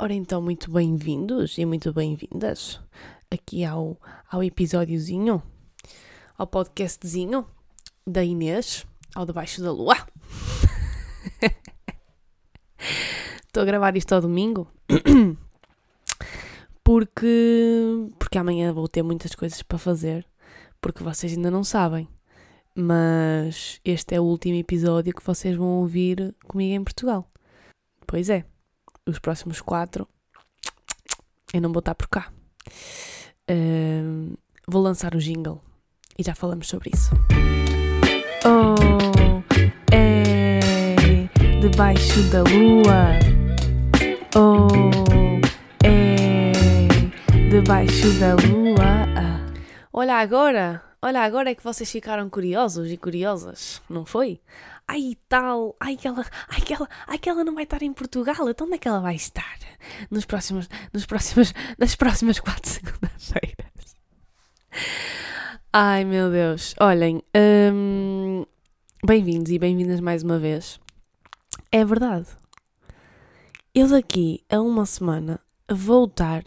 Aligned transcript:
Ora 0.00 0.14
então, 0.14 0.40
muito 0.40 0.70
bem-vindos 0.70 1.58
e 1.58 1.66
muito 1.66 1.92
bem-vindas 1.92 2.78
aqui 3.28 3.64
ao, 3.64 4.00
ao 4.30 4.44
episódiozinho, 4.44 5.42
ao 6.36 6.46
podcastzinho 6.46 7.44
da 8.06 8.22
Inês, 8.22 8.86
ao 9.12 9.26
Debaixo 9.26 9.60
da 9.60 9.72
Lua. 9.72 9.96
Estou 13.44 13.64
a 13.64 13.66
gravar 13.66 13.96
isto 13.96 14.12
ao 14.12 14.20
domingo 14.20 14.70
porque, 16.84 17.82
porque 18.20 18.38
amanhã 18.38 18.72
vou 18.72 18.86
ter 18.86 19.02
muitas 19.02 19.34
coisas 19.34 19.64
para 19.64 19.78
fazer, 19.78 20.24
porque 20.80 21.02
vocês 21.02 21.32
ainda 21.32 21.50
não 21.50 21.64
sabem. 21.64 22.06
Mas 22.72 23.80
este 23.84 24.14
é 24.14 24.20
o 24.20 24.24
último 24.24 24.54
episódio 24.54 25.12
que 25.12 25.26
vocês 25.26 25.56
vão 25.56 25.80
ouvir 25.80 26.36
comigo 26.46 26.72
em 26.72 26.84
Portugal. 26.84 27.28
Pois 28.06 28.30
é, 28.30 28.44
os 29.10 29.18
próximos 29.18 29.60
quatro 29.60 30.06
eu 31.52 31.60
não 31.62 31.72
vou 31.72 31.80
estar 31.80 31.94
por 31.94 32.08
cá. 32.08 32.30
Uh, 33.50 34.36
vou 34.66 34.82
lançar 34.82 35.14
o 35.14 35.18
jingle 35.18 35.62
e 36.18 36.22
já 36.22 36.34
falamos 36.34 36.68
sobre 36.68 36.90
isso. 36.94 37.10
Oh, 38.44 39.42
é 39.90 40.60
debaixo 41.60 42.22
da 42.24 42.42
lua. 42.42 43.18
Oh, 44.36 44.68
é 45.82 46.52
debaixo 47.48 48.12
da 48.20 48.34
lua. 48.34 49.08
Olha 49.90 50.16
agora, 50.16 50.82
olha 51.02 51.20
agora 51.22 51.50
é 51.50 51.54
que 51.54 51.64
vocês 51.64 51.90
ficaram 51.90 52.28
curiosos 52.28 52.90
e 52.90 52.96
curiosas, 52.96 53.82
não 53.88 54.04
foi? 54.04 54.40
ai 54.88 55.16
tal, 55.28 55.76
ai 55.78 55.96
que 55.96 56.08
ela, 56.08 56.24
ai 56.48 56.60
que 56.62 56.72
ela, 56.72 56.88
ai 57.06 57.18
que 57.18 57.28
ela 57.28 57.44
não 57.44 57.54
vai 57.54 57.64
estar 57.64 57.82
em 57.82 57.92
Portugal, 57.92 58.48
então 58.48 58.66
onde 58.66 58.76
é 58.76 58.78
que 58.78 58.88
ela 58.88 59.00
vai 59.00 59.14
estar? 59.14 59.58
Nos 60.10 60.24
próximos, 60.24 60.68
nos 60.92 61.04
próximos, 61.04 61.52
nas 61.78 61.94
próximas 61.94 62.40
quatro 62.40 62.68
segundas-feiras. 62.72 63.96
Ai 65.70 66.04
meu 66.04 66.30
Deus, 66.30 66.74
olhem, 66.80 67.22
hum, 67.36 68.46
bem-vindos 69.04 69.52
e 69.52 69.58
bem-vindas 69.58 70.00
mais 70.00 70.22
uma 70.22 70.38
vez. 70.38 70.80
É 71.70 71.84
verdade, 71.84 72.28
eu 73.74 73.88
daqui 73.88 74.42
a 74.48 74.58
uma 74.58 74.86
semana 74.86 75.38
vou 75.70 76.06
estar 76.06 76.44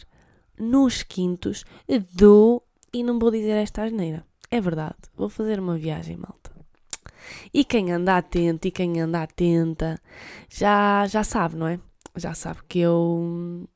nos 0.58 1.04
quintos 1.04 1.64
do, 2.12 2.60
e 2.92 3.04
não 3.04 3.20
vou 3.20 3.30
dizer 3.30 3.52
esta 3.52 3.84
asneira, 3.84 4.26
é 4.52 4.60
verdade, 4.60 4.98
vou 5.16 5.30
fazer 5.30 5.58
uma 5.58 5.78
viagem, 5.78 6.14
malta. 6.14 6.52
E 7.54 7.64
quem 7.64 7.90
anda 7.90 8.18
atento 8.18 8.68
e 8.68 8.70
quem 8.70 9.00
anda 9.00 9.22
atenta 9.22 9.98
já, 10.50 11.06
já 11.06 11.24
sabe, 11.24 11.56
não 11.56 11.66
é? 11.66 11.80
Já 12.14 12.34
sabe 12.34 12.58
que 12.68 12.78
eu, 12.78 13.66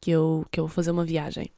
que, 0.00 0.10
eu, 0.10 0.44
que 0.50 0.58
eu 0.58 0.66
vou 0.66 0.74
fazer 0.74 0.90
uma 0.90 1.04
viagem. 1.04 1.48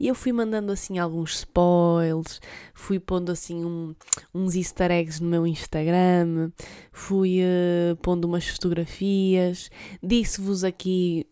E 0.00 0.08
eu 0.08 0.14
fui 0.14 0.32
mandando 0.32 0.72
assim 0.72 0.98
alguns 0.98 1.40
spoils, 1.40 2.40
fui 2.72 2.98
pondo 2.98 3.30
assim 3.30 3.62
um, 3.62 3.94
uns 4.34 4.54
easter 4.54 4.90
eggs 4.90 5.22
no 5.22 5.28
meu 5.28 5.46
Instagram, 5.46 6.50
fui 6.90 7.40
uh, 7.42 7.96
pondo 7.96 8.24
umas 8.24 8.48
fotografias, 8.48 9.70
disse-vos 10.02 10.64
aqui 10.64 11.26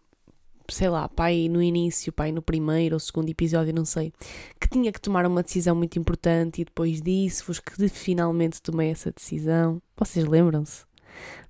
sei 0.68 0.88
lá, 0.88 1.08
pai 1.08 1.48
no 1.48 1.62
início, 1.62 2.12
pai 2.12 2.32
no 2.32 2.42
primeiro 2.42 2.96
ou 2.96 3.00
segundo 3.00 3.28
episódio, 3.28 3.74
não 3.74 3.84
sei, 3.84 4.12
que 4.60 4.68
tinha 4.68 4.92
que 4.92 5.00
tomar 5.00 5.26
uma 5.26 5.42
decisão 5.42 5.74
muito 5.74 5.98
importante 5.98 6.62
e 6.62 6.64
depois 6.64 7.00
disse-vos 7.02 7.60
que 7.60 7.88
finalmente 7.88 8.62
tomei 8.62 8.90
essa 8.90 9.10
decisão. 9.10 9.80
Vocês 9.96 10.24
lembram-se? 10.24 10.84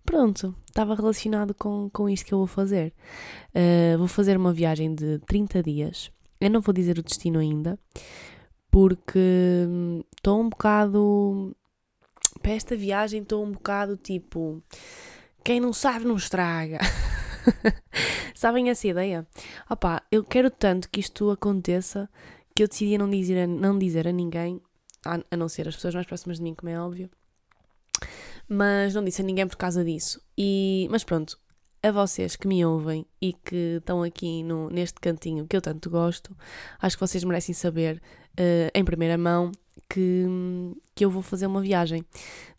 Pronto, 0.04 0.54
estava 0.66 0.94
relacionado 0.94 1.54
com, 1.54 1.88
com 1.90 2.08
isto 2.08 2.26
que 2.26 2.34
eu 2.34 2.38
vou 2.38 2.46
fazer. 2.46 2.92
Uh, 3.54 3.96
vou 3.96 4.08
fazer 4.08 4.36
uma 4.36 4.52
viagem 4.52 4.94
de 4.94 5.18
30 5.20 5.62
dias. 5.62 6.10
Eu 6.40 6.50
não 6.50 6.60
vou 6.60 6.74
dizer 6.74 6.98
o 6.98 7.02
destino 7.02 7.38
ainda, 7.38 7.78
porque 8.70 9.66
estou 10.16 10.40
um 10.40 10.48
bocado. 10.48 11.56
Para 12.42 12.52
esta 12.52 12.76
viagem 12.76 13.22
estou 13.22 13.44
um 13.44 13.52
bocado 13.52 13.96
tipo. 13.96 14.62
Quem 15.42 15.60
não 15.60 15.72
sabe 15.72 16.04
não 16.04 16.16
estraga. 16.16 16.78
Sabem 18.34 18.70
essa 18.70 18.86
ideia? 18.86 19.26
Opá, 19.68 20.02
eu 20.10 20.24
quero 20.24 20.50
tanto 20.50 20.88
que 20.90 21.00
isto 21.00 21.30
aconteça 21.30 22.08
que 22.54 22.62
eu 22.62 22.68
decidi 22.68 22.96
não 22.96 23.10
dizer 23.10 23.42
a, 23.42 23.46
não 23.46 23.78
dizer 23.78 24.06
a 24.06 24.12
ninguém, 24.12 24.60
a, 25.04 25.20
a 25.30 25.36
não 25.36 25.48
ser 25.48 25.68
as 25.68 25.74
pessoas 25.74 25.94
mais 25.94 26.06
próximas 26.06 26.38
de 26.38 26.42
mim, 26.42 26.54
como 26.54 26.70
é 26.70 26.80
óbvio. 26.80 27.10
Mas 28.48 28.94
não 28.94 29.04
disse 29.04 29.22
a 29.22 29.24
ninguém 29.24 29.46
por 29.46 29.56
causa 29.56 29.84
disso. 29.84 30.20
E, 30.36 30.86
mas 30.90 31.02
pronto, 31.02 31.38
a 31.82 31.90
vocês 31.90 32.36
que 32.36 32.46
me 32.48 32.64
ouvem 32.64 33.06
e 33.20 33.32
que 33.32 33.76
estão 33.78 34.02
aqui 34.02 34.42
no, 34.42 34.70
neste 34.70 35.00
cantinho 35.00 35.46
que 35.46 35.56
eu 35.56 35.60
tanto 35.60 35.90
gosto, 35.90 36.36
acho 36.80 36.96
que 36.96 37.00
vocês 37.00 37.24
merecem 37.24 37.54
saber 37.54 38.00
uh, 38.38 38.70
em 38.74 38.84
primeira 38.84 39.18
mão 39.18 39.52
que, 39.88 40.26
que 40.94 41.04
eu 41.04 41.10
vou 41.10 41.22
fazer 41.22 41.46
uma 41.46 41.60
viagem 41.60 42.04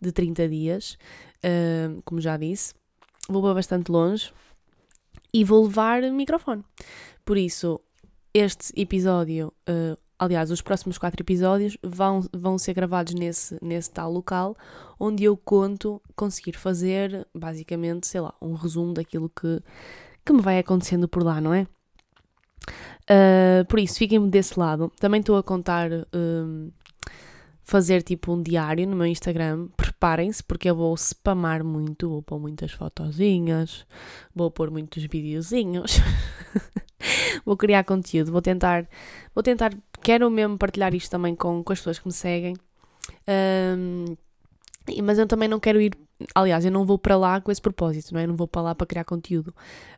de 0.00 0.12
30 0.12 0.48
dias, 0.48 0.98
uh, 1.38 2.00
como 2.04 2.20
já 2.20 2.36
disse. 2.36 2.74
Vou 3.28 3.42
para 3.42 3.54
bastante 3.54 3.90
longe, 3.90 4.32
e 5.32 5.44
vou 5.44 5.64
levar 5.64 6.02
microfone. 6.02 6.64
Por 7.24 7.36
isso, 7.36 7.80
este 8.32 8.72
episódio, 8.80 9.52
uh, 9.68 9.96
aliás, 10.18 10.50
os 10.50 10.62
próximos 10.62 10.98
quatro 10.98 11.22
episódios 11.22 11.76
vão, 11.82 12.20
vão 12.32 12.58
ser 12.58 12.74
gravados 12.74 13.14
nesse, 13.14 13.58
nesse 13.62 13.90
tal 13.90 14.12
local, 14.12 14.56
onde 14.98 15.24
eu 15.24 15.36
conto 15.36 16.00
conseguir 16.14 16.56
fazer, 16.56 17.26
basicamente, 17.34 18.06
sei 18.06 18.20
lá, 18.20 18.34
um 18.40 18.54
resumo 18.54 18.94
daquilo 18.94 19.28
que, 19.28 19.60
que 20.24 20.32
me 20.32 20.40
vai 20.40 20.58
acontecendo 20.58 21.08
por 21.08 21.22
lá, 21.22 21.40
não 21.40 21.52
é? 21.52 21.66
Uh, 23.10 23.64
por 23.68 23.78
isso, 23.78 23.98
fiquem 23.98 24.28
desse 24.28 24.58
lado. 24.58 24.92
Também 24.98 25.20
estou 25.20 25.36
a 25.36 25.42
contar 25.42 25.90
uh, 25.92 26.72
fazer 27.66 28.02
tipo 28.02 28.32
um 28.32 28.40
diário 28.40 28.86
no 28.86 28.96
meu 28.96 29.06
Instagram. 29.06 29.68
Preparem-se, 29.76 30.42
porque 30.42 30.70
eu 30.70 30.76
vou 30.76 30.96
spamar 30.96 31.64
muito, 31.64 32.08
vou 32.08 32.22
pôr 32.22 32.38
muitas 32.38 32.70
fotozinhas, 32.70 33.84
vou 34.32 34.50
pôr 34.50 34.70
muitos 34.70 35.02
videozinhos, 35.02 35.98
vou 37.44 37.56
criar 37.56 37.82
conteúdo, 37.82 38.30
vou 38.30 38.40
tentar, 38.40 38.88
vou 39.34 39.42
tentar, 39.42 39.74
quero 40.00 40.30
mesmo 40.30 40.56
partilhar 40.56 40.94
isto 40.94 41.10
também 41.10 41.34
com, 41.34 41.62
com 41.64 41.72
as 41.72 41.80
pessoas 41.80 41.98
que 41.98 42.06
me 42.06 42.12
seguem. 42.12 42.54
Um, 43.76 44.16
mas 45.02 45.18
eu 45.18 45.26
também 45.26 45.48
não 45.48 45.58
quero 45.58 45.80
ir, 45.80 45.92
aliás, 46.36 46.64
eu 46.64 46.70
não 46.70 46.86
vou 46.86 46.96
para 46.96 47.16
lá 47.16 47.40
com 47.40 47.50
esse 47.50 47.60
propósito, 47.60 48.14
não 48.14 48.20
é? 48.20 48.24
Eu 48.24 48.28
não 48.28 48.36
vou 48.36 48.46
para 48.46 48.62
lá 48.62 48.74
para 48.76 48.86
criar 48.86 49.04
conteúdo. 49.04 49.52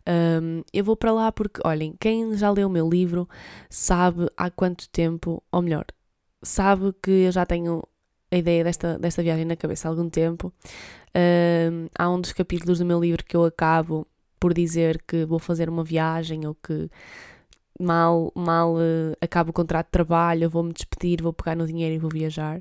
Um, 0.08 0.62
eu 0.72 0.82
vou 0.82 0.96
para 0.96 1.12
lá 1.12 1.30
porque, 1.30 1.60
olhem, 1.62 1.94
quem 2.00 2.34
já 2.34 2.50
leu 2.50 2.68
o 2.68 2.70
meu 2.70 2.88
livro 2.88 3.28
sabe 3.68 4.26
há 4.38 4.50
quanto 4.50 4.88
tempo, 4.88 5.42
ou 5.52 5.60
melhor, 5.60 5.84
sabe 6.42 6.92
que 7.02 7.10
eu 7.10 7.32
já 7.32 7.44
tenho 7.44 7.82
a 8.30 8.36
ideia 8.36 8.62
desta, 8.62 8.98
desta 8.98 9.22
viagem 9.22 9.44
na 9.44 9.56
cabeça 9.56 9.88
há 9.88 9.90
algum 9.90 10.08
tempo. 10.08 10.52
Uh, 11.08 11.88
há 11.98 12.10
um 12.10 12.20
dos 12.20 12.32
capítulos 12.32 12.78
do 12.78 12.84
meu 12.84 13.00
livro 13.00 13.24
que 13.24 13.36
eu 13.36 13.44
acabo 13.44 14.06
por 14.38 14.54
dizer 14.54 15.02
que 15.06 15.24
vou 15.24 15.38
fazer 15.38 15.68
uma 15.68 15.82
viagem 15.82 16.46
ou 16.46 16.54
que 16.54 16.90
mal, 17.80 18.32
mal 18.34 18.74
uh, 18.74 19.16
acabo 19.20 19.50
o 19.50 19.52
contrato 19.52 19.86
de 19.86 19.92
trabalho, 19.92 20.50
vou-me 20.50 20.72
despedir, 20.72 21.22
vou 21.22 21.32
pegar 21.32 21.56
no 21.56 21.66
dinheiro 21.66 21.94
e 21.94 21.98
vou 21.98 22.10
viajar. 22.10 22.60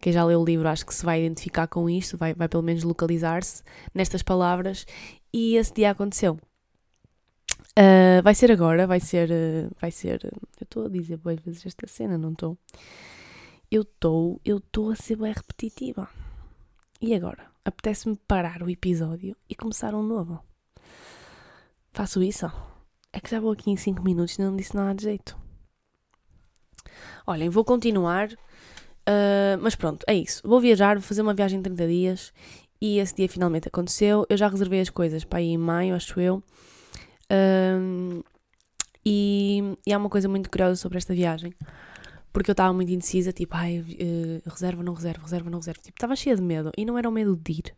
Quem 0.00 0.12
já 0.12 0.24
leu 0.24 0.40
o 0.40 0.44
livro 0.44 0.68
acho 0.68 0.86
que 0.86 0.94
se 0.94 1.04
vai 1.04 1.24
identificar 1.24 1.66
com 1.66 1.88
isto, 1.88 2.16
vai, 2.16 2.34
vai 2.34 2.48
pelo 2.48 2.62
menos 2.62 2.84
localizar-se 2.84 3.62
nestas 3.94 4.22
palavras. 4.22 4.86
E 5.32 5.56
esse 5.56 5.74
dia 5.74 5.90
aconteceu. 5.90 6.38
Uh, 7.78 8.20
vai 8.24 8.34
ser 8.34 8.50
agora, 8.50 8.88
vai 8.88 8.98
ser. 8.98 9.30
Uh, 9.30 9.70
vai 9.80 9.92
ser. 9.92 10.24
Eu 10.24 10.64
estou 10.64 10.86
a 10.86 10.88
dizer 10.88 11.16
boas 11.16 11.38
vezes 11.38 11.64
esta 11.64 11.86
cena, 11.86 12.18
não 12.18 12.32
estou? 12.32 12.58
Eu 13.70 13.82
estou. 13.82 14.40
Eu 14.44 14.56
estou 14.56 14.90
a 14.90 14.96
ser 14.96 15.14
bem 15.14 15.32
repetitiva. 15.32 16.08
E 17.00 17.14
agora? 17.14 17.46
Apetece-me 17.64 18.18
parar 18.26 18.64
o 18.64 18.68
episódio 18.68 19.36
e 19.48 19.54
começar 19.54 19.94
um 19.94 20.02
novo. 20.02 20.42
Faço 21.92 22.20
isso? 22.20 22.50
É 23.12 23.20
que 23.20 23.30
já 23.30 23.38
vou 23.38 23.52
aqui 23.52 23.70
em 23.70 23.76
5 23.76 24.02
minutos 24.02 24.36
e 24.36 24.42
não 24.42 24.56
disse 24.56 24.74
nada 24.74 24.96
de 24.96 25.04
jeito. 25.04 25.38
Olhem, 27.26 27.48
vou 27.48 27.64
continuar. 27.64 28.32
Uh, 28.32 29.56
mas 29.60 29.76
pronto, 29.76 30.04
é 30.08 30.14
isso. 30.14 30.42
Vou 30.44 30.60
viajar, 30.60 30.96
vou 30.96 31.02
fazer 31.02 31.22
uma 31.22 31.34
viagem 31.34 31.60
de 31.60 31.64
30 31.64 31.86
dias 31.86 32.32
e 32.80 32.98
esse 32.98 33.14
dia 33.14 33.28
finalmente 33.28 33.68
aconteceu. 33.68 34.26
Eu 34.28 34.36
já 34.36 34.48
reservei 34.48 34.80
as 34.80 34.90
coisas 34.90 35.22
para 35.24 35.40
ir 35.40 35.52
em 35.52 35.58
maio, 35.58 35.94
acho 35.94 36.18
eu. 36.20 36.42
Um, 37.30 38.22
e, 39.04 39.62
e 39.86 39.92
há 39.92 39.98
uma 39.98 40.08
coisa 40.10 40.28
muito 40.28 40.50
curiosa 40.50 40.76
sobre 40.76 40.98
esta 40.98 41.14
viagem, 41.14 41.54
porque 42.32 42.50
eu 42.50 42.52
estava 42.52 42.72
muito 42.72 42.92
indecisa, 42.92 43.32
tipo, 43.32 43.54
ai, 43.56 43.80
uh, 43.80 44.50
reserva, 44.50 44.82
não 44.82 44.92
reserva, 44.92 45.22
reserva, 45.22 45.50
não 45.50 45.58
reserva. 45.58 45.80
Tipo, 45.80 45.96
estava 45.96 46.14
cheia 46.14 46.36
de 46.36 46.42
medo 46.42 46.70
e 46.76 46.84
não 46.84 46.98
era 46.98 47.08
o 47.08 47.12
medo 47.12 47.36
de 47.36 47.52
ir. 47.52 47.74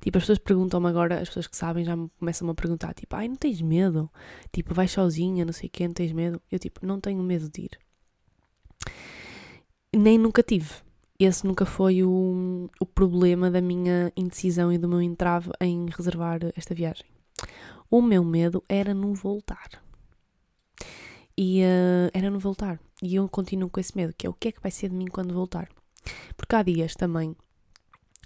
Tipo, 0.00 0.18
as 0.18 0.24
pessoas 0.24 0.38
perguntam-me 0.38 0.88
agora, 0.88 1.20
as 1.20 1.28
pessoas 1.28 1.46
que 1.46 1.56
sabem 1.56 1.84
já 1.84 1.94
me 1.94 2.10
começam 2.18 2.48
a 2.48 2.54
perguntar, 2.54 2.94
tipo, 2.94 3.14
ai, 3.14 3.28
não 3.28 3.36
tens 3.36 3.60
medo? 3.60 4.10
Tipo, 4.50 4.74
vais 4.74 4.90
sozinha, 4.90 5.44
não 5.44 5.52
sei 5.52 5.68
o 5.68 5.70
quê, 5.70 5.86
não 5.86 5.94
tens 5.94 6.12
medo? 6.12 6.40
Eu, 6.50 6.58
tipo, 6.58 6.84
não 6.84 7.00
tenho 7.00 7.22
medo 7.22 7.48
de 7.48 7.62
ir. 7.62 7.78
Nem 9.94 10.18
nunca 10.18 10.42
tive. 10.42 10.70
Esse 11.18 11.46
nunca 11.46 11.64
foi 11.64 12.02
o, 12.02 12.68
o 12.80 12.86
problema 12.86 13.50
da 13.50 13.60
minha 13.60 14.10
indecisão 14.16 14.72
e 14.72 14.78
do 14.78 14.88
meu 14.88 15.00
entrave 15.00 15.50
em 15.60 15.86
reservar 15.86 16.40
esta 16.56 16.74
viagem. 16.74 17.11
O 17.92 18.00
meu 18.00 18.24
medo 18.24 18.64
era 18.70 18.94
não 18.94 19.12
voltar. 19.12 19.68
E 21.36 21.62
uh, 21.62 22.08
era 22.14 22.30
no 22.30 22.38
voltar. 22.38 22.80
E 23.02 23.16
eu 23.16 23.28
continuo 23.28 23.68
com 23.68 23.78
esse 23.78 23.94
medo, 23.94 24.14
que 24.16 24.26
é 24.26 24.30
o 24.30 24.32
que 24.32 24.48
é 24.48 24.52
que 24.52 24.62
vai 24.62 24.70
ser 24.70 24.88
de 24.88 24.96
mim 24.96 25.08
quando 25.08 25.34
voltar. 25.34 25.68
Porque 26.34 26.56
há 26.56 26.62
dias 26.62 26.94
também 26.94 27.36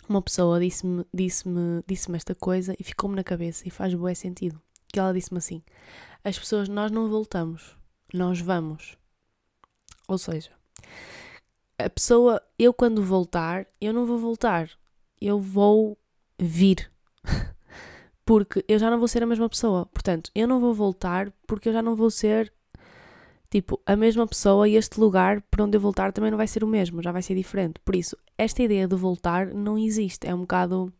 uma 0.08 0.22
pessoa 0.22 0.60
disse-me 0.60 1.04
disse 1.12 1.48
-me, 1.48 1.82
disse 1.84 2.08
-me 2.08 2.16
esta 2.16 2.32
coisa 2.32 2.76
e 2.78 2.84
ficou-me 2.84 3.16
na 3.16 3.24
cabeça 3.24 3.66
e 3.66 3.70
faz 3.72 3.92
bué 3.92 4.14
sentido. 4.14 4.62
Que 4.86 5.00
ela 5.00 5.12
disse-me 5.12 5.38
assim: 5.38 5.64
as 6.22 6.38
pessoas, 6.38 6.68
nós 6.68 6.92
não 6.92 7.08
voltamos, 7.08 7.76
nós 8.14 8.40
vamos. 8.40 8.96
Ou 10.06 10.16
seja, 10.16 10.52
a 11.76 11.90
pessoa, 11.90 12.40
eu 12.56 12.72
quando 12.72 13.02
voltar, 13.02 13.66
eu 13.80 13.92
não 13.92 14.06
vou 14.06 14.16
voltar, 14.16 14.70
eu 15.20 15.40
vou 15.40 15.98
vir. 16.38 16.88
porque 18.26 18.64
eu 18.68 18.78
já 18.78 18.90
não 18.90 18.98
vou 18.98 19.06
ser 19.06 19.22
a 19.22 19.26
mesma 19.26 19.48
pessoa. 19.48 19.86
Portanto, 19.86 20.30
eu 20.34 20.46
não 20.48 20.60
vou 20.60 20.74
voltar 20.74 21.32
porque 21.46 21.68
eu 21.68 21.72
já 21.72 21.80
não 21.80 21.94
vou 21.94 22.10
ser 22.10 22.52
tipo 23.48 23.80
a 23.86 23.94
mesma 23.94 24.26
pessoa 24.26 24.68
e 24.68 24.74
este 24.74 24.98
lugar 24.98 25.40
para 25.42 25.64
onde 25.64 25.76
eu 25.76 25.80
voltar 25.80 26.12
também 26.12 26.32
não 26.32 26.36
vai 26.36 26.48
ser 26.48 26.64
o 26.64 26.66
mesmo, 26.66 27.00
já 27.00 27.12
vai 27.12 27.22
ser 27.22 27.36
diferente. 27.36 27.80
Por 27.84 27.94
isso, 27.94 28.16
esta 28.36 28.62
ideia 28.62 28.88
de 28.88 28.96
voltar 28.96 29.46
não 29.54 29.78
existe. 29.78 30.26
É 30.26 30.34
um 30.34 30.40
bocado 30.40 30.92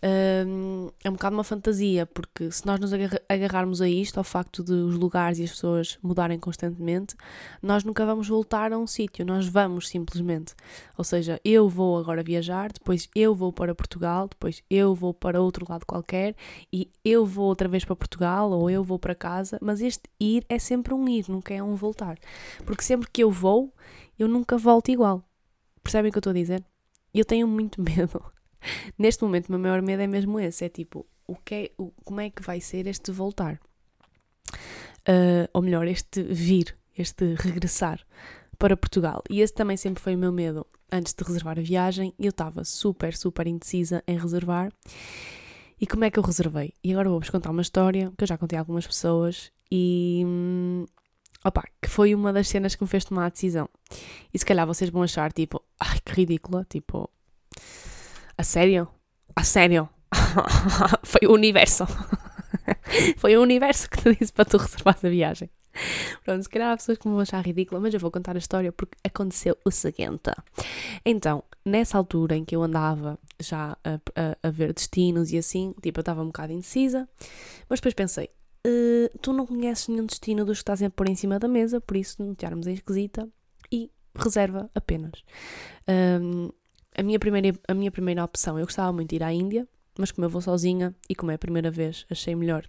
é 0.00 1.10
um 1.10 1.12
bocado 1.12 1.34
uma 1.34 1.42
fantasia, 1.42 2.06
porque 2.06 2.50
se 2.52 2.64
nós 2.64 2.78
nos 2.78 2.92
agarrarmos 3.28 3.82
a 3.82 3.88
isto, 3.88 4.18
ao 4.18 4.24
facto 4.24 4.62
de 4.62 4.72
os 4.72 4.94
lugares 4.94 5.38
e 5.38 5.44
as 5.44 5.50
pessoas 5.50 5.98
mudarem 6.02 6.38
constantemente, 6.38 7.16
nós 7.60 7.82
nunca 7.82 8.06
vamos 8.06 8.28
voltar 8.28 8.72
a 8.72 8.78
um 8.78 8.86
sítio, 8.86 9.26
nós 9.26 9.48
vamos 9.48 9.88
simplesmente. 9.88 10.54
Ou 10.96 11.02
seja, 11.02 11.40
eu 11.44 11.68
vou 11.68 11.98
agora 11.98 12.22
viajar, 12.22 12.72
depois 12.72 13.08
eu 13.14 13.34
vou 13.34 13.52
para 13.52 13.74
Portugal, 13.74 14.28
depois 14.28 14.62
eu 14.70 14.94
vou 14.94 15.12
para 15.12 15.40
outro 15.40 15.66
lado 15.68 15.84
qualquer 15.84 16.36
e 16.72 16.90
eu 17.04 17.26
vou 17.26 17.46
outra 17.46 17.68
vez 17.68 17.84
para 17.84 17.96
Portugal 17.96 18.50
ou 18.52 18.70
eu 18.70 18.84
vou 18.84 18.98
para 18.98 19.14
casa, 19.14 19.58
mas 19.60 19.80
este 19.80 20.08
ir 20.20 20.44
é 20.48 20.58
sempre 20.58 20.94
um 20.94 21.08
ir, 21.08 21.28
nunca 21.28 21.52
é 21.52 21.62
um 21.62 21.74
voltar. 21.74 22.16
Porque 22.64 22.82
sempre 22.82 23.08
que 23.10 23.22
eu 23.22 23.30
vou, 23.30 23.74
eu 24.18 24.28
nunca 24.28 24.56
volto 24.56 24.90
igual. 24.90 25.24
Percebem 25.82 26.10
o 26.10 26.12
que 26.12 26.18
eu 26.18 26.20
estou 26.20 26.30
a 26.30 26.34
dizer? 26.34 26.64
Eu 27.12 27.24
tenho 27.24 27.48
muito 27.48 27.80
medo 27.82 28.22
Neste 28.98 29.22
momento, 29.22 29.48
o 29.48 29.52
meu 29.52 29.60
maior 29.60 29.82
medo 29.82 30.02
é 30.02 30.06
mesmo 30.06 30.38
esse: 30.40 30.64
é 30.64 30.68
tipo, 30.68 31.06
o 31.26 31.36
que 31.36 31.54
é, 31.54 31.70
o, 31.78 31.92
como 32.04 32.20
é 32.20 32.30
que 32.30 32.42
vai 32.42 32.60
ser 32.60 32.86
este 32.86 33.12
voltar? 33.12 33.60
Uh, 35.08 35.48
ou 35.52 35.62
melhor, 35.62 35.86
este 35.86 36.22
vir, 36.22 36.76
este 36.96 37.34
regressar 37.34 38.04
para 38.58 38.76
Portugal. 38.76 39.22
E 39.30 39.40
esse 39.40 39.54
também 39.54 39.76
sempre 39.76 40.02
foi 40.02 40.14
o 40.14 40.18
meu 40.18 40.32
medo 40.32 40.66
antes 40.90 41.14
de 41.14 41.24
reservar 41.24 41.58
a 41.58 41.62
viagem. 41.62 42.12
Eu 42.18 42.30
estava 42.30 42.64
super, 42.64 43.16
super 43.16 43.46
indecisa 43.46 44.02
em 44.06 44.18
reservar. 44.18 44.72
E 45.80 45.86
como 45.86 46.04
é 46.04 46.10
que 46.10 46.18
eu 46.18 46.22
reservei? 46.22 46.74
E 46.82 46.92
agora 46.92 47.08
vou-vos 47.08 47.30
contar 47.30 47.50
uma 47.50 47.62
história 47.62 48.12
que 48.16 48.24
eu 48.24 48.28
já 48.28 48.36
contei 48.36 48.58
a 48.58 48.62
algumas 48.62 48.86
pessoas 48.86 49.52
e. 49.70 50.22
Hum, 50.26 50.86
opa, 51.44 51.62
que 51.80 51.88
foi 51.88 52.14
uma 52.14 52.32
das 52.32 52.48
cenas 52.48 52.74
que 52.74 52.82
me 52.82 52.88
fez 52.88 53.04
tomar 53.04 53.26
a 53.26 53.28
decisão. 53.28 53.68
E 54.34 54.38
se 54.38 54.44
calhar 54.44 54.66
vocês 54.66 54.90
vão 54.90 55.02
achar 55.02 55.32
tipo, 55.32 55.62
ai 55.78 56.00
que 56.04 56.12
ridícula, 56.12 56.66
tipo, 56.68 57.08
a 58.38 58.44
sério? 58.44 58.88
A 59.34 59.42
sério? 59.42 59.88
Foi 61.02 61.28
o 61.28 61.32
universo. 61.32 61.84
Foi 63.18 63.36
o 63.36 63.42
universo 63.42 63.90
que 63.90 64.00
te 64.00 64.16
disse 64.16 64.32
para 64.32 64.44
tu 64.44 64.56
reservar 64.56 64.96
a 65.02 65.08
viagem. 65.08 65.50
Pronto, 66.24 66.42
se 66.42 66.48
calhar 66.48 66.72
há 66.72 66.76
pessoas 66.76 66.98
que 66.98 67.06
me 67.06 67.14
vão 67.14 67.20
achar 67.20 67.44
ridícula, 67.44 67.80
mas 67.80 67.92
eu 67.92 68.00
vou 68.00 68.10
contar 68.10 68.36
a 68.36 68.38
história 68.38 68.72
porque 68.72 68.96
aconteceu 69.04 69.56
o 69.64 69.70
seguinte. 69.70 70.30
Então, 71.04 71.42
nessa 71.64 71.98
altura 71.98 72.36
em 72.36 72.44
que 72.44 72.54
eu 72.54 72.62
andava 72.62 73.18
já 73.40 73.76
a, 73.84 73.94
a, 73.94 74.48
a 74.48 74.50
ver 74.50 74.72
destinos 74.72 75.32
e 75.32 75.38
assim, 75.38 75.74
tipo, 75.82 75.98
eu 75.98 76.02
estava 76.02 76.22
um 76.22 76.26
bocado 76.26 76.52
indecisa, 76.52 77.08
mas 77.68 77.80
depois 77.80 77.94
pensei, 77.94 78.30
uh, 78.66 79.18
tu 79.20 79.32
não 79.32 79.46
conheces 79.46 79.88
nenhum 79.88 80.06
destino 80.06 80.44
dos 80.44 80.58
que 80.58 80.62
estás 80.62 80.82
a 80.82 80.90
pôr 80.90 81.08
em 81.08 81.16
cima 81.16 81.38
da 81.38 81.48
mesa, 81.48 81.80
por 81.80 81.96
isso 81.96 82.22
não 82.22 82.34
te 82.34 82.46
armes 82.46 82.66
em 82.66 82.74
esquisita 82.74 83.28
e 83.70 83.90
reserva 84.16 84.70
apenas. 84.74 85.22
Um, 85.88 86.50
a 86.98 87.02
minha, 87.02 87.18
primeira, 87.18 87.56
a 87.68 87.74
minha 87.74 87.90
primeira 87.90 88.24
opção, 88.24 88.58
eu 88.58 88.66
gostava 88.66 88.92
muito 88.92 89.10
de 89.10 89.16
ir 89.16 89.22
à 89.22 89.32
Índia, 89.32 89.66
mas 89.96 90.10
como 90.10 90.24
eu 90.24 90.30
vou 90.30 90.42
sozinha 90.42 90.94
e 91.08 91.14
como 91.14 91.30
é 91.30 91.34
a 91.34 91.38
primeira 91.38 91.70
vez, 91.70 92.04
achei 92.10 92.34
melhor 92.34 92.68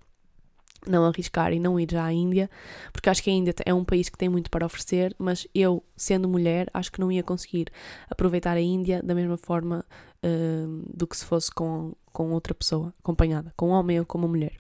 não 0.88 1.04
arriscar 1.06 1.52
e 1.52 1.60
não 1.60 1.80
ir 1.80 1.88
já 1.92 2.06
à 2.06 2.14
Índia, 2.14 2.50
porque 2.94 3.10
acho 3.10 3.22
que 3.22 3.30
a 3.30 3.34
Índia 3.34 3.54
é 3.66 3.74
um 3.74 3.84
país 3.84 4.08
que 4.08 4.18
tem 4.18 4.30
muito 4.30 4.50
para 4.50 4.66
oferecer, 4.66 5.14
mas 5.18 5.48
eu, 5.54 5.84
sendo 5.98 6.30
mulher, 6.30 6.70
acho 6.74 6.92
que 6.92 7.02
não 7.02 7.12
ia 7.12 7.24
conseguir 7.24 7.68
aproveitar 8.10 8.56
a 8.56 8.62
Índia 8.62 9.02
da 9.04 9.14
mesma 9.14 9.36
forma 9.36 9.86
uh, 10.24 10.84
do 10.96 11.06
que 11.06 11.18
se 11.18 11.26
fosse 11.26 11.52
com, 11.52 11.94
com 12.14 12.31
outra 12.31 12.54
pessoa, 12.54 12.94
acompanhada, 13.00 13.54
com 13.58 13.70
um 13.70 13.72
homem 13.72 14.00
ou 14.00 14.06
com 14.06 14.20
uma 14.20 14.28
mulher. 14.28 14.54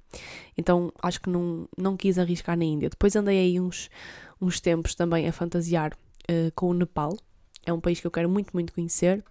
Então 0.57 0.91
acho 1.01 1.21
que 1.21 1.29
não, 1.29 1.69
não 1.77 1.95
quis 1.95 2.17
arriscar 2.17 2.57
na 2.57 2.65
Índia. 2.65 2.89
Depois 2.89 3.15
andei 3.15 3.39
aí 3.39 3.59
uns, 3.59 3.89
uns 4.41 4.59
tempos 4.59 4.95
também 4.95 5.27
a 5.27 5.31
fantasiar 5.31 5.93
uh, 5.93 6.51
com 6.53 6.69
o 6.69 6.73
Nepal, 6.73 7.15
é 7.65 7.73
um 7.73 7.79
país 7.79 7.99
que 7.99 8.07
eu 8.07 8.11
quero 8.11 8.29
muito, 8.29 8.51
muito 8.53 8.73
conhecer, 8.73 9.23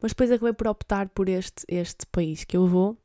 mas 0.00 0.12
depois 0.12 0.30
acabei 0.30 0.52
por 0.52 0.68
optar 0.68 1.08
por 1.08 1.28
este, 1.28 1.64
este 1.68 2.06
país 2.06 2.44
que 2.44 2.56
eu 2.56 2.66
vou, 2.66 2.96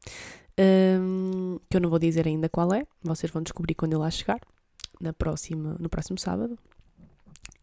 um, 0.59 1.59
que 1.69 1.77
eu 1.77 1.81
não 1.81 1.89
vou 1.89 1.99
dizer 1.99 2.27
ainda 2.27 2.49
qual 2.49 2.73
é, 2.73 2.85
vocês 3.03 3.31
vão 3.31 3.41
descobrir 3.41 3.75
quando 3.75 3.93
eu 3.93 3.99
lá 3.99 4.09
chegar, 4.09 4.39
na 4.99 5.13
próxima, 5.13 5.75
no 5.79 5.89
próximo 5.89 6.17
sábado. 6.17 6.57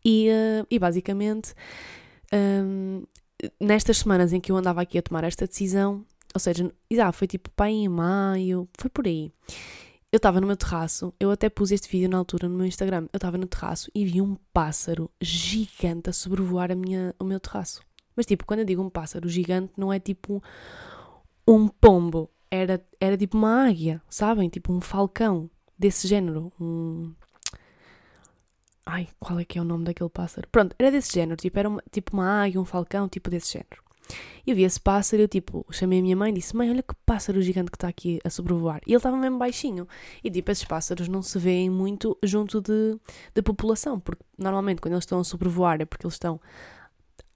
E, 0.05 0.29
uh, 0.29 0.67
e 0.71 0.79
basicamente, 0.79 1.55
um, 2.33 3.05
nestas 3.61 3.99
semanas 3.99 4.33
em 4.33 4.41
que 4.41 4.51
eu 4.51 4.57
andava 4.57 4.83
aqui 4.83 4.99
a 4.99 5.03
tomar 5.03 5.25
esta 5.25 5.47
decisão, 5.47 6.05
ou 6.35 6.41
seja, 6.41 6.71
já 6.91 7.13
foi 7.13 7.27
tipo 7.29 7.51
pai 7.51 7.71
em 7.71 7.89
maio, 7.89 8.69
foi 8.79 8.91
por 8.91 9.07
aí 9.07 9.33
eu 10.13 10.19
estava 10.19 10.43
no 10.43 10.47
meu 10.47 10.57
terraço, 10.57 11.15
eu 11.19 11.31
até 11.31 11.49
pus 11.49 11.73
este 11.73 11.89
vídeo 11.89 12.07
na 12.07 12.19
altura 12.19 12.47
no 12.47 12.55
meu 12.55 12.67
Instagram. 12.67 13.09
Eu 13.11 13.17
estava 13.17 13.39
no 13.39 13.47
terraço 13.47 13.91
e 13.95 14.05
vi 14.05 14.21
um 14.21 14.37
pássaro 14.53 15.11
gigante 15.19 16.11
a 16.11 16.13
sobrevoar 16.13 16.71
a 16.71 16.75
minha, 16.75 17.15
o 17.19 17.25
meu 17.25 17.41
terraço. 17.41 17.83
Mas 18.15 18.27
tipo, 18.27 18.45
quando 18.45 18.61
eu 18.61 18.67
digo 18.67 18.83
um 18.83 18.91
pássaro 18.91 19.27
gigante, 19.27 19.73
não 19.75 19.91
é 19.91 19.99
tipo 19.99 20.43
um 21.49 21.67
pombo, 21.67 22.31
era, 22.51 22.85
era 23.01 23.17
tipo 23.17 23.39
uma 23.39 23.67
águia, 23.67 24.03
sabem? 24.11 24.51
Tipo 24.51 24.71
um 24.71 24.83
falcão 24.83 25.49
desse 25.79 26.07
género. 26.07 26.53
Um. 26.61 27.15
Ai, 28.85 29.09
qual 29.19 29.39
é 29.39 29.47
que 29.47 29.59
é 29.59 29.63
o 29.63 29.65
nome 29.65 29.85
daquele 29.85 30.11
pássaro? 30.11 30.47
Pronto, 30.53 30.77
era 30.79 30.91
desse 30.91 31.15
género, 31.15 31.37
tipo, 31.37 31.59
era 31.59 31.69
uma, 31.71 31.83
tipo 31.91 32.13
uma 32.13 32.45
águia, 32.45 32.61
um 32.61 32.67
falcão, 32.67 33.09
tipo 33.09 33.31
desse 33.31 33.55
género. 33.55 33.83
Eu 34.47 34.57
vi 34.57 34.65
esse 34.65 34.81
pássaro, 34.81 35.23
eu 35.23 35.29
tipo, 35.29 35.65
chamei 35.71 36.01
a 36.01 36.03
minha 36.03 36.17
mãe 36.17 36.31
e 36.31 36.35
disse: 36.35 36.57
Mãe, 36.57 36.69
olha 36.71 36.83
que 36.83 36.95
pássaro 37.07 37.41
gigante 37.41 37.71
que 37.71 37.77
está 37.77 37.89
aqui 37.89 38.21
a 38.25 38.31
sobrevoar. 38.31 38.81
E 38.87 38.91
ele 38.91 38.97
estava 38.97 39.17
mesmo 39.17 39.39
baixinho. 39.39 39.87
E 40.23 40.31
tipo, 40.31 40.51
esses 40.51 40.65
pássaros 40.65 41.09
não 41.09 41.23
se 41.23 41.39
veem 41.39 41.71
muito 41.71 42.19
junto 42.23 42.61
de, 42.61 42.99
de 43.35 43.43
população, 43.43 44.01
porque 44.01 44.23
normalmente 44.37 44.81
quando 44.81 44.95
eles 44.95 45.05
estão 45.05 45.21
a 45.21 45.25
sobrevoar 45.25 45.81
é 45.81 45.85
porque 45.85 46.07
eles 46.07 46.15
estão 46.15 46.41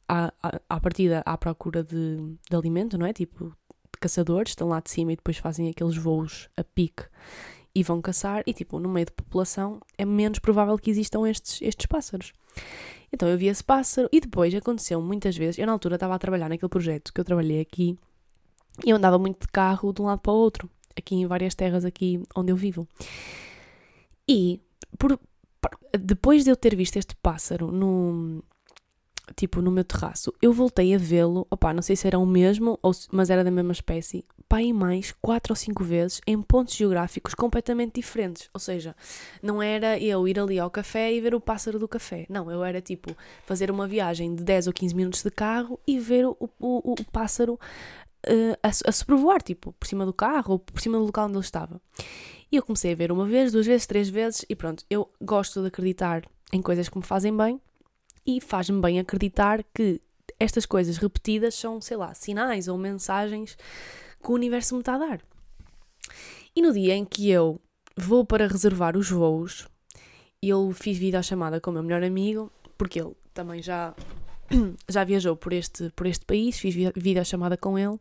à, 0.09 0.33
à, 0.43 0.61
à 0.69 0.81
partida 0.81 1.23
à 1.25 1.39
procura 1.39 1.83
de, 1.83 2.17
de 2.51 2.57
alimento, 2.57 2.99
não 2.99 3.07
é? 3.07 3.13
Tipo, 3.13 3.57
caçadores, 4.01 4.51
estão 4.51 4.69
lá 4.69 4.81
de 4.81 4.91
cima 4.91 5.13
e 5.13 5.17
depois 5.17 5.37
fazem 5.39 5.69
aqueles 5.69 5.97
voos 5.97 6.49
a 6.57 6.65
pique 6.65 7.05
e 7.75 7.83
vão 7.83 8.01
caçar. 8.01 8.43
E 8.47 8.53
tipo, 8.53 8.79
no 8.79 8.89
meio 8.89 9.07
de 9.07 9.13
população 9.13 9.81
é 9.99 10.05
menos 10.05 10.39
provável 10.39 10.79
que 10.79 10.91
existam 10.91 11.29
estes, 11.29 11.61
estes 11.63 11.87
pássaros. 11.87 12.33
Então 13.13 13.29
eu 13.29 13.39
vi 13.39 13.47
esse 13.47 13.63
pássaro 13.63 14.09
e 14.13 14.21
depois 14.21 14.55
aconteceu 14.55 15.01
muitas 15.01 15.37
vezes. 15.37 15.59
Eu 15.59 15.67
na 15.67 15.73
altura 15.73 15.97
estava 15.97 16.15
a 16.15 16.19
trabalhar 16.19 16.49
naquele 16.49 16.69
projeto 16.69 17.13
que 17.13 17.21
eu 17.21 17.25
trabalhei 17.25 17.61
aqui 17.61 17.99
e 18.85 18.91
eu 18.91 18.97
andava 18.97 19.19
muito 19.19 19.41
de 19.41 19.49
carro 19.49 19.93
de 19.93 20.03
um 20.03 20.07
lado 20.07 20.21
para 20.21 20.33
o 20.33 20.37
outro, 20.37 20.69
aqui 20.97 21.15
em 21.15 21.27
várias 21.27 21.55
terras 21.55 21.85
aqui 21.85 22.23
onde 22.35 22.53
eu 22.53 22.57
vivo. 22.57 22.87
E 24.29 24.61
por, 24.99 25.19
depois 25.99 26.45
de 26.45 26.51
eu 26.51 26.57
ter 26.57 26.75
visto 26.77 26.97
este 26.97 27.15
pássaro 27.17 27.71
no, 27.71 28.43
tipo, 29.35 29.63
no 29.63 29.71
meu 29.71 29.85
terraço, 29.85 30.33
eu 30.43 30.53
voltei 30.53 30.95
a 30.95 30.99
vê-lo, 30.99 31.47
opá, 31.51 31.73
não 31.73 31.83
sei 31.83 31.97
se 31.97 32.07
era 32.07 32.19
o 32.19 32.27
mesmo, 32.27 32.79
ou, 32.83 32.93
mas 33.13 33.31
era 33.31 33.43
da 33.43 33.51
mesma 33.51 33.73
espécie, 33.73 34.25
pá, 34.49 34.63
e 34.63 34.73
mais 34.73 35.13
quatro 35.21 35.53
ou 35.53 35.57
cinco 35.57 35.83
vezes 35.85 36.21
em 36.27 36.41
pontos 36.41 36.75
geográficos 36.75 37.35
completamente 37.35 37.95
diferentes. 37.95 38.49
Ou 38.53 38.61
seja, 38.61 38.95
não 39.43 39.63
era 39.63 39.99
eu 39.99 40.27
ir 40.27 40.39
ali 40.39 40.59
ao 40.59 40.71
café 40.71 41.13
e 41.13 41.21
ver 41.21 41.35
o 41.35 41.41
pássaro 41.41 41.79
do 41.79 41.89
café. 41.89 42.27
Não, 42.29 42.51
eu 42.51 42.65
era 42.65 42.81
tipo 42.81 43.17
fazer 43.45 43.71
uma 43.71 43.87
viagem 43.87 44.35
de 44.35 44.45
10 44.45 44.69
ou 44.69 44.73
15 44.73 44.95
minutos 44.95 45.23
de 45.23 45.31
carro 45.31 45.79
e 45.87 45.99
ver 45.99 46.27
o, 46.27 46.37
o, 46.61 46.93
o 46.93 47.05
pássaro 47.11 47.55
uh, 48.27 48.59
a, 48.63 48.69
a 48.69 48.93
sobrevoar, 48.93 49.43
tipo, 49.43 49.73
por 49.73 49.87
cima 49.87 50.07
do 50.07 50.13
carro 50.13 50.53
ou 50.53 50.59
por 50.59 50.81
cima 50.81 50.99
do 50.99 51.05
local 51.05 51.27
onde 51.27 51.37
ele 51.37 51.45
estava. 51.45 51.81
E 52.51 52.57
eu 52.57 52.63
comecei 52.63 52.93
a 52.93 52.97
ver 52.97 53.11
uma 53.11 53.27
vez, 53.27 53.53
duas 53.53 53.67
vezes, 53.67 53.87
três 53.87 54.09
vezes 54.09 54.45
e 54.49 54.55
pronto, 54.55 54.85
eu 54.89 55.11
gosto 55.21 55.61
de 55.61 55.69
acreditar 55.69 56.23
em 56.53 56.63
coisas 56.63 56.89
que 56.89 56.97
me 56.97 57.05
fazem 57.05 57.37
bem 57.37 57.61
e 58.25 58.41
faz-me 58.41 58.81
bem 58.81 59.01
acreditar 59.01 59.65
que 59.75 60.01
estas 60.39 60.67
coisas 60.67 60.97
repetidas 60.97 61.55
são, 61.55 61.81
sei 61.81 61.97
lá, 61.97 62.15
sinais 62.15 62.69
ou 62.69 62.77
mensagens 62.77 63.57
que 64.27 64.33
o 64.33 64.35
universo 64.35 64.75
me 64.75 64.81
está 64.81 64.97
a 64.97 64.99
dar. 64.99 65.21
E 66.55 66.61
no 66.61 66.73
dia 66.73 66.95
em 66.95 67.05
que 67.05 67.31
eu 67.31 67.61
vou 67.97 68.25
para 68.25 68.49
reservar 68.49 68.97
os 68.97 69.09
voos, 69.09 69.69
eu 70.43 70.73
fiz 70.73 70.99
vida 70.99 71.19
à 71.19 71.23
chamada 71.23 71.61
com 71.61 71.71
o 71.71 71.75
meu 71.75 71.83
melhor 71.83 72.03
amigo, 72.03 72.51
porque 72.77 73.01
ele 73.01 73.15
também 73.33 73.63
já, 73.63 73.95
já 74.89 75.05
viajou 75.05 75.37
por 75.37 75.53
este, 75.53 75.91
por 75.95 76.07
este 76.07 76.25
país, 76.25 76.59
fiz 76.59 76.75
vida 76.97 77.21
à 77.21 77.25
chamada 77.25 77.57
com 77.57 77.79
ele, 77.79 77.99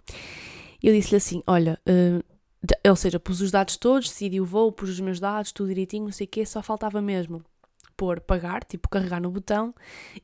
e 0.82 0.88
eu 0.88 0.94
disse-lhe 0.94 1.18
assim: 1.18 1.44
Olha, 1.46 1.80
uh, 1.88 2.24
ou 2.90 2.96
seja, 2.96 3.20
pus 3.20 3.42
os 3.42 3.52
dados 3.52 3.78
todos, 3.78 4.10
decidi 4.10 4.42
o 4.42 4.46
voo, 4.46 4.72
pus 4.72 4.90
os 4.90 5.00
meus 5.00 5.20
dados, 5.20 5.52
tudo 5.52 5.70
direitinho, 5.70 6.06
não 6.06 6.12
sei 6.12 6.26
o 6.26 6.30
quê, 6.30 6.46
só 6.46 6.64
faltava 6.64 7.02
mesmo 7.02 7.44
pôr 7.98 8.20
pagar, 8.20 8.64
tipo 8.64 8.90
carregar 8.90 9.22
no 9.22 9.32
botão, 9.32 9.74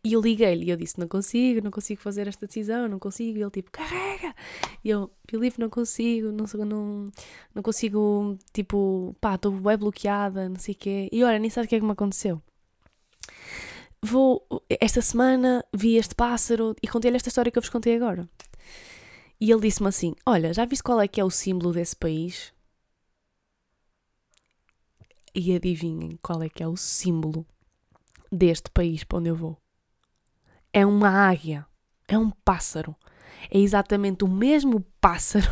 e 0.03 0.13
eu 0.13 0.21
liguei-lhe 0.21 0.65
e 0.65 0.69
eu 0.69 0.77
disse: 0.77 0.99
Não 0.99 1.07
consigo, 1.07 1.63
não 1.63 1.71
consigo 1.71 2.01
fazer 2.01 2.27
esta 2.27 2.45
decisão, 2.47 2.87
não 2.87 2.99
consigo. 2.99 3.37
E 3.37 3.41
ele 3.41 3.51
tipo: 3.51 3.71
Carrega! 3.71 4.35
E 4.83 4.89
eu: 4.89 5.11
Filipe, 5.29 5.59
não 5.59 5.69
consigo, 5.69 6.31
não, 6.31 6.45
não, 6.65 7.11
não 7.55 7.63
consigo, 7.63 8.37
tipo, 8.53 9.15
pá, 9.21 9.35
estou 9.35 9.51
bem 9.51 9.77
bloqueada, 9.77 10.49
não 10.49 10.59
sei 10.59 10.73
o 10.73 10.77
quê. 10.77 11.09
E 11.11 11.23
olha, 11.23 11.39
nem 11.39 11.49
sabe 11.49 11.65
o 11.65 11.69
que 11.69 11.75
é 11.75 11.79
que 11.79 11.85
me 11.85 11.91
aconteceu. 11.91 12.41
Vou, 14.03 14.45
esta 14.67 15.01
semana 15.01 15.63
vi 15.73 15.95
este 15.95 16.15
pássaro 16.15 16.75
e 16.81 16.87
contei-lhe 16.87 17.17
esta 17.17 17.29
história 17.29 17.51
que 17.51 17.57
eu 17.57 17.61
vos 17.61 17.69
contei 17.69 17.95
agora. 17.95 18.27
E 19.39 19.51
ele 19.51 19.61
disse-me 19.61 19.89
assim: 19.89 20.13
Olha, 20.25 20.53
já 20.53 20.65
viste 20.65 20.83
qual 20.83 21.01
é 21.01 21.07
que 21.07 21.21
é 21.21 21.25
o 21.25 21.29
símbolo 21.29 21.73
desse 21.73 21.95
país? 21.95 22.53
E 25.33 25.55
adivinhem 25.55 26.17
qual 26.21 26.43
é 26.43 26.49
que 26.49 26.61
é 26.61 26.67
o 26.67 26.75
símbolo 26.75 27.45
deste 28.31 28.69
país 28.71 29.03
para 29.03 29.17
onde 29.19 29.29
eu 29.29 29.35
vou. 29.35 29.57
É 30.71 30.85
uma 30.85 31.09
águia, 31.09 31.65
é 32.07 32.17
um 32.17 32.29
pássaro. 32.29 32.95
É 33.49 33.57
exatamente 33.57 34.23
o 34.23 34.27
mesmo 34.27 34.85
pássaro 35.01 35.49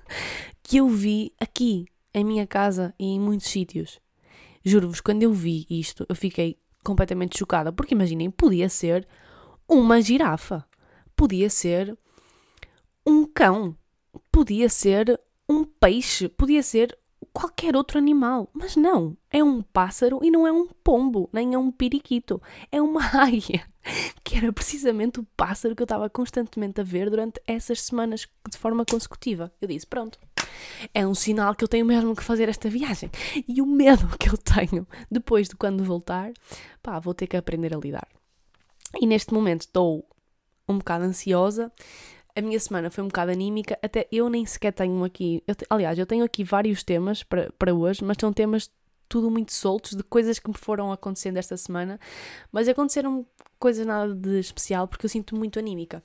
que 0.62 0.78
eu 0.78 0.88
vi 0.88 1.32
aqui, 1.40 1.86
em 2.12 2.24
minha 2.24 2.46
casa 2.46 2.94
e 2.98 3.06
em 3.06 3.20
muitos 3.20 3.48
sítios. 3.48 4.00
Juro-vos, 4.64 5.00
quando 5.00 5.22
eu 5.22 5.32
vi 5.32 5.66
isto, 5.70 6.04
eu 6.08 6.14
fiquei 6.14 6.58
completamente 6.84 7.38
chocada, 7.38 7.72
porque 7.72 7.94
imaginem, 7.94 8.30
podia 8.30 8.68
ser 8.68 9.06
uma 9.68 10.00
girafa, 10.02 10.66
podia 11.14 11.48
ser 11.48 11.96
um 13.06 13.24
cão, 13.24 13.76
podia 14.30 14.68
ser 14.68 15.18
um 15.48 15.64
peixe, 15.64 16.28
podia 16.28 16.62
ser 16.62 16.96
qualquer 17.32 17.76
outro 17.76 17.98
animal. 17.98 18.48
Mas 18.52 18.76
não, 18.76 19.16
é 19.30 19.42
um 19.42 19.62
pássaro 19.62 20.20
e 20.22 20.30
não 20.30 20.46
é 20.46 20.52
um 20.52 20.66
pombo, 20.66 21.28
nem 21.32 21.54
é 21.54 21.58
um 21.58 21.70
periquito. 21.70 22.40
É 22.70 22.80
uma 22.80 23.02
águia, 23.20 23.66
que 24.24 24.36
era 24.36 24.52
precisamente 24.52 25.20
o 25.20 25.26
pássaro 25.36 25.74
que 25.74 25.82
eu 25.82 25.84
estava 25.84 26.08
constantemente 26.10 26.80
a 26.80 26.84
ver 26.84 27.10
durante 27.10 27.40
essas 27.46 27.80
semanas 27.82 28.28
de 28.48 28.58
forma 28.58 28.84
consecutiva. 28.84 29.52
Eu 29.60 29.68
disse: 29.68 29.86
pronto. 29.86 30.18
É 30.92 31.06
um 31.06 31.14
sinal 31.14 31.54
que 31.54 31.64
eu 31.64 31.68
tenho 31.68 31.86
mesmo 31.86 32.14
que 32.14 32.24
fazer 32.24 32.48
esta 32.48 32.68
viagem. 32.68 33.10
E 33.48 33.62
o 33.62 33.66
medo 33.66 34.06
que 34.18 34.28
eu 34.28 34.36
tenho 34.36 34.86
depois 35.10 35.48
de 35.48 35.56
quando 35.56 35.84
voltar, 35.84 36.32
pá, 36.82 36.98
vou 36.98 37.14
ter 37.14 37.26
que 37.26 37.36
aprender 37.36 37.74
a 37.74 37.78
lidar. 37.78 38.08
E 39.00 39.06
neste 39.06 39.32
momento 39.32 39.62
estou 39.62 40.06
um 40.68 40.78
bocado 40.78 41.04
ansiosa, 41.04 41.72
a 42.34 42.40
minha 42.40 42.58
semana 42.58 42.90
foi 42.90 43.04
um 43.04 43.08
bocado 43.08 43.30
anímica, 43.30 43.78
até 43.82 44.06
eu 44.10 44.28
nem 44.28 44.44
sequer 44.46 44.72
tenho 44.72 45.02
aqui. 45.04 45.42
Eu 45.46 45.54
te, 45.54 45.64
aliás, 45.68 45.98
eu 45.98 46.06
tenho 46.06 46.24
aqui 46.24 46.44
vários 46.44 46.82
temas 46.82 47.22
para, 47.22 47.50
para 47.58 47.74
hoje, 47.74 48.04
mas 48.04 48.16
são 48.20 48.32
temas 48.32 48.70
tudo 49.08 49.28
muito 49.28 49.52
soltos 49.52 49.96
de 49.96 50.04
coisas 50.04 50.38
que 50.38 50.48
me 50.48 50.56
foram 50.56 50.92
acontecendo 50.92 51.36
esta 51.36 51.56
semana, 51.56 51.98
mas 52.52 52.68
aconteceram 52.68 53.26
coisas 53.58 53.84
nada 53.84 54.14
de 54.14 54.38
especial 54.38 54.86
porque 54.86 55.04
eu 55.04 55.10
sinto 55.10 55.36
muito 55.36 55.58
anímica. 55.58 56.02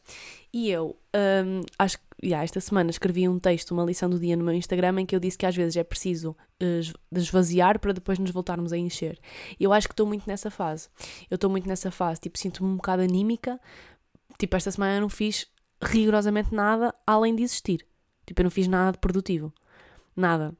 E 0.52 0.72
eu 0.72 0.98
um, 1.16 1.62
acho 1.78 2.00
que 2.00 2.06
yeah, 2.24 2.44
esta 2.44 2.60
semana 2.60 2.90
escrevi 2.90 3.30
um 3.30 3.40
texto, 3.40 3.72
uma 3.72 3.84
lição 3.84 4.10
do 4.10 4.20
dia 4.20 4.36
no 4.36 4.44
meu 4.44 4.56
Instagram 4.56 5.02
em 5.02 5.06
que 5.06 5.16
eu 5.16 5.20
disse 5.20 5.38
que 5.38 5.46
às 5.46 5.56
vezes 5.56 5.78
é 5.78 5.84
preciso 5.84 6.32
uh, 6.32 7.18
esvaziar 7.18 7.80
para 7.80 7.94
depois 7.94 8.18
nos 8.18 8.32
voltarmos 8.32 8.74
a 8.74 8.78
encher. 8.78 9.20
Eu 9.60 9.72
acho 9.72 9.88
que 9.88 9.94
estou 9.94 10.08
muito 10.08 10.28
nessa 10.28 10.50
fase. 10.50 10.90
Eu 11.30 11.36
estou 11.36 11.50
muito 11.50 11.68
nessa 11.68 11.92
fase, 11.92 12.22
tipo, 12.22 12.40
sinto-me 12.40 12.70
um 12.70 12.76
bocado 12.78 13.04
anímica. 13.04 13.60
Tipo, 14.38 14.56
esta 14.58 14.72
semana 14.72 14.98
eu 14.98 15.02
não 15.02 15.10
fiz 15.10 15.48
rigorosamente 15.86 16.54
nada 16.54 16.94
além 17.06 17.36
de 17.36 17.44
existir. 17.44 17.86
Tipo, 18.26 18.42
eu 18.42 18.46
não 18.46 18.52
fiz 18.52 18.68
nada 18.68 18.94
de 18.94 18.98
produtivo. 19.00 19.54
Nada. 20.16 20.54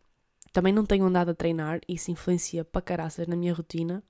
Também 0.54 0.72
não 0.72 0.86
tenho 0.86 1.06
andado 1.06 1.32
a 1.32 1.36
treinar, 1.36 1.82
isso 1.88 2.12
influencia 2.12 2.64
para 2.64 2.82
caraças 2.82 3.28
na 3.28 3.36
minha 3.36 3.54
rotina. 3.54 4.04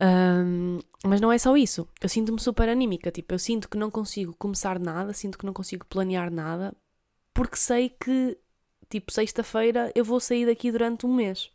Um, 0.00 0.80
mas 1.04 1.20
não 1.20 1.32
é 1.32 1.38
só 1.38 1.56
isso. 1.56 1.88
Eu 2.00 2.08
sinto-me 2.08 2.40
super 2.40 2.68
anímica. 2.68 3.10
Tipo, 3.10 3.34
eu 3.34 3.38
sinto 3.38 3.68
que 3.68 3.78
não 3.78 3.90
consigo 3.90 4.34
começar 4.36 4.78
nada, 4.78 5.12
sinto 5.12 5.38
que 5.38 5.46
não 5.46 5.52
consigo 5.52 5.86
planear 5.86 6.30
nada, 6.30 6.74
porque 7.32 7.56
sei 7.56 7.88
que, 7.88 8.36
tipo, 8.90 9.12
sexta-feira 9.12 9.90
eu 9.94 10.04
vou 10.04 10.20
sair 10.20 10.46
daqui 10.46 10.70
durante 10.70 11.06
um 11.06 11.14
mês. 11.14 11.50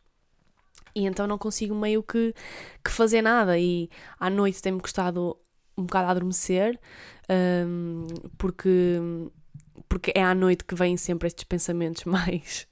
E 0.95 1.05
então 1.05 1.27
não 1.27 1.37
consigo 1.37 1.75
meio 1.75 2.01
que, 2.01 2.33
que 2.83 2.91
fazer 2.91 3.21
nada. 3.21 3.59
E 3.59 3.89
à 4.19 4.29
noite 4.29 4.61
tem-me 4.61 4.81
custado 4.81 5.37
um 5.79 5.85
bocado 5.85 6.07
a 6.07 6.11
adormecer, 6.11 6.79
um, 7.67 8.05
porque, 8.37 8.99
porque 9.87 10.11
é 10.15 10.23
à 10.23 10.33
noite 10.35 10.63
que 10.63 10.75
vêm 10.75 10.97
sempre 10.97 11.27
estes 11.27 11.43
pensamentos 11.43 12.03
mais, 12.05 12.67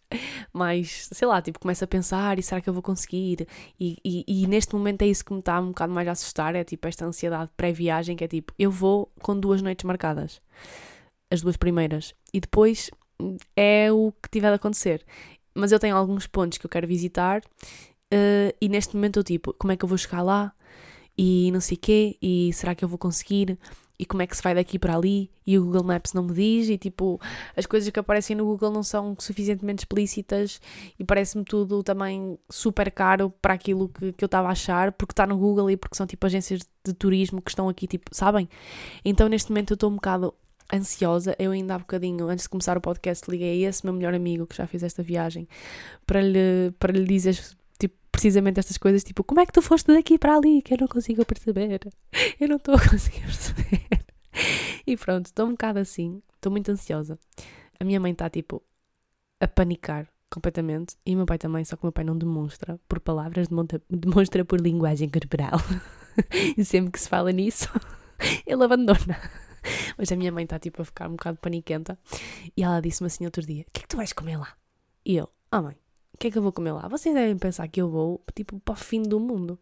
mais, 0.53 1.09
sei 1.11 1.27
lá, 1.27 1.41
tipo, 1.41 1.59
começo 1.59 1.83
a 1.83 1.87
pensar, 1.87 2.39
e 2.39 2.43
será 2.43 2.61
que 2.61 2.69
eu 2.69 2.73
vou 2.73 2.83
conseguir? 2.83 3.47
E, 3.79 3.97
e, 4.03 4.23
e 4.27 4.47
neste 4.47 4.75
momento 4.75 5.01
é 5.01 5.07
isso 5.07 5.23
que 5.23 5.33
me 5.33 5.39
está 5.39 5.59
um 5.59 5.67
bocado 5.67 5.93
mais 5.93 6.07
a 6.07 6.11
assustar, 6.11 6.55
é 6.55 6.63
tipo 6.63 6.87
esta 6.87 7.05
ansiedade 7.05 7.51
pré-viagem, 7.55 8.15
que 8.15 8.23
é 8.23 8.27
tipo, 8.27 8.53
eu 8.57 8.71
vou 8.71 9.11
com 9.21 9.39
duas 9.39 9.61
noites 9.61 9.85
marcadas, 9.85 10.41
as 11.31 11.41
duas 11.41 11.57
primeiras, 11.57 12.13
e 12.33 12.39
depois 12.39 12.91
é 13.55 13.91
o 13.91 14.11
que 14.21 14.29
tiver 14.29 14.49
de 14.49 14.55
acontecer. 14.55 15.05
Mas 15.55 15.71
eu 15.71 15.79
tenho 15.79 15.95
alguns 15.95 16.27
pontos 16.27 16.59
que 16.59 16.65
eu 16.65 16.69
quero 16.69 16.87
visitar, 16.87 17.41
uh, 17.41 18.53
e 18.61 18.69
neste 18.69 18.95
momento 18.95 19.19
eu 19.19 19.23
tipo, 19.23 19.53
como 19.53 19.71
é 19.71 19.77
que 19.77 19.83
eu 19.83 19.89
vou 19.89 19.97
chegar 19.97 20.21
lá? 20.21 20.53
E 21.17 21.49
não 21.51 21.59
sei 21.59 21.77
quê, 21.77 22.17
e 22.21 22.51
será 22.53 22.75
que 22.75 22.83
eu 22.83 22.89
vou 22.89 22.97
conseguir? 22.97 23.57
E 23.99 24.05
como 24.05 24.21
é 24.21 24.27
que 24.27 24.37
se 24.37 24.43
vai 24.43 24.53
daqui 24.53 24.77
para 24.77 24.95
ali? 24.95 25.31
E 25.45 25.57
o 25.57 25.65
Google 25.65 25.83
Maps 25.83 26.13
não 26.13 26.23
me 26.23 26.33
diz, 26.33 26.69
e 26.69 26.77
tipo, 26.77 27.19
as 27.55 27.65
coisas 27.65 27.89
que 27.89 27.99
aparecem 27.99 28.35
no 28.35 28.45
Google 28.45 28.71
não 28.71 28.83
são 28.83 29.15
suficientemente 29.17 29.81
explícitas 29.81 30.61
e 30.99 31.03
parece-me 31.03 31.43
tudo 31.43 31.81
também 31.81 32.37
super 32.47 32.91
caro 32.91 33.33
para 33.41 33.55
aquilo 33.55 33.89
que, 33.89 34.13
que 34.13 34.23
eu 34.23 34.27
estava 34.27 34.49
a 34.49 34.51
achar, 34.51 34.91
porque 34.91 35.13
está 35.13 35.25
no 35.25 35.37
Google 35.37 35.71
e 35.71 35.77
porque 35.77 35.97
são 35.97 36.05
tipo 36.05 36.25
agências 36.27 36.61
de 36.85 36.93
turismo 36.93 37.41
que 37.41 37.49
estão 37.49 37.67
aqui, 37.67 37.87
tipo, 37.87 38.11
sabem? 38.13 38.47
Então 39.03 39.27
neste 39.27 39.49
momento 39.49 39.71
eu 39.71 39.75
estou 39.75 39.89
um 39.89 39.95
bocado 39.95 40.33
ansiosa. 40.71 41.35
Eu 41.39 41.51
ainda 41.51 41.75
há 41.75 41.79
bocadinho, 41.79 42.27
antes 42.27 42.43
de 42.43 42.49
começar 42.49 42.77
o 42.77 42.81
podcast, 42.81 43.29
liguei 43.29 43.65
a 43.65 43.69
esse 43.69 43.85
meu 43.85 43.93
melhor 43.93 44.13
amigo 44.13 44.45
que 44.45 44.55
já 44.55 44.67
fez 44.67 44.83
esta 44.83 45.01
viagem 45.01 45.47
para 46.05 46.21
lhe, 46.21 46.71
para 46.77 46.93
lhe 46.93 47.05
dizer 47.05 47.39
precisamente 48.17 48.59
estas 48.59 48.79
coisas, 48.79 49.03
tipo, 49.03 49.23
como 49.23 49.41
é 49.41 49.45
que 49.45 49.53
tu 49.53 49.61
foste 49.61 49.93
daqui 49.93 50.17
para 50.17 50.35
ali? 50.35 50.63
Que 50.63 50.73
eu 50.73 50.79
não 50.81 50.87
consigo 50.87 51.23
perceber. 51.23 51.79
Eu 52.41 52.47
não 52.47 52.55
estou 52.55 52.73
a 52.73 52.89
conseguir 52.89 53.21
perceber. 53.21 54.05
E 54.87 54.97
pronto, 54.97 55.27
estou 55.27 55.45
um 55.45 55.51
bocado 55.51 55.77
assim, 55.77 56.21
estou 56.33 56.51
muito 56.51 56.71
ansiosa. 56.71 57.19
A 57.79 57.83
minha 57.83 57.99
mãe 57.99 58.11
está, 58.11 58.27
tipo, 58.27 58.63
a 59.39 59.47
panicar 59.47 60.07
completamente. 60.31 60.95
E 61.05 61.13
o 61.13 61.17
meu 61.17 61.27
pai 61.27 61.37
também, 61.37 61.63
só 61.63 61.75
que 61.75 61.83
o 61.83 61.85
meu 61.85 61.91
pai 61.91 62.03
não 62.03 62.17
demonstra 62.17 62.79
por 62.89 62.99
palavras, 62.99 63.47
demonstra 63.87 64.43
por 64.43 64.59
linguagem 64.59 65.09
corporal. 65.09 65.59
e 66.57 66.65
sempre 66.65 66.93
que 66.93 66.99
se 66.99 67.07
fala 67.07 67.31
nisso, 67.31 67.69
ele 68.47 68.63
abandona. 68.63 69.21
Mas 69.95 70.11
a 70.11 70.15
minha 70.15 70.31
mãe 70.31 70.43
está, 70.43 70.57
tipo, 70.57 70.81
a 70.81 70.85
ficar 70.85 71.07
um 71.07 71.11
bocado 71.11 71.37
paniquenta. 71.37 71.99
E 72.55 72.63
ela 72.63 72.81
disse-me 72.81 73.05
assim 73.05 73.25
outro 73.25 73.45
dia: 73.45 73.63
O 73.67 73.71
que 73.71 73.79
é 73.79 73.81
que 73.83 73.87
tu 73.87 73.97
vais 73.97 74.11
comer 74.11 74.37
lá? 74.37 74.53
E 75.05 75.17
eu: 75.17 75.29
Ah, 75.51 75.59
oh, 75.59 75.63
mãe, 75.63 75.77
o 76.17 76.19
que 76.19 76.29
é 76.29 76.31
que 76.31 76.37
eu 76.39 76.41
vou 76.41 76.51
comer 76.51 76.71
lá? 76.71 76.87
Vocês 76.87 77.13
devem 77.13 77.37
pensar 77.37 77.67
que 77.67 77.79
eu 77.79 77.87
vou, 77.87 78.19
tipo, 78.33 78.59
para 78.61 78.73
o 78.73 78.75
fim 78.75 79.03
do 79.03 79.19
mundo. 79.19 79.59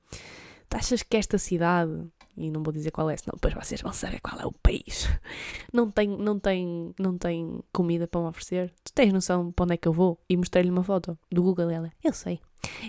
Tu 0.69 0.77
achas 0.77 1.03
que 1.03 1.17
esta 1.17 1.37
cidade, 1.37 1.91
e 2.37 2.49
não 2.49 2.63
vou 2.63 2.71
dizer 2.71 2.91
qual 2.91 3.09
é, 3.09 3.17
senão 3.17 3.33
depois 3.35 3.53
vocês 3.53 3.81
vão 3.81 3.91
saber 3.91 4.21
qual 4.21 4.39
é 4.39 4.45
o 4.45 4.53
país, 4.53 5.09
não 5.73 5.91
tem, 5.91 6.07
não 6.07 6.39
tem, 6.39 6.95
não 6.97 7.17
tem 7.17 7.59
comida 7.73 8.07
para 8.07 8.21
me 8.21 8.27
oferecer? 8.27 8.73
Tu 8.85 8.93
tens 8.93 9.11
noção 9.11 9.51
para 9.51 9.63
onde 9.65 9.73
é 9.73 9.77
que 9.77 9.85
eu 9.85 9.91
vou? 9.91 10.17
E 10.29 10.37
mostrei-lhe 10.37 10.71
uma 10.71 10.83
foto 10.83 11.19
do 11.29 11.43
Google 11.43 11.69
e 11.71 11.73
ela, 11.73 11.91
eu 12.01 12.13
sei, 12.13 12.39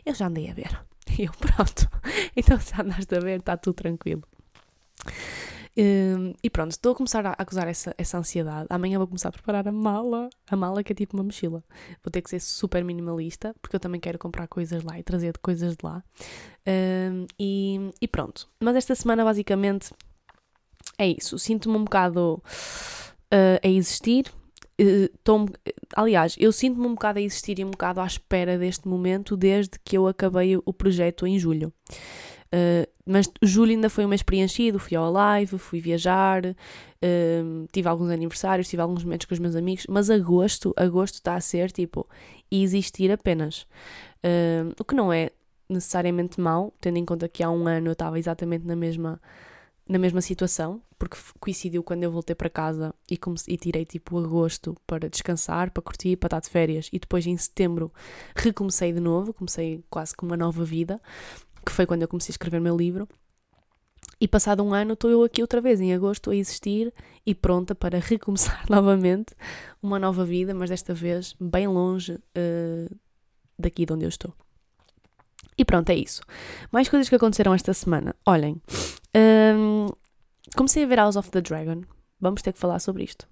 eu 0.06 0.14
já 0.14 0.28
andei 0.28 0.48
a 0.48 0.54
ver. 0.54 0.80
E 1.18 1.22
eu, 1.22 1.32
pronto, 1.32 1.88
então 2.36 2.58
se 2.60 2.78
andaste 2.78 3.14
a 3.14 3.20
ver, 3.20 3.38
está 3.38 3.56
tudo 3.56 3.74
tranquilo. 3.74 4.22
Um, 5.78 6.32
e 6.42 6.48
pronto, 6.48 6.70
estou 6.70 6.92
a 6.92 6.94
começar 6.94 7.26
a 7.26 7.32
acusar 7.32 7.68
essa, 7.68 7.94
essa 7.98 8.16
ansiedade. 8.16 8.66
Amanhã 8.70 8.98
vou 8.98 9.06
começar 9.06 9.28
a 9.28 9.32
preparar 9.32 9.68
a 9.68 9.72
mala. 9.72 10.30
A 10.48 10.56
mala 10.56 10.82
que 10.82 10.92
é 10.92 10.96
tipo 10.96 11.16
uma 11.16 11.24
mochila. 11.24 11.62
Vou 12.02 12.10
ter 12.10 12.22
que 12.22 12.30
ser 12.30 12.40
super 12.40 12.82
minimalista, 12.82 13.54
porque 13.60 13.76
eu 13.76 13.80
também 13.80 14.00
quero 14.00 14.18
comprar 14.18 14.46
coisas 14.48 14.82
lá 14.82 14.98
e 14.98 15.02
trazer 15.02 15.36
coisas 15.38 15.76
de 15.76 15.84
lá. 15.84 16.02
Um, 16.66 17.26
e, 17.38 17.90
e, 18.00 18.08
pronto. 18.08 18.48
Mas 18.58 18.76
esta 18.76 18.94
semana, 18.94 19.22
basicamente, 19.22 19.92
é 20.98 21.08
isso. 21.08 21.38
Sinto-me 21.38 21.76
um 21.76 21.84
bocado 21.84 22.42
uh, 23.32 23.60
a 23.62 23.68
existir. 23.68 24.32
Uh, 24.80 25.08
tô, 25.22 25.46
aliás, 25.94 26.36
eu 26.38 26.52
sinto-me 26.52 26.86
um 26.86 26.94
bocado 26.94 27.18
a 27.18 27.22
existir 27.22 27.58
e 27.58 27.64
um 27.64 27.70
bocado 27.70 28.00
à 28.00 28.06
espera 28.06 28.56
deste 28.56 28.88
momento 28.88 29.36
desde 29.36 29.78
que 29.84 29.96
eu 29.96 30.06
acabei 30.06 30.56
o 30.56 30.72
projeto 30.72 31.26
em 31.26 31.38
julho. 31.38 31.70
Uh, 32.46 32.88
mas 33.04 33.30
julho 33.42 33.72
ainda 33.72 33.90
foi 33.90 34.04
um 34.04 34.08
mês 34.08 34.22
preenchido, 34.22 34.78
fui 34.78 34.96
ao 34.96 35.10
live, 35.10 35.58
fui 35.58 35.80
viajar, 35.80 36.44
uh, 36.46 37.68
tive 37.72 37.88
alguns 37.88 38.10
aniversários, 38.10 38.68
tive 38.68 38.82
alguns 38.82 39.04
momentos 39.04 39.26
com 39.26 39.34
os 39.34 39.40
meus 39.40 39.56
amigos, 39.56 39.86
mas 39.88 40.10
agosto, 40.10 40.72
agosto 40.76 41.14
está 41.14 41.34
a 41.34 41.40
ser 41.40 41.70
tipo 41.72 42.08
existir 42.50 43.10
apenas. 43.10 43.62
Uh, 44.24 44.72
o 44.78 44.84
que 44.84 44.94
não 44.94 45.12
é 45.12 45.30
necessariamente 45.68 46.40
mau, 46.40 46.72
tendo 46.80 46.98
em 46.98 47.04
conta 47.04 47.28
que 47.28 47.42
há 47.42 47.50
um 47.50 47.66
ano 47.66 47.88
eu 47.88 47.92
estava 47.92 48.18
exatamente 48.18 48.64
na 48.64 48.76
mesma 48.76 49.20
na 49.88 49.98
mesma 49.98 50.20
situação, 50.20 50.82
porque 50.98 51.16
coincidiu 51.38 51.82
quando 51.82 52.02
eu 52.02 52.10
voltei 52.10 52.34
para 52.34 52.50
casa 52.50 52.92
e, 53.08 53.16
comecei, 53.16 53.54
e 53.54 53.56
tirei 53.56 53.84
tipo 53.84 54.18
agosto 54.18 54.76
para 54.86 55.08
descansar, 55.08 55.70
para 55.70 55.82
curtir, 55.82 56.16
para 56.16 56.26
estar 56.26 56.40
de 56.40 56.48
férias 56.48 56.88
e 56.92 56.98
depois 56.98 57.24
em 57.24 57.36
setembro 57.36 57.92
recomecei 58.34 58.92
de 58.92 58.98
novo, 58.98 59.32
comecei 59.32 59.84
quase 59.88 60.14
com 60.16 60.26
uma 60.26 60.36
nova 60.36 60.64
vida, 60.64 61.00
que 61.66 61.72
foi 61.72 61.84
quando 61.84 62.02
eu 62.02 62.08
comecei 62.08 62.32
a 62.32 62.34
escrever 62.34 62.60
o 62.60 62.62
meu 62.62 62.76
livro. 62.76 63.08
E 64.20 64.26
passado 64.26 64.62
um 64.62 64.72
ano 64.72 64.94
estou 64.94 65.10
eu 65.10 65.22
aqui 65.22 65.42
outra 65.42 65.60
vez 65.60 65.80
em 65.80 65.92
agosto 65.92 66.30
a 66.30 66.36
existir 66.36 66.94
e 67.26 67.34
pronta 67.34 67.74
para 67.74 67.98
recomeçar 67.98 68.64
novamente 68.70 69.34
uma 69.82 69.98
nova 69.98 70.24
vida, 70.24 70.54
mas 70.54 70.70
desta 70.70 70.94
vez 70.94 71.34
bem 71.38 71.66
longe 71.66 72.14
uh, 72.14 72.96
daqui 73.58 73.84
de 73.84 73.92
onde 73.92 74.04
eu 74.04 74.08
estou. 74.08 74.32
E 75.58 75.64
pronto, 75.64 75.90
é 75.90 75.94
isso. 75.94 76.22
Mais 76.70 76.88
coisas 76.88 77.08
que 77.08 77.14
aconteceram 77.14 77.52
esta 77.52 77.74
semana. 77.74 78.14
Olhem, 78.24 78.60
um, 79.56 79.86
comecei 80.54 80.84
a 80.84 80.86
ver 80.86 80.96
House 80.96 81.16
of 81.16 81.30
the 81.30 81.40
Dragon. 81.40 81.82
Vamos 82.20 82.42
ter 82.42 82.52
que 82.52 82.58
falar 82.58 82.78
sobre 82.78 83.04
isto. 83.04 83.26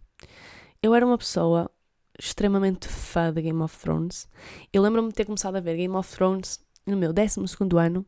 Eu 0.82 0.94
era 0.94 1.06
uma 1.06 1.18
pessoa 1.18 1.70
extremamente 2.18 2.88
fã 2.88 3.32
de 3.32 3.42
Game 3.42 3.60
of 3.62 3.76
Thrones. 3.78 4.28
Eu 4.72 4.82
lembro-me 4.82 5.08
de 5.08 5.14
ter 5.14 5.24
começado 5.24 5.56
a 5.56 5.60
ver 5.60 5.76
Game 5.76 5.94
of 5.94 6.14
Thrones 6.14 6.63
no 6.86 6.96
meu 6.96 7.12
12 7.12 7.40
ano 7.78 8.06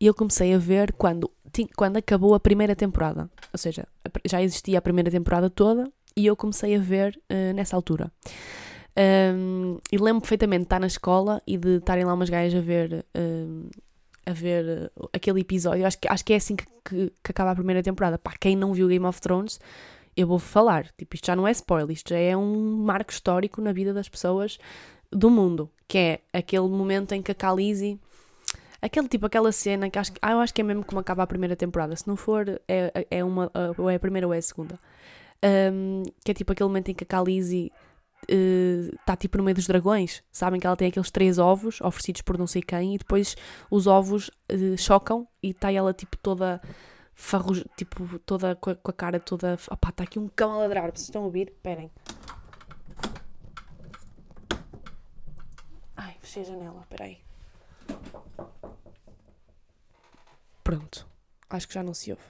e 0.00 0.06
eu 0.06 0.14
comecei 0.14 0.54
a 0.54 0.58
ver 0.58 0.92
quando, 0.92 1.30
quando 1.76 1.96
acabou 1.96 2.34
a 2.34 2.40
primeira 2.40 2.76
temporada. 2.76 3.28
Ou 3.52 3.58
seja, 3.58 3.86
já 4.24 4.42
existia 4.42 4.78
a 4.78 4.82
primeira 4.82 5.10
temporada 5.10 5.50
toda 5.50 5.90
e 6.16 6.26
eu 6.26 6.36
comecei 6.36 6.76
a 6.76 6.78
ver 6.78 7.20
uh, 7.30 7.54
nessa 7.54 7.74
altura. 7.74 8.10
Um, 9.34 9.78
e 9.92 9.98
lembro 9.98 10.20
perfeitamente 10.22 10.60
de 10.60 10.66
estar 10.66 10.80
na 10.80 10.86
escola 10.86 11.42
e 11.46 11.56
de 11.56 11.76
estarem 11.76 12.04
lá 12.04 12.14
umas 12.14 12.28
gajas 12.28 12.58
a 12.58 12.64
ver, 12.64 13.04
um, 13.16 13.68
a 14.26 14.32
ver 14.32 14.90
aquele 15.12 15.40
episódio. 15.40 15.86
Acho 15.86 15.98
que, 15.98 16.08
acho 16.08 16.24
que 16.24 16.32
é 16.32 16.36
assim 16.36 16.56
que, 16.56 16.66
que, 16.84 17.12
que 17.22 17.30
acaba 17.30 17.52
a 17.52 17.54
primeira 17.54 17.82
temporada. 17.82 18.18
Para 18.18 18.36
quem 18.38 18.56
não 18.56 18.72
viu 18.72 18.88
Game 18.88 19.04
of 19.04 19.20
Thrones, 19.20 19.60
eu 20.16 20.26
vou 20.26 20.38
falar. 20.38 20.88
Tipo, 20.96 21.14
isto 21.14 21.26
já 21.26 21.36
não 21.36 21.46
é 21.46 21.52
spoiler, 21.52 21.90
isto 21.92 22.10
já 22.10 22.18
é 22.18 22.36
um 22.36 22.76
marco 22.78 23.12
histórico 23.12 23.60
na 23.60 23.72
vida 23.72 23.92
das 23.92 24.08
pessoas 24.08 24.58
do 25.10 25.30
mundo. 25.30 25.70
Que 25.86 25.98
é 25.98 26.20
aquele 26.32 26.68
momento 26.68 27.12
em 27.12 27.22
que 27.22 27.32
a 27.32 27.34
Khaleesi 27.34 27.98
Aquele 28.80 29.08
tipo, 29.08 29.26
aquela 29.26 29.50
cena 29.50 29.90
que 29.90 29.98
acho, 29.98 30.12
ah, 30.22 30.32
eu 30.32 30.38
acho 30.38 30.54
que 30.54 30.60
é 30.60 30.64
mesmo 30.64 30.84
como 30.84 31.00
acaba 31.00 31.24
a 31.24 31.26
primeira 31.26 31.56
temporada. 31.56 31.96
Se 31.96 32.06
não 32.06 32.14
for, 32.16 32.60
é, 32.68 33.06
é 33.10 33.24
uma, 33.24 33.50
ou 33.76 33.90
é 33.90 33.96
a 33.96 33.98
primeira 33.98 34.26
ou 34.26 34.32
é 34.32 34.38
a 34.38 34.42
segunda. 34.42 34.78
Um, 35.44 36.02
que 36.24 36.30
é 36.30 36.34
tipo 36.34 36.52
aquele 36.52 36.68
momento 36.68 36.88
em 36.90 36.94
que 36.94 37.04
a 37.04 37.06
Khaleesi 37.06 37.72
está 38.28 39.14
uh, 39.14 39.16
tipo 39.16 39.38
no 39.38 39.44
meio 39.44 39.56
dos 39.56 39.66
dragões. 39.66 40.22
Sabem 40.30 40.60
que 40.60 40.66
ela 40.66 40.76
tem 40.76 40.88
aqueles 40.88 41.10
três 41.10 41.38
ovos 41.38 41.80
oferecidos 41.80 42.22
por 42.22 42.38
não 42.38 42.46
sei 42.46 42.62
quem 42.62 42.94
e 42.94 42.98
depois 42.98 43.36
os 43.68 43.86
ovos 43.88 44.28
uh, 44.28 44.76
chocam 44.76 45.26
e 45.42 45.50
está 45.50 45.72
ela 45.72 45.92
tipo 45.92 46.16
toda 46.16 46.60
tipo 47.76 48.18
toda 48.20 48.54
com 48.54 48.70
a, 48.70 48.74
com 48.76 48.90
a, 48.90 48.94
cara 48.94 49.18
toda. 49.18 49.58
Opá, 49.70 49.88
está 49.88 50.04
aqui 50.04 50.20
um 50.20 50.28
cão 50.28 50.52
a 50.52 50.58
ladrar. 50.58 50.84
Vocês 50.84 51.02
estão 51.02 51.22
a 51.22 51.24
ouvir? 51.26 51.48
Esperem. 51.48 51.90
Ai, 55.96 56.16
fechei 56.28 56.42
a 56.42 56.46
janela, 56.46 56.86
peraí. 56.90 57.18
Pronto. 60.62 61.06
Acho 61.48 61.66
que 61.66 61.74
já 61.74 61.82
não 61.82 61.94
se 61.94 62.10
ouve. 62.10 62.22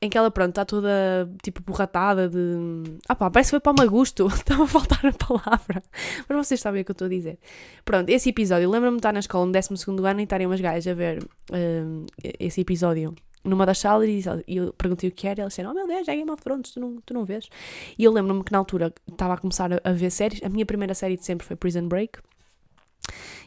Em 0.00 0.08
que 0.08 0.16
ela, 0.16 0.30
pronto, 0.30 0.50
está 0.50 0.64
toda 0.64 1.28
tipo 1.42 1.62
borratada 1.62 2.28
de. 2.28 2.98
Ah 3.08 3.16
pá, 3.16 3.30
parece 3.30 3.48
que 3.48 3.50
foi 3.52 3.60
para 3.60 3.72
o 3.72 3.76
Magusto. 3.76 4.26
Estava 4.30 4.64
a 4.64 4.66
faltar 4.66 5.06
a 5.06 5.12
palavra. 5.12 5.82
Mas 6.28 6.46
vocês 6.46 6.60
sabem 6.60 6.82
o 6.82 6.84
que 6.84 6.90
eu 6.90 6.94
estou 6.94 7.06
a 7.06 7.08
dizer. 7.08 7.38
Pronto, 7.84 8.08
esse 8.08 8.28
episódio. 8.28 8.70
Lembro-me 8.70 8.96
de 8.96 9.00
estar 9.00 9.12
na 9.12 9.20
escola 9.20 9.46
no 9.46 9.52
12 9.52 9.74
ano 10.04 10.20
e 10.20 10.22
estarem 10.24 10.46
umas 10.46 10.60
gajas 10.60 10.86
a 10.86 10.94
ver 10.94 11.24
um, 11.52 12.06
esse 12.38 12.60
episódio 12.60 13.14
numa 13.44 13.64
das 13.64 13.78
salas 13.78 14.08
e 14.46 14.56
eu 14.56 14.72
perguntei 14.74 15.08
o 15.08 15.12
que 15.12 15.26
era 15.26 15.40
e 15.40 15.42
elas 15.42 15.52
disseram, 15.52 15.70
oh 15.70 15.74
meu 15.74 15.86
Deus, 15.86 16.06
é 16.06 16.14
Game 16.14 16.30
of 16.30 16.42
Thrones, 16.42 16.72
tu 16.72 16.80
não, 16.80 16.96
tu 17.00 17.14
não 17.14 17.24
vês? 17.24 17.48
E 17.96 18.04
eu 18.04 18.12
lembro-me 18.12 18.44
que 18.44 18.52
na 18.52 18.58
altura 18.58 18.92
estava 19.10 19.34
a 19.34 19.38
começar 19.38 19.72
a, 19.72 19.80
a, 19.82 19.92
ver 19.92 20.10
séries, 20.10 20.42
a 20.42 20.48
minha 20.48 20.66
primeira 20.66 20.92
série 20.92 21.16
de 21.16 21.24
sempre 21.24 21.46
foi 21.46 21.56
Prison 21.56 21.88
Break 21.88 22.18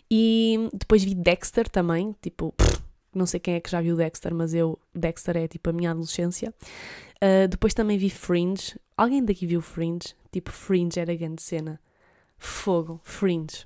e 0.09 0.69
depois 0.73 1.03
vi 1.03 1.15
Dexter 1.15 1.69
também, 1.69 2.15
tipo, 2.21 2.53
pff, 2.53 2.81
não 3.13 3.25
sei 3.25 3.39
quem 3.39 3.55
é 3.55 3.59
que 3.59 3.69
já 3.69 3.81
viu 3.81 3.95
Dexter, 3.95 4.33
mas 4.33 4.53
eu, 4.53 4.79
Dexter 4.93 5.37
é 5.37 5.47
tipo 5.47 5.69
a 5.69 5.73
minha 5.73 5.91
adolescência. 5.91 6.53
Uh, 7.17 7.47
depois 7.47 7.73
também 7.73 7.97
vi 7.97 8.09
Fringe. 8.09 8.79
Alguém 8.97 9.23
daqui 9.23 9.45
viu 9.45 9.61
Fringe? 9.61 10.15
Tipo, 10.31 10.51
Fringe 10.51 10.99
era 10.99 11.13
grande 11.15 11.41
cena. 11.41 11.79
Fogo, 12.37 12.99
Fringe. 13.03 13.65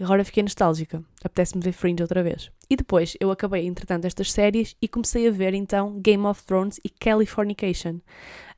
Agora 0.00 0.24
fiquei 0.24 0.42
nostálgica. 0.42 1.04
Apetece-me 1.22 1.62
ver 1.62 1.72
Fringe 1.72 2.02
outra 2.02 2.22
vez. 2.22 2.50
E 2.68 2.76
depois 2.76 3.16
eu 3.20 3.30
acabei, 3.30 3.64
entretanto, 3.66 4.06
estas 4.06 4.32
séries 4.32 4.76
e 4.82 4.88
comecei 4.88 5.28
a 5.28 5.30
ver 5.30 5.54
então 5.54 6.00
Game 6.00 6.26
of 6.26 6.42
Thrones 6.44 6.80
e 6.84 6.90
Californication. 6.90 8.00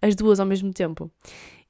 As 0.01 0.15
duas 0.15 0.41
ao 0.41 0.47
mesmo 0.47 0.73
tempo. 0.73 1.11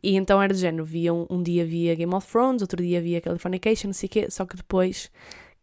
E 0.07 0.14
então 0.14 0.40
era 0.40 0.55
do 0.55 0.59
género, 0.61 0.85
via 0.85 1.12
um, 1.12 1.27
um 1.29 1.42
dia 1.42 1.66
via 1.66 1.92
Game 1.97 2.14
of 2.14 2.31
Thrones, 2.31 2.62
outro 2.62 2.81
dia 2.81 3.03
via 3.03 3.21
Californication, 3.21 3.88
não 3.88 3.92
sei 3.92 4.07
o 4.07 4.11
quê, 4.11 4.31
só 4.31 4.47
que 4.47 4.57
depois 4.57 5.11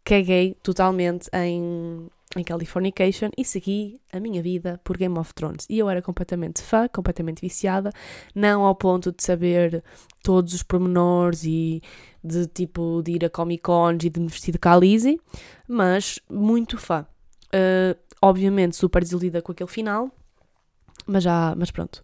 caguei 0.04 0.58
totalmente 0.62 1.30
em, 1.32 2.10
em 2.36 2.44
Californication 2.44 3.30
e 3.38 3.46
segui 3.46 4.02
a 4.12 4.20
minha 4.20 4.44
vida 4.44 4.82
por 4.84 4.98
Game 4.98 5.18
of 5.18 5.34
Thrones. 5.34 5.66
E 5.70 5.80
eu 5.80 5.90
era 5.90 6.02
completamente 6.02 6.62
fã, 6.62 6.90
completamente 6.90 7.40
viciada, 7.40 7.90
não 8.36 8.64
ao 8.66 8.76
ponto 8.76 9.14
de 9.14 9.24
saber 9.24 9.82
todos 10.22 10.54
os 10.54 10.62
pormenores 10.62 11.46
e 11.46 11.82
de 12.22 12.46
tipo 12.46 13.02
de 13.02 13.14
ir 13.14 13.24
a 13.24 13.30
Comic 13.30 13.64
Cons 13.64 14.04
e 14.04 14.10
de 14.10 14.20
me 14.20 14.28
vestir 14.28 14.52
de 14.52 14.60
Khaleesi, 14.60 15.22
mas 15.66 16.20
muito 16.30 16.78
fã. 16.78 17.08
Uh, 17.46 17.98
obviamente 18.22 18.76
super 18.76 19.02
desiludida 19.02 19.42
com 19.42 19.54
aquele 19.54 19.70
final, 19.70 20.12
mas 21.08 21.24
já, 21.24 21.56
mas 21.56 21.72
pronto. 21.72 22.02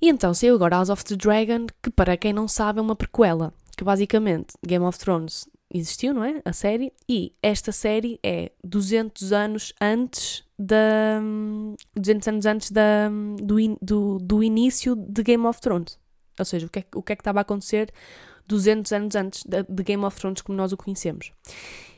E 0.00 0.08
então 0.08 0.32
saiu 0.32 0.54
agora 0.54 0.76
House 0.76 0.88
of 0.88 1.04
the 1.04 1.16
Dragon, 1.16 1.66
que 1.82 1.90
para 1.90 2.16
quem 2.16 2.32
não 2.32 2.48
sabe 2.48 2.78
é 2.78 2.82
uma 2.82 2.96
prequela, 2.96 3.52
que 3.76 3.84
basicamente 3.84 4.54
Game 4.66 4.84
of 4.84 4.98
Thrones 4.98 5.46
existiu, 5.72 6.12
não 6.12 6.24
é? 6.24 6.40
A 6.44 6.52
série. 6.52 6.92
E 7.08 7.32
esta 7.42 7.72
série 7.72 8.18
é 8.22 8.50
200 8.64 9.32
anos 9.32 9.72
antes 9.80 10.44
da. 10.58 11.20
200 11.94 12.28
anos 12.28 12.46
antes 12.46 12.70
da, 12.70 13.08
do, 13.42 13.60
in, 13.60 13.76
do, 13.80 14.18
do 14.18 14.42
início 14.42 14.96
de 14.96 15.22
Game 15.22 15.46
of 15.46 15.60
Thrones. 15.60 15.98
Ou 16.38 16.44
seja, 16.44 16.66
o 16.66 16.70
que, 16.70 16.80
é, 16.80 16.84
o 16.94 17.02
que 17.02 17.12
é 17.12 17.16
que 17.16 17.20
estava 17.20 17.40
a 17.40 17.42
acontecer 17.42 17.92
200 18.46 18.92
anos 18.92 19.14
antes 19.14 19.44
de, 19.44 19.62
Game 19.82 20.04
of 20.04 20.18
Thrones 20.18 20.40
como 20.42 20.56
nós 20.56 20.72
o 20.72 20.76
conhecemos. 20.76 21.32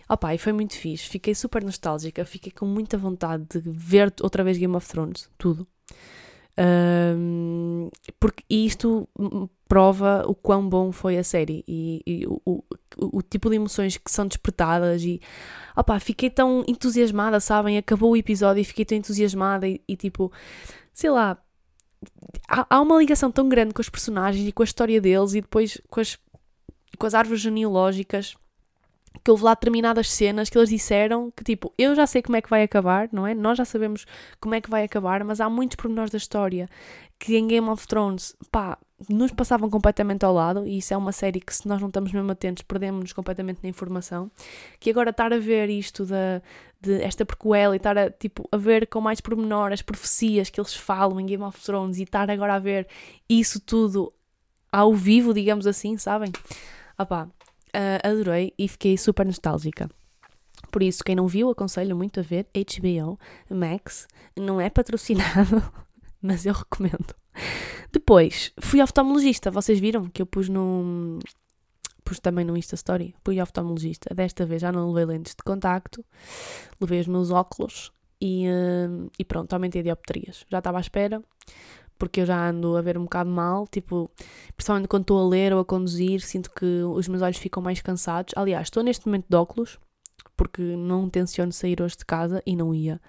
Opa, 0.09 0.35
e 0.35 0.39
foi 0.39 0.53
muito 0.53 0.77
fixe. 0.77 1.09
Fiquei 1.09 1.35
super 1.35 1.65
nostálgica. 1.65 2.25
Fiquei 2.25 2.53
com 2.53 2.67
muita 2.67 2.99
vontade 2.99 3.45
de 3.49 3.61
ver 3.65 4.13
outra 4.21 4.45
vez 4.45 4.59
Game 4.59 4.77
of 4.77 4.87
Thrones. 4.87 5.31
Tudo. 5.39 5.67
Um, 6.59 7.89
porque 8.21 8.45
isto 8.51 9.09
prova 9.67 10.23
o 10.27 10.35
quão 10.35 10.69
bom 10.69 10.93
foi 10.93 11.17
a 11.17 11.25
série 11.25 11.65
e, 11.67 12.03
e 12.07 12.27
o, 12.27 12.43
o, 12.45 12.63
o, 12.99 13.23
tipo 13.23 13.49
de 13.49 13.57
emoções 13.57 13.97
que 13.97 14.11
são 14.11 14.27
despertadas 14.27 15.03
e 15.03 15.19
opá, 15.75 15.99
fiquei 15.99 16.29
tão 16.29 16.63
entusiasmada, 16.69 17.41
sabem? 17.41 17.79
Acabou 17.79 18.13
o 18.13 18.17
episódio 18.17 18.61
e 18.61 18.65
fiquei 18.65 18.85
tão 18.85 18.99
entusiasmada 18.99 19.67
e, 19.67 19.81
e 19.89 19.97
tipo, 19.97 20.31
sei 20.93 21.09
lá, 21.09 21.39
há, 22.47 22.67
há, 22.69 22.81
uma 22.83 22.99
ligação 22.99 23.33
tão 23.33 23.49
grande 23.49 23.73
com 23.73 23.81
os 23.81 23.89
personagens 23.89 24.47
e 24.47 24.53
com 24.53 24.63
a 24.63 24.65
história 24.65 25.01
deles 25.01 25.33
e 25.33 25.41
depois 25.41 25.81
com 25.89 26.01
as, 26.01 26.19
com 26.99 27.07
as 27.07 27.15
árvores 27.15 27.41
genealógicas 27.41 28.37
que 29.25 29.31
houve 29.31 29.45
lá 29.45 29.55
determinadas 29.55 30.11
cenas 30.11 30.49
que 30.49 30.59
eles 30.59 30.69
disseram 30.69 31.31
que, 31.31 31.45
tipo, 31.45 31.73
eu 31.79 31.95
já 31.95 32.07
sei 32.07 32.23
como 32.23 32.37
é 32.37 32.43
que 32.43 32.51
vai 32.51 32.63
acabar, 32.63 33.09
não 33.13 33.27
é? 33.27 33.35
Nós 33.35 33.59
já 33.59 33.65
sabemos 33.65 34.07
como 34.41 34.55
é 34.55 34.61
que 34.61 34.71
vai 34.71 34.85
acabar, 34.85 35.23
mas 35.25 35.41
há 35.41 35.49
muitos 35.49 35.77
pormenores 35.77 36.11
da 36.11 36.19
história 36.19 36.69
que 37.19 37.37
em 37.37 37.47
Game 37.47 37.69
of 37.69 37.87
Thrones, 37.87 38.35
pá, 38.51 38.77
nos 39.09 39.31
passavam 39.31 39.71
completamente 39.71 40.25
ao 40.25 40.35
lado, 40.35 40.67
e 40.67 40.79
isso 40.79 40.93
é 40.93 40.97
uma 40.97 41.13
série 41.13 41.41
que, 41.41 41.55
se 41.55 41.69
nós 41.69 41.81
não 41.81 41.87
estamos 41.89 42.13
mesmo 42.13 42.31
atentos, 42.33 42.65
perdemos-nos 42.65 43.13
completamente 43.13 43.61
na 43.63 43.69
informação. 43.69 44.29
Que 44.81 44.91
agora 44.91 45.11
estar 45.11 45.33
a 45.33 45.39
ver 45.39 45.71
isto 45.71 46.05
da, 46.05 46.43
de 46.81 47.01
esta 47.01 47.25
prequela 47.25 47.75
e 47.75 47.77
estar 47.77 47.97
a, 47.97 48.11
tipo, 48.11 48.49
a 48.51 48.57
ver 48.57 48.89
com 48.89 49.01
mais 49.01 49.21
pormenor 49.21 49.73
as 49.73 49.83
profecias 49.83 50.51
que 50.51 50.61
eles 50.61 50.75
falam 50.75 51.21
em 51.21 51.27
Game 51.27 51.45
of 51.45 51.61
Thrones 51.63 51.99
e 51.99 52.03
estar 52.03 52.29
agora 52.29 52.55
a 52.55 52.59
ver 52.59 52.89
isso 53.29 53.61
tudo 53.61 54.13
ao 54.71 54.93
vivo, 54.93 55.33
digamos 55.33 55.67
assim, 55.67 55.97
sabem? 55.97 56.33
Opá, 56.99 57.29
Uh, 57.75 58.07
adorei 58.07 58.53
e 58.59 58.69
fiquei 58.69 58.99
super 58.99 59.25
nostálgica. 59.25 59.89
Por 60.71 60.83
isso, 60.83 61.03
quem 61.05 61.17
não 61.17 61.27
viu, 61.27 61.51
aconselho 61.51 61.97
muito 61.97 62.21
a 62.21 62.23
ver 62.23 62.47
HBO 62.55 63.19
Max. 63.51 64.07
Não 64.37 64.61
é 64.61 64.71
patrocinado, 64.71 65.63
mas 66.21 66.47
eu 66.47 66.55
recomendo. 66.55 67.15
Depois, 67.91 68.53
fui 68.61 68.83
oftalmologista. 68.83 69.51
Vocês 69.51 69.79
viram 69.81 70.09
que 70.09 70.23
eu 70.23 70.27
pus 70.27 70.49
no. 70.49 71.19
Pus 72.05 72.19
também 72.19 72.45
no 72.45 72.57
Insta 72.57 72.75
Story. 72.75 73.15
Fui 73.25 73.41
oftalmologista. 73.41 74.15
Desta 74.15 74.45
vez 74.45 74.63
já 74.63 74.73
não 74.73 74.91
levei 74.93 75.17
lentes 75.17 75.35
de 75.35 75.43
contacto, 75.43 76.05
levei 76.81 77.01
os 77.01 77.07
meus 77.07 77.31
óculos 77.31 77.93
e, 78.21 78.47
uh, 78.49 79.11
e 79.19 79.25
pronto, 79.25 79.53
aumentei 79.53 79.83
dioptrias. 79.83 80.45
Já 80.51 80.59
estava 80.59 80.79
à 80.79 80.81
espera 80.81 81.23
porque 82.03 82.23
eu 82.23 82.27
já 82.27 82.49
ando 82.49 82.77
a 82.77 82.83
ver 82.83 82.99
um 82.99 83.05
bocado 83.05 83.31
mal, 83.31 83.65
tipo, 83.69 84.11
principalmente 84.57 84.89
quando 84.89 85.03
estou 85.03 85.25
a 85.25 85.29
ler 85.29 85.53
ou 85.53 85.61
a 85.61 85.65
conduzir, 85.65 86.21
sinto 86.21 86.51
que 86.51 86.83
os 86.83 87.07
meus 87.07 87.23
olhos 87.23 87.37
ficam 87.37 87.63
mais 87.63 87.81
cansados. 87.81 88.35
Aliás, 88.37 88.67
estou 88.67 88.83
neste 88.83 89.07
momento 89.07 89.27
de 89.29 89.37
óculos, 89.37 89.79
porque 90.37 90.61
não 90.61 91.09
tenciono 91.09 91.53
sair 91.53 91.81
hoje 91.81 91.99
de 91.99 92.05
casa 92.05 92.43
e 92.45 92.57
não 92.57 92.75
ia, 92.75 93.01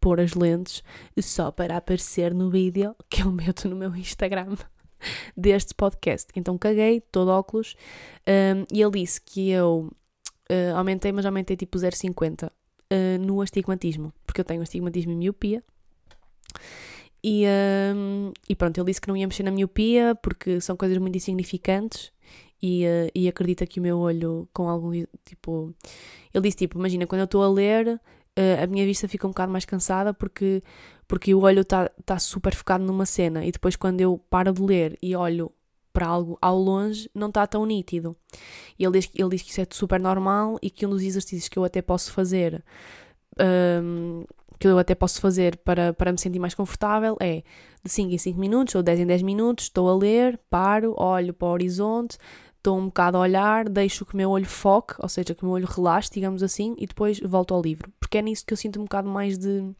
pôr 0.00 0.18
as 0.20 0.34
lentes 0.34 0.82
só 1.22 1.52
para 1.52 1.76
aparecer 1.76 2.34
no 2.34 2.50
vídeo 2.50 2.92
que 3.08 3.22
eu 3.22 3.30
meto 3.30 3.68
no 3.68 3.76
meu 3.76 3.94
Instagram 3.94 4.56
deste 5.36 5.72
podcast. 5.72 6.26
Então 6.34 6.58
caguei, 6.58 7.00
todo 7.00 7.28
óculos, 7.28 7.76
um, 8.26 8.64
e 8.68 8.82
ele 8.82 8.98
disse 8.98 9.20
que 9.20 9.50
eu 9.50 9.92
uh, 10.50 10.76
aumentei, 10.76 11.12
mas 11.12 11.24
aumentei 11.24 11.56
tipo 11.56 11.78
0,50 11.78 12.48
uh, 12.48 12.52
no 13.24 13.40
astigmatismo, 13.42 14.12
porque 14.26 14.40
eu 14.40 14.44
tenho 14.44 14.60
astigmatismo 14.60 15.12
e 15.12 15.14
miopia. 15.14 15.62
E, 17.22 17.44
um, 17.94 18.32
e 18.48 18.56
pronto, 18.56 18.78
ele 18.78 18.86
disse 18.86 19.00
que 19.00 19.08
não 19.08 19.16
ia 19.16 19.26
mexer 19.26 19.42
na 19.42 19.50
miopia 19.50 20.14
porque 20.22 20.60
são 20.60 20.76
coisas 20.76 20.96
muito 20.98 21.16
insignificantes 21.16 22.12
e, 22.62 22.84
uh, 22.84 23.10
e 23.14 23.28
acredita 23.28 23.66
que 23.66 23.78
o 23.78 23.82
meu 23.82 23.98
olho 23.98 24.48
com 24.52 24.68
algum 24.68 24.92
tipo. 25.24 25.74
Ele 26.32 26.42
disse 26.42 26.56
tipo, 26.58 26.78
imagina, 26.78 27.06
quando 27.06 27.20
eu 27.20 27.24
estou 27.26 27.42
a 27.42 27.48
ler, 27.48 27.88
uh, 27.88 28.62
a 28.62 28.66
minha 28.66 28.84
vista 28.86 29.08
fica 29.08 29.26
um 29.26 29.30
bocado 29.30 29.52
mais 29.52 29.64
cansada 29.64 30.14
porque, 30.14 30.62
porque 31.06 31.34
o 31.34 31.40
olho 31.40 31.60
está 31.60 31.90
tá 32.04 32.18
super 32.18 32.54
focado 32.54 32.84
numa 32.84 33.06
cena 33.06 33.44
e 33.44 33.52
depois 33.52 33.76
quando 33.76 34.00
eu 34.00 34.18
paro 34.30 34.52
de 34.52 34.62
ler 34.62 34.98
e 35.02 35.14
olho 35.14 35.52
para 35.92 36.06
algo 36.06 36.38
ao 36.40 36.56
longe 36.56 37.10
não 37.14 37.28
está 37.28 37.46
tão 37.46 37.66
nítido. 37.66 38.16
E 38.78 38.84
ele 38.84 38.98
diz, 38.98 39.10
ele 39.14 39.28
diz 39.30 39.42
que 39.42 39.50
isso 39.50 39.60
é 39.60 39.66
super 39.70 40.00
normal 40.00 40.58
e 40.62 40.70
que 40.70 40.86
um 40.86 40.90
dos 40.90 41.02
exercícios 41.02 41.48
que 41.48 41.58
eu 41.58 41.64
até 41.64 41.82
posso 41.82 42.12
fazer 42.12 42.62
um, 43.38 44.24
que 44.60 44.68
eu 44.68 44.78
até 44.78 44.94
posso 44.94 45.20
fazer 45.22 45.56
para, 45.56 45.94
para 45.94 46.12
me 46.12 46.18
sentir 46.18 46.38
mais 46.38 46.54
confortável 46.54 47.16
é 47.18 47.42
de 47.82 47.90
5 47.90 48.12
em 48.12 48.18
5 48.18 48.38
minutos 48.38 48.74
ou 48.74 48.82
10 48.82 49.00
em 49.00 49.06
10 49.06 49.22
minutos, 49.22 49.64
estou 49.64 49.88
a 49.88 49.96
ler, 49.96 50.38
paro, 50.50 50.94
olho 50.98 51.32
para 51.32 51.48
o 51.48 51.50
horizonte, 51.52 52.18
estou 52.58 52.78
um 52.78 52.86
bocado 52.86 53.16
a 53.16 53.20
olhar, 53.20 53.70
deixo 53.70 54.04
que 54.04 54.12
o 54.12 54.16
meu 54.18 54.28
olho 54.28 54.44
foque, 54.44 54.94
ou 54.98 55.08
seja, 55.08 55.34
que 55.34 55.42
o 55.42 55.46
meu 55.46 55.54
olho 55.54 55.66
relaxe, 55.66 56.10
digamos 56.12 56.42
assim, 56.42 56.74
e 56.76 56.86
depois 56.86 57.18
volto 57.20 57.54
ao 57.54 57.62
livro. 57.62 57.90
Porque 57.98 58.18
é 58.18 58.22
nisso 58.22 58.44
que 58.44 58.52
eu 58.52 58.56
sinto 58.56 58.78
um 58.78 58.82
bocado 58.82 59.08
mais 59.08 59.38
de, 59.38 59.62
de 59.62 59.72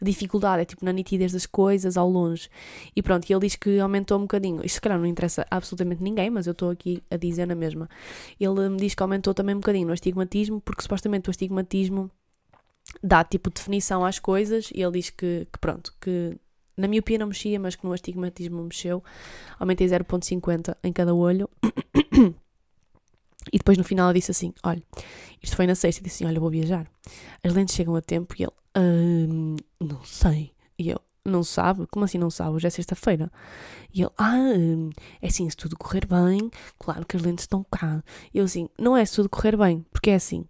dificuldade, 0.00 0.62
é 0.62 0.64
tipo 0.64 0.82
na 0.86 0.92
nitidez 0.92 1.32
das 1.32 1.44
coisas 1.44 1.98
ao 1.98 2.08
longe. 2.08 2.48
E 2.96 3.02
pronto, 3.02 3.28
e 3.28 3.32
ele 3.34 3.40
diz 3.40 3.56
que 3.56 3.78
aumentou 3.78 4.16
um 4.16 4.22
bocadinho. 4.22 4.64
Isto 4.64 4.76
se 4.76 4.80
calhar 4.80 4.98
não 4.98 5.04
interessa 5.04 5.46
absolutamente 5.50 6.02
ninguém, 6.02 6.30
mas 6.30 6.46
eu 6.46 6.52
estou 6.52 6.70
aqui 6.70 7.02
a 7.10 7.18
dizer 7.18 7.46
na 7.46 7.54
mesma. 7.54 7.90
Ele 8.40 8.70
me 8.70 8.78
diz 8.78 8.94
que 8.94 9.02
aumentou 9.02 9.34
também 9.34 9.54
um 9.54 9.60
bocadinho 9.60 9.86
no 9.86 9.92
astigmatismo, 9.92 10.62
porque 10.62 10.80
supostamente 10.80 11.28
o 11.28 11.30
astigmatismo 11.30 12.10
dá 13.02 13.24
tipo 13.24 13.50
definição 13.50 14.04
às 14.04 14.18
coisas 14.18 14.70
e 14.74 14.82
ele 14.82 14.92
diz 14.92 15.10
que, 15.10 15.46
que 15.52 15.58
pronto, 15.58 15.94
que 16.00 16.36
na 16.76 16.88
miopia 16.88 17.18
não 17.18 17.28
mexia, 17.28 17.58
mas 17.58 17.76
que 17.76 17.84
no 17.86 17.92
astigmatismo 17.92 18.62
mexeu. 18.62 19.02
Aumentei 19.58 19.86
0.50 19.86 20.76
em 20.82 20.92
cada 20.92 21.14
olho. 21.14 21.48
E 23.52 23.58
depois 23.58 23.76
no 23.76 23.84
final 23.84 24.06
ela 24.06 24.14
disse 24.14 24.30
assim: 24.30 24.52
Olha, 24.62 24.82
isto 25.42 25.54
foi 25.54 25.66
na 25.66 25.74
sexta. 25.74 26.00
E 26.00 26.04
disse 26.04 26.24
assim: 26.24 26.26
Olha, 26.26 26.40
vou 26.40 26.50
viajar. 26.50 26.90
As 27.42 27.52
lentes 27.52 27.74
chegam 27.74 27.94
a 27.94 28.00
tempo. 28.00 28.34
E 28.38 28.42
ele: 28.42 28.52
ah, 28.74 29.84
Não 29.84 30.02
sei. 30.04 30.52
E 30.78 30.88
eu: 30.88 31.00
Não 31.24 31.44
sabe? 31.44 31.86
Como 31.88 32.04
assim 32.04 32.18
não 32.18 32.30
sabe? 32.30 32.56
Hoje 32.56 32.66
é 32.66 32.70
sexta-feira. 32.70 33.30
E 33.92 34.02
ele: 34.02 34.10
Ah, 34.16 34.38
é 35.20 35.26
assim, 35.26 35.48
se 35.48 35.56
tudo 35.56 35.76
correr 35.76 36.06
bem, 36.06 36.50
claro 36.78 37.04
que 37.06 37.16
as 37.16 37.22
lentes 37.22 37.44
estão 37.44 37.64
cá. 37.70 38.02
E 38.32 38.38
eu 38.38 38.44
assim: 38.44 38.68
Não 38.78 38.96
é 38.96 39.04
se 39.04 39.14
tudo 39.14 39.28
correr 39.28 39.56
bem, 39.56 39.84
porque 39.92 40.10
é 40.10 40.14
assim 40.14 40.46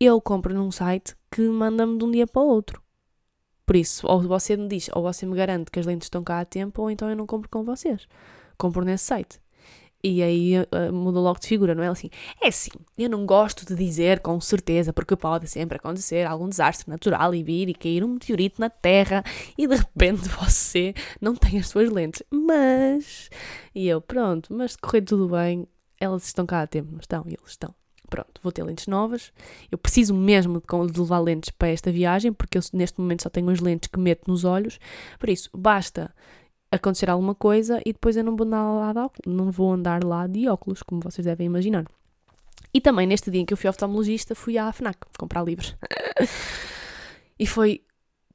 eu 0.00 0.20
compro 0.20 0.54
num 0.54 0.70
site 0.70 1.16
que 1.30 1.42
manda-me 1.42 1.98
de 1.98 2.04
um 2.04 2.10
dia 2.10 2.26
para 2.26 2.42
o 2.42 2.46
outro. 2.46 2.82
Por 3.64 3.76
isso, 3.76 4.06
ou 4.06 4.22
você 4.22 4.56
me 4.56 4.68
diz, 4.68 4.88
ou 4.94 5.02
você 5.02 5.26
me 5.26 5.34
garante 5.36 5.70
que 5.70 5.80
as 5.80 5.86
lentes 5.86 6.06
estão 6.06 6.22
cá 6.22 6.40
a 6.40 6.44
tempo, 6.44 6.82
ou 6.82 6.90
então 6.90 7.10
eu 7.10 7.16
não 7.16 7.26
compro 7.26 7.48
com 7.48 7.64
vocês. 7.64 8.06
Compro 8.56 8.84
nesse 8.84 9.04
site. 9.04 9.40
E 10.04 10.22
aí 10.22 10.52
uh, 10.60 10.92
muda 10.92 11.18
logo 11.18 11.40
de 11.40 11.48
figura, 11.48 11.74
não 11.74 11.82
é 11.82 11.88
assim? 11.88 12.08
É 12.40 12.46
assim, 12.48 12.70
eu 12.96 13.10
não 13.10 13.26
gosto 13.26 13.66
de 13.66 13.74
dizer 13.74 14.20
com 14.20 14.40
certeza, 14.40 14.92
porque 14.92 15.16
pode 15.16 15.48
sempre 15.48 15.78
acontecer 15.78 16.24
algum 16.26 16.48
desastre 16.48 16.88
natural 16.88 17.34
e 17.34 17.42
vir 17.42 17.68
e 17.68 17.74
cair 17.74 18.04
um 18.04 18.08
meteorito 18.08 18.60
na 18.60 18.70
Terra 18.70 19.24
e 19.58 19.66
de 19.66 19.74
repente 19.74 20.28
você 20.38 20.94
não 21.20 21.34
tem 21.34 21.58
as 21.58 21.68
suas 21.68 21.90
lentes. 21.90 22.22
Mas. 22.30 23.30
E 23.74 23.88
eu, 23.88 24.00
pronto, 24.00 24.54
mas 24.54 24.72
se 24.72 24.78
correr 24.78 25.02
tudo 25.02 25.28
bem, 25.28 25.66
elas 25.98 26.24
estão 26.24 26.46
cá 26.46 26.62
a 26.62 26.66
tempo, 26.68 26.92
não 26.92 27.00
estão? 27.00 27.24
E 27.26 27.30
eles 27.30 27.48
estão. 27.50 27.74
Pronto, 28.08 28.40
vou 28.42 28.52
ter 28.52 28.62
lentes 28.62 28.86
novas. 28.86 29.32
Eu 29.70 29.78
preciso 29.78 30.14
mesmo 30.14 30.62
de 30.90 31.00
levar 31.00 31.20
lentes 31.20 31.50
para 31.50 31.68
esta 31.68 31.90
viagem, 31.90 32.32
porque 32.32 32.58
eu 32.58 32.62
neste 32.72 33.00
momento 33.00 33.22
só 33.22 33.28
tenho 33.28 33.50
as 33.50 33.60
lentes 33.60 33.88
que 33.88 33.98
meto 33.98 34.30
nos 34.30 34.44
olhos. 34.44 34.78
Por 35.18 35.28
isso, 35.28 35.50
basta 35.54 36.14
acontecer 36.70 37.10
alguma 37.10 37.34
coisa 37.34 37.80
e 37.84 37.92
depois 37.92 38.16
eu 38.16 38.24
não 38.24 38.36
vou 38.36 38.46
andar 38.46 38.72
lá 38.72 38.92
de 38.92 38.98
óculos, 38.98 39.36
não 39.36 39.50
vou 39.50 39.72
andar 39.72 40.04
lá 40.04 40.26
de 40.26 40.48
óculos, 40.48 40.82
como 40.82 41.00
vocês 41.00 41.24
devem 41.24 41.46
imaginar. 41.46 41.84
E 42.72 42.80
também 42.80 43.06
neste 43.06 43.30
dia 43.30 43.40
em 43.40 43.44
que 43.44 43.52
eu 43.52 43.56
fui 43.56 43.68
ao 43.68 43.70
oftalmologista, 43.70 44.34
fui 44.34 44.58
à 44.58 44.70
FNAC 44.72 44.98
comprar 45.18 45.42
livros. 45.42 45.74
e 47.38 47.46
foi 47.46 47.82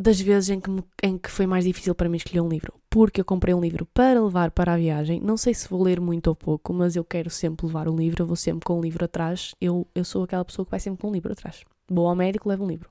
das 0.02 0.20
vezes 0.20 0.50
em 0.50 0.60
que, 0.60 0.70
me, 0.70 0.84
em 1.04 1.18
que 1.18 1.30
foi 1.30 1.46
mais 1.46 1.64
difícil 1.64 1.94
para 1.94 2.10
mim 2.10 2.18
escolher 2.18 2.42
um 2.42 2.50
livro. 2.50 2.74
Porque 2.90 3.22
eu 3.22 3.26
comprei 3.26 3.54
um 3.54 3.62
livro 3.62 3.86
para 3.94 4.22
levar 4.22 4.52
para 4.52 4.74
a 4.74 4.78
viagem. 4.78 5.22
Não 5.22 5.38
sei 5.38 5.54
se 5.54 5.70
vou 5.70 5.82
ler 5.82 6.02
muito 6.02 6.28
ou 6.28 6.36
pouco, 6.36 6.74
mas 6.74 6.96
eu 6.96 7.04
quero 7.04 7.30
sempre 7.30 7.66
levar 7.66 7.88
um 7.88 7.96
livro. 7.96 8.24
Eu 8.24 8.28
vou 8.28 8.36
sempre 8.36 8.66
com 8.66 8.78
um 8.78 8.82
livro 8.82 9.06
atrás. 9.06 9.54
Eu, 9.62 9.88
eu 9.94 10.04
sou 10.04 10.24
aquela 10.24 10.44
pessoa 10.44 10.66
que 10.66 10.72
vai 10.72 10.80
sempre 10.80 11.02
com 11.02 11.10
um 11.10 11.14
livro 11.14 11.32
atrás. 11.32 11.64
Vou 11.90 12.08
ao 12.08 12.16
médico, 12.16 12.50
levo 12.50 12.66
um 12.66 12.68
livro. 12.68 12.90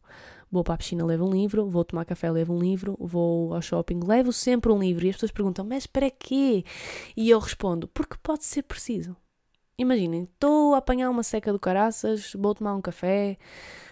Vou 0.51 0.65
para 0.65 0.75
a 0.75 0.79
piscina, 0.79 1.05
levo 1.05 1.27
um 1.27 1.33
livro. 1.33 1.69
Vou 1.69 1.85
tomar 1.85 2.05
café, 2.05 2.31
levo 2.31 2.55
um 2.55 2.59
livro. 2.59 2.97
Vou 2.99 3.55
ao 3.55 3.61
shopping, 3.61 4.01
levo 4.05 4.33
sempre 4.33 4.73
um 4.73 4.79
livro. 4.79 5.05
E 5.05 5.11
as 5.11 5.17
pessoas 5.17 5.33
perguntam, 5.33 5.65
mas 5.65 5.87
para 5.87 6.11
quê? 6.11 6.65
E 7.17 7.29
eu 7.29 7.39
respondo, 7.39 7.89
porque 7.89 8.17
pode 8.23 8.45
ser 8.45 8.63
preciso. 8.63 9.17
Imaginem, 9.77 10.25
estou 10.25 10.75
a 10.75 10.79
apanhar 10.79 11.09
uma 11.09 11.23
seca 11.23 11.51
do 11.53 11.59
caraças, 11.59 12.35
vou 12.39 12.55
tomar 12.55 12.75
um 12.75 12.83
café 12.83 13.39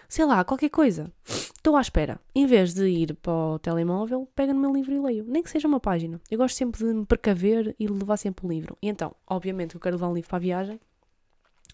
sei 0.09 0.25
lá, 0.25 0.43
qualquer 0.43 0.69
coisa. 0.69 1.11
Estou 1.23 1.75
à 1.75 1.81
espera. 1.81 2.19
Em 2.33 2.47
vez 2.47 2.73
de 2.73 2.87
ir 2.87 3.13
para 3.13 3.31
o 3.31 3.59
telemóvel, 3.59 4.27
pega 4.35 4.51
no 4.51 4.59
meu 4.59 4.73
livro 4.73 4.93
e 4.93 4.99
leio. 4.99 5.23
Nem 5.27 5.43
que 5.43 5.49
seja 5.49 5.67
uma 5.67 5.79
página. 5.79 6.19
Eu 6.29 6.39
gosto 6.39 6.57
sempre 6.57 6.79
de 6.79 6.91
me 6.91 7.05
precaver 7.05 7.75
e 7.79 7.87
levar 7.87 8.17
sempre 8.17 8.45
um 8.45 8.49
livro. 8.49 8.75
E 8.81 8.89
então, 8.89 9.15
obviamente, 9.27 9.75
eu 9.75 9.81
quero 9.81 9.95
levar 9.95 10.09
um 10.09 10.13
livro 10.15 10.27
para 10.27 10.37
a 10.37 10.41
viagem. 10.41 10.79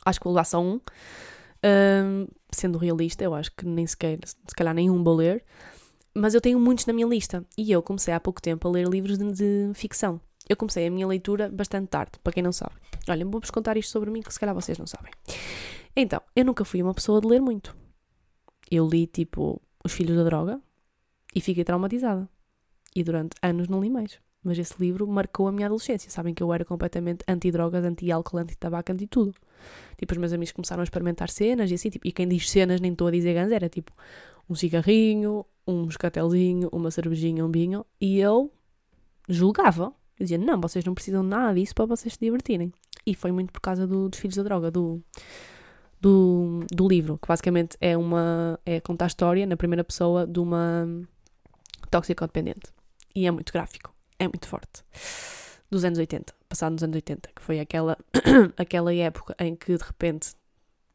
Acho 0.06 0.20
que 0.20 0.26
vou 0.26 0.34
levar 0.34 0.44
só 0.44 0.62
um. 0.62 0.82
Um, 1.64 2.28
sendo 2.52 2.78
realista, 2.78 3.24
eu 3.24 3.34
acho 3.34 3.52
que 3.56 3.66
nem 3.66 3.88
sequer, 3.88 4.20
se 4.26 4.56
calhar 4.56 4.74
nenhum 4.74 5.02
vou 5.02 5.16
ler. 5.16 5.44
Mas 6.14 6.36
eu 6.36 6.42
tenho 6.42 6.60
muitos 6.60 6.86
na 6.86 6.94
minha 6.94 7.08
lista. 7.08 7.46
E 7.58 7.72
eu 7.72 7.82
comecei 7.82 8.14
há 8.14 8.20
pouco 8.20 8.42
tempo 8.42 8.68
a 8.68 8.72
ler 8.72 8.88
livros 8.88 9.18
de, 9.18 9.32
de 9.32 9.72
ficção. 9.74 10.20
Eu 10.48 10.58
comecei 10.58 10.86
a 10.86 10.92
minha 10.92 11.08
leitura 11.08 11.50
bastante 11.50 11.88
tarde, 11.88 12.12
para 12.22 12.34
quem 12.34 12.44
não 12.44 12.52
sabe. 12.52 12.74
Olhem, 13.08 13.26
vou-vos 13.26 13.50
contar 13.50 13.78
isto 13.78 13.92
sobre 13.92 14.12
mim, 14.12 14.22
que 14.22 14.32
se 14.32 14.40
calhar 14.40 14.54
vocês 14.54 14.78
não 14.78 14.86
sabem. 14.86 15.12
Então, 15.96 16.22
eu 16.36 16.44
nunca 16.44 16.66
fui 16.66 16.84
uma 16.84 16.94
pessoa 16.94 17.22
de 17.22 17.28
ler 17.28 17.42
muito 17.42 17.76
eu 18.70 18.88
li 18.88 19.08
tipo 19.08 19.62
Os 19.84 19.94
Filhos 19.94 20.18
da 20.18 20.24
Droga 20.24 20.62
e 21.34 21.42
fiquei 21.42 21.64
traumatizada. 21.64 22.30
E 22.96 23.04
durante 23.04 23.36
anos 23.42 23.68
não 23.68 23.82
li 23.82 23.90
mais. 23.90 24.20
Mas 24.44 24.60
esse 24.60 24.76
livro 24.80 25.08
marcou 25.08 25.48
a 25.48 25.52
minha 25.52 25.66
adolescência. 25.66 26.10
Sabem 26.10 26.34
que 26.34 26.44
eu 26.44 26.54
era 26.54 26.64
completamente 26.64 27.26
anti-drogas, 27.28 27.84
anti-álcool, 27.84 28.38
anti-tabaco, 28.38 28.92
anti-tudo. 28.92 29.34
Tipo, 29.98 30.14
os 30.14 30.18
meus 30.20 30.34
amigos 30.34 30.52
começaram 30.52 30.82
a 30.82 30.84
experimentar 30.84 31.30
cenas 31.30 31.72
e 31.72 31.74
assim, 31.74 31.90
tipo, 31.90 32.08
e 32.08 32.12
quem 32.12 32.28
diz 32.28 32.50
cenas 32.50 32.80
nem 32.80 32.92
estou 32.92 33.08
a 33.08 33.12
dizer 33.12 33.34
gans, 33.34 33.52
era 33.52 33.68
tipo 33.68 33.92
um 34.48 34.54
cigarrinho, 34.54 35.44
um 35.68 35.86
moscatelzinho, 35.86 36.70
uma 36.72 36.92
cervejinha, 36.92 37.44
um 37.44 37.52
vinho. 37.52 37.84
E 38.00 38.20
eu 38.20 38.52
julgava. 39.28 39.94
Eu 40.20 40.24
dizia, 40.24 40.38
não, 40.38 40.62
vocês 40.62 40.86
não 40.86 40.94
precisam 40.94 41.24
nada 41.24 41.56
disso 41.56 41.74
para 41.74 41.86
vocês 41.86 42.14
se 42.14 42.20
divertirem. 42.20 42.72
E 43.06 43.16
foi 43.16 43.32
muito 43.32 43.52
por 43.52 43.62
causa 43.62 43.86
do, 43.88 44.08
dos 44.10 44.20
Filhos 44.20 44.38
da 44.38 44.44
Droga, 44.44 44.70
do 44.70 45.02
do, 46.06 46.64
do 46.72 46.88
livro, 46.88 47.18
que 47.18 47.28
basicamente 47.28 47.76
é 47.82 47.98
uma 47.98 48.60
é 48.64 48.80
contar 48.80 49.06
a 49.06 49.08
história 49.08 49.44
na 49.48 49.58
primeira 49.58 49.84
pessoa 49.84 50.28
de 50.28 50.40
uma 50.40 50.88
toxicodependente. 51.90 52.72
E 53.16 53.26
é 53.26 53.32
muito 53.32 53.52
gráfico, 53.52 53.92
é 54.20 54.28
muito 54.28 54.48
forte. 54.48 54.84
Dos 55.68 55.84
anos 55.84 55.98
80, 55.98 56.32
passado 56.48 56.74
nos 56.74 56.84
anos 56.84 56.96
80, 56.96 57.32
que 57.36 57.42
foi 57.42 57.60
aquela, 57.60 57.98
aquela 58.56 58.94
época 58.94 59.36
em 59.40 59.56
que 59.56 59.76
de 59.76 59.84
repente 59.84 60.36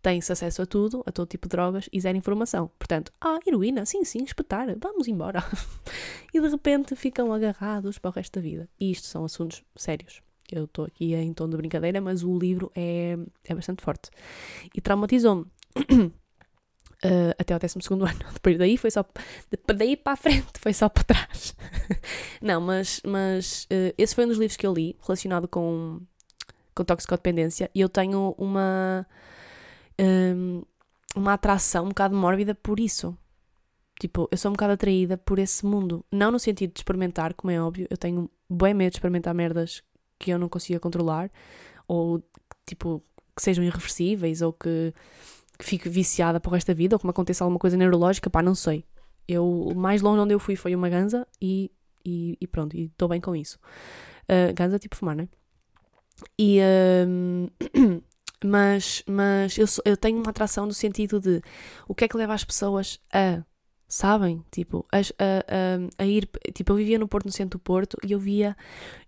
tem-se 0.00 0.30
acesso 0.30 0.62
a 0.62 0.66
tudo, 0.66 1.02
a 1.04 1.10
todo 1.10 1.28
tipo 1.28 1.48
de 1.48 1.56
drogas 1.56 1.88
e 1.92 2.00
zero 2.00 2.16
informação. 2.16 2.70
Portanto, 2.78 3.12
ah, 3.20 3.40
heroína, 3.44 3.84
sim, 3.86 4.04
sim, 4.04 4.22
espetar, 4.22 4.68
vamos 4.80 5.08
embora. 5.08 5.42
e 6.32 6.40
de 6.40 6.48
repente 6.48 6.94
ficam 6.94 7.32
agarrados 7.32 7.98
para 7.98 8.10
o 8.10 8.12
resto 8.12 8.38
da 8.38 8.40
vida. 8.40 8.68
E 8.78 8.92
isto 8.92 9.08
são 9.08 9.24
assuntos 9.24 9.64
sérios. 9.74 10.22
Eu 10.52 10.64
estou 10.64 10.84
aqui 10.84 11.14
em 11.14 11.32
tom 11.32 11.48
de 11.48 11.56
brincadeira, 11.56 12.00
mas 12.00 12.22
o 12.22 12.38
livro 12.38 12.70
é, 12.74 13.16
é 13.44 13.54
bastante 13.54 13.82
forte. 13.82 14.10
E 14.74 14.80
traumatizou-me. 14.80 15.46
Uh, 15.84 16.12
até 17.38 17.54
ao 17.54 17.60
12 17.60 17.78
ano. 17.90 18.32
Depois 18.32 18.58
daí 18.58 18.76
foi 18.76 18.90
só. 18.90 19.04
Daí 19.76 19.96
para 19.96 20.12
a 20.14 20.16
frente 20.16 20.58
foi 20.58 20.72
só 20.72 20.88
para 20.88 21.04
trás. 21.04 21.54
Não, 22.42 22.60
mas, 22.60 23.00
mas 23.06 23.64
uh, 23.64 23.94
esse 23.96 24.14
foi 24.14 24.24
um 24.24 24.28
dos 24.28 24.38
livros 24.38 24.56
que 24.56 24.66
eu 24.66 24.74
li 24.74 24.96
relacionado 25.02 25.46
com, 25.48 26.00
com 26.74 26.84
toxicodependência 26.84 27.70
e 27.74 27.80
eu 27.80 27.88
tenho 27.88 28.34
uma. 28.38 29.06
Um, 30.00 30.62
uma 31.14 31.34
atração 31.34 31.86
um 31.86 31.88
bocado 31.88 32.16
mórbida 32.16 32.54
por 32.54 32.80
isso. 32.80 33.16
Tipo, 34.00 34.26
eu 34.30 34.38
sou 34.38 34.50
um 34.50 34.54
bocado 34.54 34.72
atraída 34.72 35.18
por 35.18 35.38
esse 35.38 35.66
mundo. 35.66 36.02
Não 36.10 36.30
no 36.30 36.38
sentido 36.38 36.72
de 36.72 36.80
experimentar, 36.80 37.34
como 37.34 37.50
é 37.50 37.60
óbvio. 37.60 37.86
Eu 37.90 37.98
tenho 37.98 38.30
bem 38.48 38.72
medo 38.72 38.92
de 38.92 38.96
experimentar 38.96 39.34
merdas 39.34 39.82
que 40.20 40.30
eu 40.30 40.38
não 40.38 40.48
consiga 40.48 40.78
controlar, 40.78 41.30
ou 41.88 42.22
tipo, 42.66 43.02
que 43.34 43.42
sejam 43.42 43.64
irreversíveis, 43.64 44.42
ou 44.42 44.52
que, 44.52 44.94
que 45.58 45.64
fique 45.64 45.88
viciada 45.88 46.38
para 46.38 46.50
o 46.50 46.52
resto 46.52 46.68
da 46.68 46.74
vida, 46.74 46.94
ou 46.94 47.00
que 47.00 47.06
me 47.06 47.10
aconteça 47.10 47.42
alguma 47.42 47.58
coisa 47.58 47.76
neurológica, 47.76 48.30
pá, 48.30 48.42
não 48.42 48.54
sei. 48.54 48.84
Eu, 49.26 49.72
mais 49.74 50.02
longe 50.02 50.20
onde 50.20 50.34
eu 50.34 50.38
fui 50.38 50.56
foi 50.56 50.74
uma 50.74 50.88
ganza 50.88 51.26
e, 51.40 51.70
e, 52.04 52.36
e 52.40 52.46
pronto, 52.46 52.76
e 52.76 52.84
estou 52.84 53.08
bem 53.08 53.20
com 53.20 53.34
isso. 53.34 53.58
Uh, 54.24 54.54
ganza 54.54 54.78
tipo 54.78 54.94
fumar, 54.94 55.16
né? 55.16 55.28
E, 56.38 56.60
uh, 56.60 58.02
mas 58.44 59.02
mas 59.06 59.56
eu, 59.56 59.66
eu 59.84 59.96
tenho 59.96 60.18
uma 60.18 60.30
atração 60.30 60.66
no 60.66 60.74
sentido 60.74 61.18
de 61.20 61.40
o 61.88 61.94
que 61.94 62.04
é 62.04 62.08
que 62.08 62.16
leva 62.16 62.34
as 62.34 62.44
pessoas 62.44 63.00
a 63.12 63.42
sabem? 63.90 64.42
Tipo, 64.50 64.86
a, 64.90 64.98
a, 64.98 66.02
a, 66.02 66.06
ir. 66.06 66.30
Tipo, 66.54 66.72
eu 66.72 66.76
vivia 66.76 66.98
no 66.98 67.08
Porto, 67.08 67.26
no 67.26 67.32
centro 67.32 67.58
do 67.58 67.62
Porto, 67.62 67.98
e 68.06 68.12
eu 68.12 68.18
via 68.18 68.56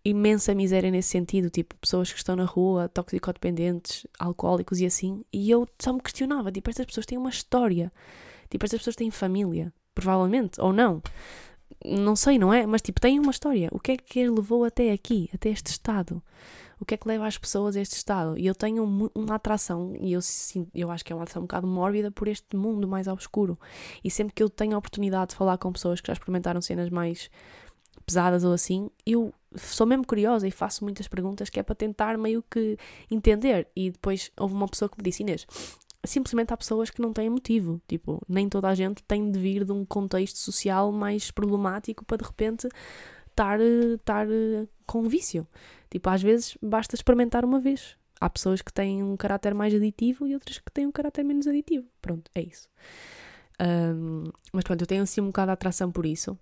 imensa 0.05 0.55
miséria 0.55 0.91
nesse 0.91 1.09
sentido. 1.09 1.49
Tipo, 1.49 1.77
pessoas 1.77 2.13
que 2.13 2.19
estão 2.19 2.35
na 2.35 2.45
rua, 2.45 2.89
toxicodependentes, 2.89 4.07
alcoólicos 4.19 4.81
e 4.81 4.87
assim. 4.87 5.25
E 5.33 5.51
eu 5.51 5.67
só 5.81 5.93
me 5.93 6.01
questionava: 6.01 6.51
tipo, 6.51 6.69
estas 6.69 6.85
pessoas 6.85 7.07
têm 7.07 7.17
uma 7.17 7.31
história. 7.31 7.93
Tipo, 8.51 8.67
estas 8.67 8.81
pessoas 8.81 8.97
têm 8.97 9.11
família. 9.11 9.73
Provavelmente, 9.95 10.61
ou 10.61 10.73
não. 10.73 11.01
Não 11.85 12.17
sei, 12.17 12.39
não 12.39 12.53
é? 12.53 12.67
Mas, 12.67 12.83
tipo, 12.83 13.01
têm 13.01 13.19
uma 13.19 13.31
história. 13.31 13.69
O 13.73 13.79
que 13.79 13.93
é 13.93 13.97
que 13.97 14.29
levou 14.29 14.65
até 14.65 14.93
aqui, 14.93 15.31
até 15.33 15.49
este 15.49 15.69
estado? 15.69 16.23
O 16.83 16.85
que 16.85 16.95
é 16.95 16.97
que 16.97 17.07
leva 17.07 17.29
as 17.29 17.39
pessoas 17.39 17.77
a 17.77 17.81
este 17.81 17.95
estado? 17.95 18.37
E 18.37 18.45
eu 18.45 18.57
tenho 18.57 18.83
uma 19.15 19.37
atração, 19.37 19.95
e 20.01 20.13
eu, 20.13 20.21
eu 20.75 20.91
acho 20.91 21.05
que 21.05 21.13
é 21.13 21.17
uma 21.17 21.23
atração 21.23 21.43
um 21.43 21.47
bocado 21.47 21.65
mórbida 21.65 22.11
por 22.11 22.27
este 22.27 22.57
mundo 22.57 22.89
mais 22.89 23.07
obscuro. 23.07 23.57
E 24.03 24.11
sempre 24.11 24.35
que 24.35 24.43
eu 24.43 24.51
tenho 24.51 24.75
a 24.75 24.79
oportunidade 24.79 25.31
de 25.31 25.37
falar 25.37 25.59
com 25.59 25.73
pessoas 25.73 26.01
que 26.01 26.09
já 26.09 26.13
experimentaram 26.13 26.61
cenas 26.61 26.91
mais 26.91 27.31
pesadas 28.05 28.43
ou 28.43 28.53
assim, 28.53 28.91
eu 29.07 29.33
sou 29.55 29.87
mesmo 29.87 30.05
curiosa 30.05 30.49
e 30.49 30.51
faço 30.51 30.83
muitas 30.83 31.07
perguntas 31.07 31.49
que 31.49 31.61
é 31.61 31.63
para 31.63 31.77
tentar 31.77 32.19
meio 32.19 32.43
que 32.51 32.77
entender. 33.09 33.69
E 33.77 33.91
depois 33.91 34.33
houve 34.37 34.55
uma 34.55 34.67
pessoa 34.67 34.89
que 34.89 34.99
me 34.99 35.05
disse: 35.05 35.23
Inês, 35.23 35.47
simplesmente 36.05 36.53
há 36.53 36.57
pessoas 36.57 36.91
que 36.91 37.01
não 37.01 37.13
têm 37.13 37.31
motivo. 37.31 37.81
Tipo, 37.87 38.21
nem 38.29 38.49
toda 38.49 38.67
a 38.67 38.75
gente 38.75 39.05
tem 39.05 39.31
de 39.31 39.39
vir 39.39 39.65
de 39.65 39.71
um 39.71 39.85
contexto 39.85 40.37
social 40.37 40.91
mais 40.91 41.31
problemático 41.31 42.05
para 42.05 42.17
de 42.17 42.25
repente 42.25 42.67
estar, 43.31 43.61
estar 43.61 44.27
com 44.85 45.03
vício. 45.05 45.47
Tipo, 45.93 46.09
às 46.09 46.23
vezes 46.23 46.57
basta 46.63 46.95
experimentar 46.95 47.45
uma 47.45 47.61
vez. 47.61 47.99
Há 48.19 48.31
pessoas 48.31 48.63
que 48.63 48.73
têm 48.73 49.03
um 49.03 49.15
caráter 49.15 49.53
mais 49.53 49.75
aditivo 49.75 50.27
e 50.27 50.33
outras 50.33 50.59
que 50.59 50.73
têm 50.73 50.87
um 50.87 50.91
caráter 50.91 51.23
menos 51.23 51.47
aditivo. 51.47 51.87
Pronto, 52.01 52.31
é 52.35 52.41
isso. 52.41 52.67
Um, 53.61 54.25
mas 54.55 54.65
pronto, 54.65 54.81
eu 54.81 54.87
tenho 54.87 55.03
assim 55.03 55.21
um 55.21 55.27
bocado 55.27 55.49
de 55.49 55.53
atração 55.53 55.93
por 55.93 56.07
isso. 56.07 56.39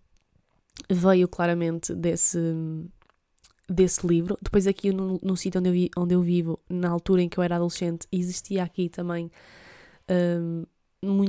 Veio 0.88 1.26
claramente 1.26 1.92
desse, 1.92 2.38
desse 3.68 4.06
livro. 4.06 4.38
Depois 4.40 4.68
aqui 4.68 4.92
no, 4.92 5.18
no 5.20 5.36
sítio 5.36 5.58
onde 5.58 5.68
eu, 5.68 5.88
onde 6.00 6.14
eu 6.14 6.22
vivo, 6.22 6.60
na 6.68 6.88
altura 6.88 7.22
em 7.22 7.28
que 7.28 7.36
eu 7.36 7.42
era 7.42 7.56
adolescente, 7.56 8.06
existia 8.12 8.62
aqui 8.62 8.88
também 8.88 9.32
um, 10.08 10.64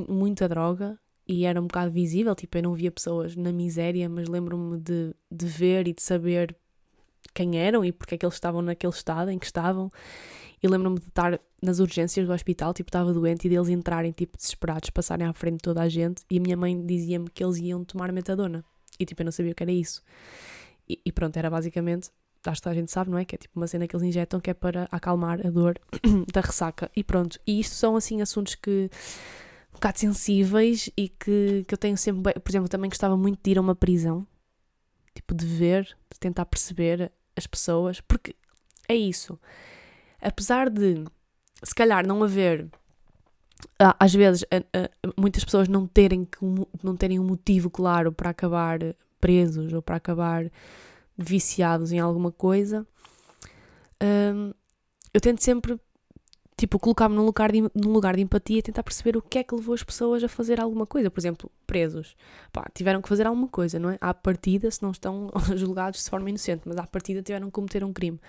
muita 0.08 0.48
droga 0.48 0.96
e 1.28 1.44
era 1.44 1.60
um 1.60 1.66
bocado 1.66 1.90
visível, 1.90 2.36
tipo, 2.36 2.56
eu 2.56 2.62
não 2.62 2.76
via 2.76 2.92
pessoas 2.92 3.36
na 3.36 3.52
miséria, 3.52 4.08
mas 4.08 4.28
lembro-me 4.28 4.78
de, 4.78 5.16
de 5.32 5.46
ver 5.48 5.88
e 5.88 5.94
de 5.94 6.04
saber 6.04 6.56
quem 7.34 7.58
eram 7.58 7.84
e 7.86 7.92
porque 7.92 8.16
é 8.16 8.18
que 8.18 8.26
eles 8.26 8.36
estavam 8.36 8.62
naquele 8.62 8.94
estado 8.94 9.30
em 9.30 9.40
que 9.40 9.46
estavam. 9.46 9.92
E 10.64 10.68
lembro-me 10.68 11.00
de 11.00 11.08
estar 11.08 11.40
nas 11.62 11.80
urgências 11.80 12.28
do 12.28 12.34
hospital, 12.34 12.74
tipo, 12.74 12.90
estava 12.90 13.12
doente 13.12 13.48
e 13.48 13.50
deles 13.50 13.68
entrarem, 13.68 14.12
tipo, 14.12 14.38
desesperados, 14.38 14.90
passarem 14.92 15.26
à 15.26 15.34
frente 15.34 15.56
de 15.56 15.64
toda 15.64 15.82
a 15.82 15.90
gente. 15.90 16.24
E 16.30 16.38
a 16.38 16.42
minha 16.42 16.56
mãe 16.56 16.86
dizia-me 16.86 17.30
que 17.30 17.44
eles 17.44 17.58
iam 17.58 17.84
tomar 17.84 18.12
metadona. 18.12 18.64
E, 19.00 19.06
tipo, 19.06 19.22
eu 19.22 19.26
não 19.26 19.32
sabia 19.32 19.52
o 19.52 19.56
que 19.56 19.64
era 19.64 19.72
isso. 19.72 20.04
E, 20.88 21.00
e 21.04 21.12
pronto, 21.12 21.36
era 21.38 21.50
basicamente, 21.50 22.10
acho 22.46 22.62
que 22.62 22.70
a 22.70 22.74
gente 22.74 22.92
sabe, 22.92 23.10
não 23.10 23.18
é? 23.18 23.26
Que 23.26 23.36
é 23.36 23.38
tipo 23.40 23.60
uma 23.60 23.66
cena 23.66 23.88
que 23.88 23.96
eles 23.96 24.06
injetam 24.06 24.40
que 24.40 24.52
é 24.52 24.54
para 24.54 24.88
acalmar 24.92 25.46
a 25.46 25.50
dor 25.50 25.80
da 26.32 26.42
ressaca. 26.42 26.92
E 26.96 27.04
pronto. 27.04 27.40
E 27.48 27.60
isto 27.60 27.74
são, 27.74 27.96
assim, 27.96 28.22
assuntos 28.22 28.54
que 28.54 28.90
um 29.72 29.76
bocado 29.76 30.00
sensíveis 30.00 30.92
e 30.96 31.10
que, 31.10 31.66
que 31.68 31.74
eu 31.74 31.78
tenho 31.78 31.98
sempre. 31.98 32.34
Por 32.40 32.52
exemplo, 32.52 32.70
também 32.70 32.90
gostava 32.90 33.18
muito 33.18 33.40
de 33.44 33.52
ir 33.52 33.58
a 33.58 33.62
uma 33.62 33.76
prisão, 33.76 34.28
tipo, 35.14 35.34
de 35.34 35.46
ver, 35.46 35.84
de 36.12 36.20
tentar 36.20 36.46
perceber 36.46 37.12
as 37.36 37.48
pessoas, 37.48 38.02
porque 38.02 38.36
é 38.88 38.96
isso. 38.96 39.40
Apesar 40.22 40.70
de, 40.70 41.04
se 41.64 41.74
calhar, 41.74 42.06
não 42.06 42.24
haver, 42.24 42.68
às 44.00 44.14
vezes, 44.14 44.44
muitas 45.18 45.44
pessoas 45.44 45.68
não 45.68 45.88
terem, 45.88 46.28
não 46.84 46.96
terem 46.96 47.20
um 47.20 47.24
motivo 47.24 47.70
claro 47.70 48.12
para 48.12 48.30
acabar 48.30 48.80
presos 49.20 49.72
ou 49.74 49.82
para 49.82 49.96
acabar 49.96 50.52
viciados 51.18 51.92
em 51.92 52.00
alguma 52.00 52.32
coisa, 52.32 52.86
hum, 54.02 54.52
eu 55.14 55.22
tento 55.22 55.44
sempre 55.44 55.80
tipo, 56.62 56.78
colocar-me 56.78 57.16
num 57.16 57.26
lugar, 57.26 57.52
de, 57.52 57.62
num 57.74 57.92
lugar 57.92 58.16
de 58.16 58.22
empatia 58.22 58.60
e 58.60 58.62
tentar 58.62 58.84
perceber 58.84 59.18
o 59.18 59.22
que 59.22 59.40
é 59.40 59.44
que 59.44 59.56
levou 59.56 59.74
as 59.74 59.82
pessoas 59.82 60.24
a 60.24 60.28
fazer 60.28 60.62
alguma 60.62 60.86
coisa. 60.86 61.10
Por 61.10 61.20
exemplo, 61.20 61.52
presos. 61.66 62.16
Pá, 62.54 62.70
tiveram 62.72 63.02
que 63.02 63.10
fazer 63.10 63.26
alguma 63.26 63.48
coisa, 63.48 63.80
não 63.80 63.90
é? 63.90 63.98
À 64.00 64.14
partida, 64.14 64.70
se 64.70 64.84
não 64.84 64.92
estão 64.92 65.32
julgados 65.58 66.04
de 66.04 66.10
forma 66.10 66.30
inocente, 66.30 66.62
mas 66.66 66.78
à 66.78 66.86
partida 66.86 67.20
tiveram 67.24 67.48
que 67.48 67.54
cometer 67.54 67.84
um 67.84 67.92
crime. 67.92 68.20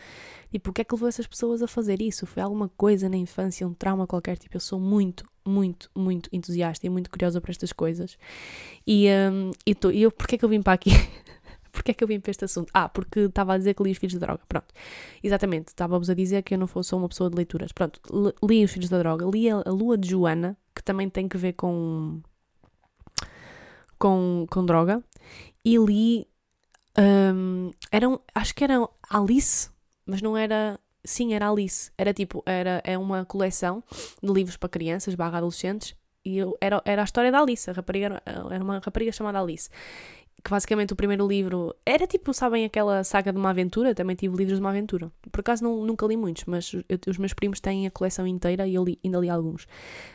Tipo, 0.51 0.71
o 0.71 0.73
que 0.73 0.81
é 0.81 0.85
que 0.85 0.95
levou 0.95 1.11
essas 1.11 1.27
pessoas 1.27 1.63
a 1.63 1.69
fazer 1.69 2.01
isso? 2.01 2.27
Foi 2.27 2.43
alguma 2.43 2.71
coisa 2.71 3.07
na 3.07 3.19
infância, 3.19 3.69
um 3.69 3.75
trauma 3.75 4.07
qualquer? 4.07 4.39
Tipo, 4.39 4.57
eu 4.57 4.61
sou 4.61 4.81
muito, 4.81 5.27
muito, 5.45 5.91
muito 5.95 6.31
entusiasta 6.33 6.87
e 6.87 6.89
muito 6.89 7.11
curiosa 7.11 7.39
para 7.39 7.51
estas 7.51 7.71
coisas. 7.71 8.17
E, 8.87 9.09
um, 9.11 9.51
e, 9.67 9.75
tô, 9.75 9.91
eu, 9.91 10.11
porquê 10.11 10.37
é 10.37 10.39
que 10.39 10.45
eu 10.45 10.49
vim 10.49 10.63
para 10.63 10.73
aqui? 10.73 10.91
Porquê 11.73 11.93
é 11.93 11.95
que 11.95 12.05
eu 12.05 12.09
vim 12.09 12.21
para 12.21 12.31
este 12.31 12.45
assunto? 12.45 12.71
Ah, 12.75 12.87
porque 12.87 13.21
estava 13.21 13.55
a 13.55 13.59
dizer 13.59 13.73
que 13.73 13.83
li 13.83 13.91
os 13.91 13.99
Filhos 13.99 14.15
da 14.19 14.27
Droga. 14.27 14.43
Pronto. 14.47 14.67
Exatamente. 15.23 15.69
Estava-vos 15.69 16.11
a 16.11 16.15
dizer 16.15 16.43
que 16.43 16.55
eu 16.55 16.59
não 16.59 16.67
sou 16.67 16.99
uma 16.99 17.09
pessoa 17.09 17.31
de 17.31 17.37
leituras. 17.37 17.73
Pronto. 17.73 17.99
Li 18.43 18.63
os 18.63 18.71
Filhos 18.71 18.91
da 18.91 18.99
Droga. 18.99 19.25
Li 19.25 19.49
a, 19.49 19.63
Lua 19.67 19.97
de 19.97 20.11
Joana, 20.11 20.57
que 20.75 20.83
também 20.83 21.09
tem 21.09 21.27
que 21.27 21.39
ver 21.39 21.55
com. 21.55 22.21
com, 23.99 24.47
com 24.51 24.67
droga. 24.67 25.03
E 25.65 25.79
li. 25.79 26.29
Um, 26.99 27.71
eram, 27.91 28.21
acho 28.35 28.55
que 28.55 28.63
era 28.63 28.87
Alice, 29.09 29.71
mas 30.05 30.21
não 30.21 30.37
era. 30.37 30.79
Sim, 31.03 31.33
era 31.33 31.49
Alice. 31.49 31.91
Era 31.97 32.13
tipo, 32.13 32.43
era 32.45 32.83
é 32.85 32.99
uma 32.99 33.25
coleção 33.25 33.83
de 34.23 34.31
livros 34.31 34.59
para 34.59 34.69
crianças, 34.69 35.15
barra 35.15 35.39
adolescentes, 35.39 35.97
e 36.25 36.39
eu, 36.39 36.57
era, 36.61 36.81
era 36.85 37.03
a 37.03 37.05
história 37.05 37.33
da 37.33 37.41
Alice, 37.41 37.69
a 37.69 37.73
rapariga, 37.73 38.23
era 38.25 38.63
uma 38.63 38.79
rapariga 38.79 39.13
chamada 39.13 39.41
Alice 39.41 39.69
que 40.43 40.51
basicamente 40.51 40.93
o 40.93 40.97
primeiro 40.97 41.27
livro 41.27 41.75
era 41.87 42.07
tipo, 42.07 42.35
sabem, 42.35 42.65
aquela 42.65 43.05
saga 43.05 43.33
de 43.33 43.39
uma 43.39 43.51
aventura. 43.51 43.95
Também 43.95 44.17
tive 44.17 44.37
livros 44.37 44.59
de 44.59 44.61
uma 44.61 44.71
aventura. 44.71 45.11
Por 45.31 45.41
acaso 45.41 45.63
não, 45.63 45.85
nunca 45.85 46.05
li 46.05 46.17
muitos, 46.17 46.45
mas 46.47 46.73
eu, 46.73 46.99
os 47.07 47.17
meus 47.17 47.33
primos 47.33 47.61
têm 47.61 47.87
a 47.87 47.91
coleção 47.91 48.27
inteira 48.27 48.67
e 48.67 48.75
eu 48.75 48.85
li, 48.85 48.99
ainda 49.05 49.19
li 49.19 49.31
alguns. 49.31 49.69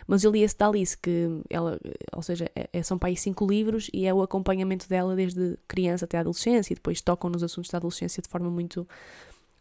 Mas 0.05 0.23
eu 0.23 0.31
li 0.31 0.43
esse 0.43 0.57
da 0.57 0.67
Alice, 0.67 0.97
que 0.97 1.29
ela, 1.49 1.79
ou 2.13 2.21
seja, 2.21 2.51
é, 2.55 2.69
é 2.73 2.83
são 2.83 2.97
para 2.97 3.09
aí 3.09 3.15
cinco 3.15 3.47
livros 3.47 3.89
e 3.93 4.05
é 4.05 4.13
o 4.13 4.21
acompanhamento 4.21 4.89
dela 4.89 5.15
desde 5.15 5.57
criança 5.67 6.03
até 6.03 6.17
a 6.17 6.21
adolescência 6.21 6.73
e 6.73 6.75
depois 6.75 6.99
tocam 6.99 7.29
nos 7.29 7.41
assuntos 7.41 7.71
da 7.71 7.77
adolescência 7.77 8.21
de 8.21 8.27
forma 8.27 8.49
muito, 8.49 8.85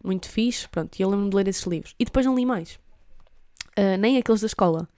muito 0.02 0.28
fixe. 0.28 0.68
Pronto, 0.68 0.98
e 0.98 1.02
eu 1.02 1.08
lembro-me 1.08 1.30
de 1.30 1.36
ler 1.36 1.46
esses 1.46 1.64
livros. 1.64 1.94
E 1.96 2.04
depois 2.04 2.26
não 2.26 2.34
li 2.34 2.44
mais. 2.44 2.74
Uh, 3.78 3.96
nem 4.00 4.16
aqueles 4.16 4.40
da 4.40 4.46
escola. 4.46 4.88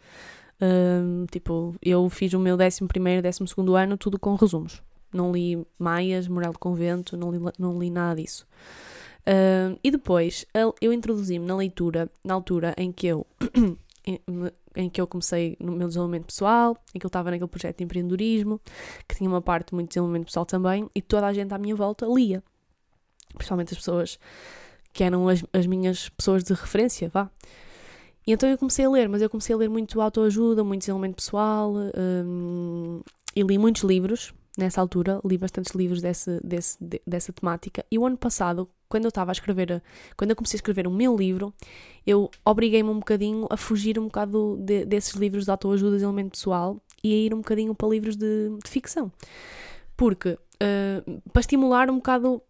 Tipo, 1.31 1.75
eu 1.83 2.09
fiz 2.09 2.33
o 2.35 2.39
meu 2.39 2.57
11 2.57 2.87
primeiro, 2.87 3.23
12 3.23 3.47
segundo 3.47 3.77
ano, 3.77 3.97
tudo 3.97 4.19
com 4.19 4.35
resumos 4.35 4.83
não 5.13 5.33
li 5.33 5.67
Maias, 5.79 6.29
Moral 6.29 6.53
de 6.53 6.59
Convento, 6.59 7.17
não 7.17 7.31
li, 7.31 7.39
não 7.59 7.79
li 7.79 7.91
nada 7.91 8.21
disso. 8.21 8.47
E 9.83 9.91
depois 9.91 10.47
eu 10.81 10.93
introduzi-me 10.93 11.45
na 11.45 11.57
leitura 11.57 12.11
na 12.25 12.35
altura 12.35 12.75
em 12.79 12.91
que 12.91 13.07
eu 13.07 13.27
em, 14.75 14.89
que 14.89 15.01
eu 15.01 15.07
comecei 15.07 15.57
no 15.61 15.73
meu 15.73 15.89
desenvolvimento 15.89 16.27
pessoal, 16.27 16.77
em 16.95 16.99
que 16.99 17.05
eu 17.05 17.09
estava 17.09 17.31
naquele 17.31 17.49
projeto 17.49 17.79
de 17.79 17.85
empreendedorismo, 17.85 18.61
que 19.07 19.17
tinha 19.17 19.29
uma 19.29 19.43
parte 19.43 19.75
muito 19.75 19.89
de 19.89 19.91
desenvolvimento 19.91 20.27
pessoal 20.27 20.47
também, 20.47 20.89
e 20.95 21.03
toda 21.03 21.27
a 21.27 21.33
gente 21.33 21.53
à 21.53 21.59
minha 21.59 21.75
volta 21.75 22.07
lia. 22.07 22.43
Principalmente 23.35 23.73
as 23.73 23.79
pessoas 23.79 24.19
que 24.93 25.05
eram 25.05 25.29
as, 25.29 25.45
as 25.53 25.67
minhas 25.67 26.09
pessoas 26.09 26.43
de 26.43 26.55
referência, 26.55 27.09
vá. 27.09 27.31
E 28.29 28.33
então 28.33 28.47
eu 28.47 28.59
comecei 28.59 28.85
a 28.85 28.91
ler, 28.91 29.09
mas 29.09 29.23
eu 29.23 29.31
comecei 29.31 29.55
a 29.55 29.57
ler 29.57 29.71
muito 29.71 30.03
autoajuda, 30.03 30.63
muito 30.63 30.81
desenvolvimento 30.81 31.17
pessoal, 31.17 31.73
um, 31.97 33.01
e 33.35 33.43
li 33.43 33.57
muitos 33.57 33.83
livros, 33.85 34.35
nessa 34.59 34.83
altura, 34.83 35.19
li 35.25 35.39
bastantes 35.39 35.73
livros 35.75 36.03
desse, 36.03 36.39
desse, 36.45 36.77
de, 36.79 37.01
dessa 37.07 37.33
temática. 37.33 37.83
E 37.91 37.99
o 37.99 38.05
ano 38.05 38.19
passado, 38.19 38.69
quando 38.87 39.05
eu 39.05 39.09
estava 39.09 39.31
a 39.31 39.33
escrever, 39.33 39.83
quando 40.15 40.29
eu 40.29 40.37
comecei 40.37 40.59
a 40.59 40.61
escrever 40.61 40.87
o 40.87 40.91
meu 40.91 41.17
livro, 41.17 41.55
eu 42.07 42.31
obriguei-me 42.45 42.91
um 42.91 42.99
bocadinho 42.99 43.47
a 43.49 43.57
fugir 43.57 43.99
um 43.99 44.05
bocado 44.05 44.59
de, 44.61 44.85
desses 44.85 45.15
livros 45.15 45.47
de 45.47 45.51
autoajuda 45.51 45.97
de 45.97 46.05
elemento 46.05 46.33
pessoal 46.33 46.79
e 47.03 47.15
a 47.15 47.17
ir 47.17 47.33
um 47.33 47.39
bocadinho 47.39 47.75
para 47.75 47.89
livros 47.89 48.15
de, 48.15 48.51
de 48.63 48.71
ficção. 48.71 49.11
Porque, 49.97 50.33
uh, 50.33 51.23
para 51.33 51.41
estimular 51.41 51.89
um 51.89 51.97
bocado 51.97 52.43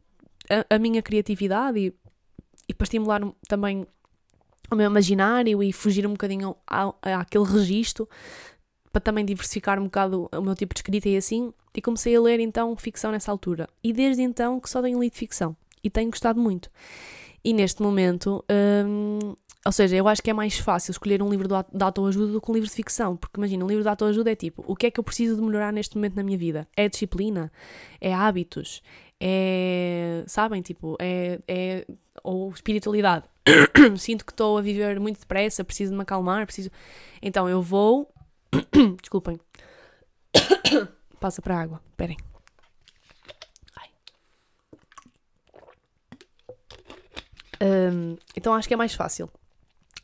a, 0.50 0.74
a 0.74 0.78
minha 0.80 1.02
criatividade 1.02 1.78
e, 1.78 1.94
e, 2.68 2.74
para 2.74 2.84
estimular 2.84 3.22
também 3.46 3.86
o 4.70 4.76
meu 4.76 4.86
imaginário 4.86 5.62
e 5.62 5.72
fugir 5.72 6.06
um 6.06 6.10
bocadinho 6.10 6.54
àquele 7.02 7.44
registro, 7.44 8.08
para 8.92 9.00
também 9.00 9.24
diversificar 9.24 9.78
um 9.78 9.84
bocado 9.84 10.28
o 10.32 10.40
meu 10.40 10.54
tipo 10.54 10.74
de 10.74 10.78
escrita 10.78 11.08
e 11.08 11.16
assim, 11.16 11.52
e 11.74 11.80
comecei 11.80 12.16
a 12.16 12.20
ler 12.20 12.40
então 12.40 12.74
ficção 12.76 13.12
nessa 13.12 13.30
altura. 13.30 13.68
E 13.84 13.92
desde 13.92 14.22
então 14.22 14.58
que 14.58 14.68
só 14.68 14.82
tenho 14.82 15.00
lido 15.00 15.14
ficção 15.14 15.56
e 15.84 15.88
tenho 15.88 16.10
gostado 16.10 16.40
muito. 16.40 16.70
E 17.44 17.52
neste 17.52 17.80
momento, 17.82 18.44
hum, 18.86 19.34
Ou 19.64 19.72
seja, 19.72 19.96
eu 19.96 20.08
acho 20.08 20.22
que 20.22 20.30
é 20.30 20.32
mais 20.32 20.58
fácil 20.58 20.92
escolher 20.92 21.22
um 21.22 21.28
livro 21.28 21.46
de 21.46 21.84
autoajuda 21.84 22.32
do 22.32 22.40
que 22.40 22.50
um 22.50 22.54
livro 22.54 22.68
de 22.68 22.74
ficção. 22.74 23.16
Porque 23.16 23.38
imagina, 23.38 23.64
um 23.64 23.68
livro 23.68 23.82
de 23.82 23.88
autoajuda 23.88 24.32
é 24.32 24.34
tipo: 24.34 24.64
o 24.66 24.74
que 24.74 24.86
é 24.86 24.90
que 24.90 24.98
eu 24.98 25.04
preciso 25.04 25.36
de 25.36 25.42
melhorar 25.42 25.72
neste 25.72 25.96
momento 25.96 26.16
na 26.16 26.22
minha 26.22 26.38
vida? 26.38 26.66
É 26.76 26.88
disciplina? 26.88 27.52
É 28.00 28.14
hábitos? 28.14 28.82
É. 29.20 30.24
Sabem? 30.26 30.62
Tipo, 30.62 30.96
é. 31.00 31.38
é 31.46 31.86
ou 32.22 32.50
espiritualidade. 32.50 33.24
Sinto 33.96 34.24
que 34.24 34.32
estou 34.32 34.58
a 34.58 34.62
viver 34.62 34.98
muito 35.00 35.20
depressa, 35.20 35.64
preciso 35.64 35.92
de 35.92 35.96
me 35.96 36.02
acalmar, 36.02 36.44
preciso. 36.44 36.70
Então 37.22 37.48
eu 37.48 37.62
vou. 37.62 38.12
Desculpem. 39.00 39.38
Passa 41.20 41.40
para 41.40 41.56
a 41.56 41.60
água. 41.60 41.80
Esperem. 41.90 42.16
Um, 47.60 48.16
então 48.36 48.54
acho 48.54 48.68
que 48.68 48.74
é 48.74 48.76
mais 48.76 48.94
fácil. 48.94 49.28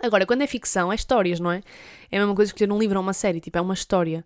Agora, 0.04 0.26
quando 0.26 0.42
é 0.42 0.46
ficção, 0.46 0.92
é 0.92 0.94
histórias, 0.94 1.40
não 1.40 1.50
é? 1.50 1.62
É 2.10 2.18
a 2.18 2.20
mesma 2.20 2.34
coisa 2.34 2.52
que 2.52 2.58
ter 2.58 2.70
um 2.70 2.78
livro 2.78 2.98
ou 2.98 3.02
uma 3.02 3.14
série, 3.14 3.40
tipo, 3.40 3.56
é 3.56 3.60
uma 3.60 3.72
história. 3.72 4.24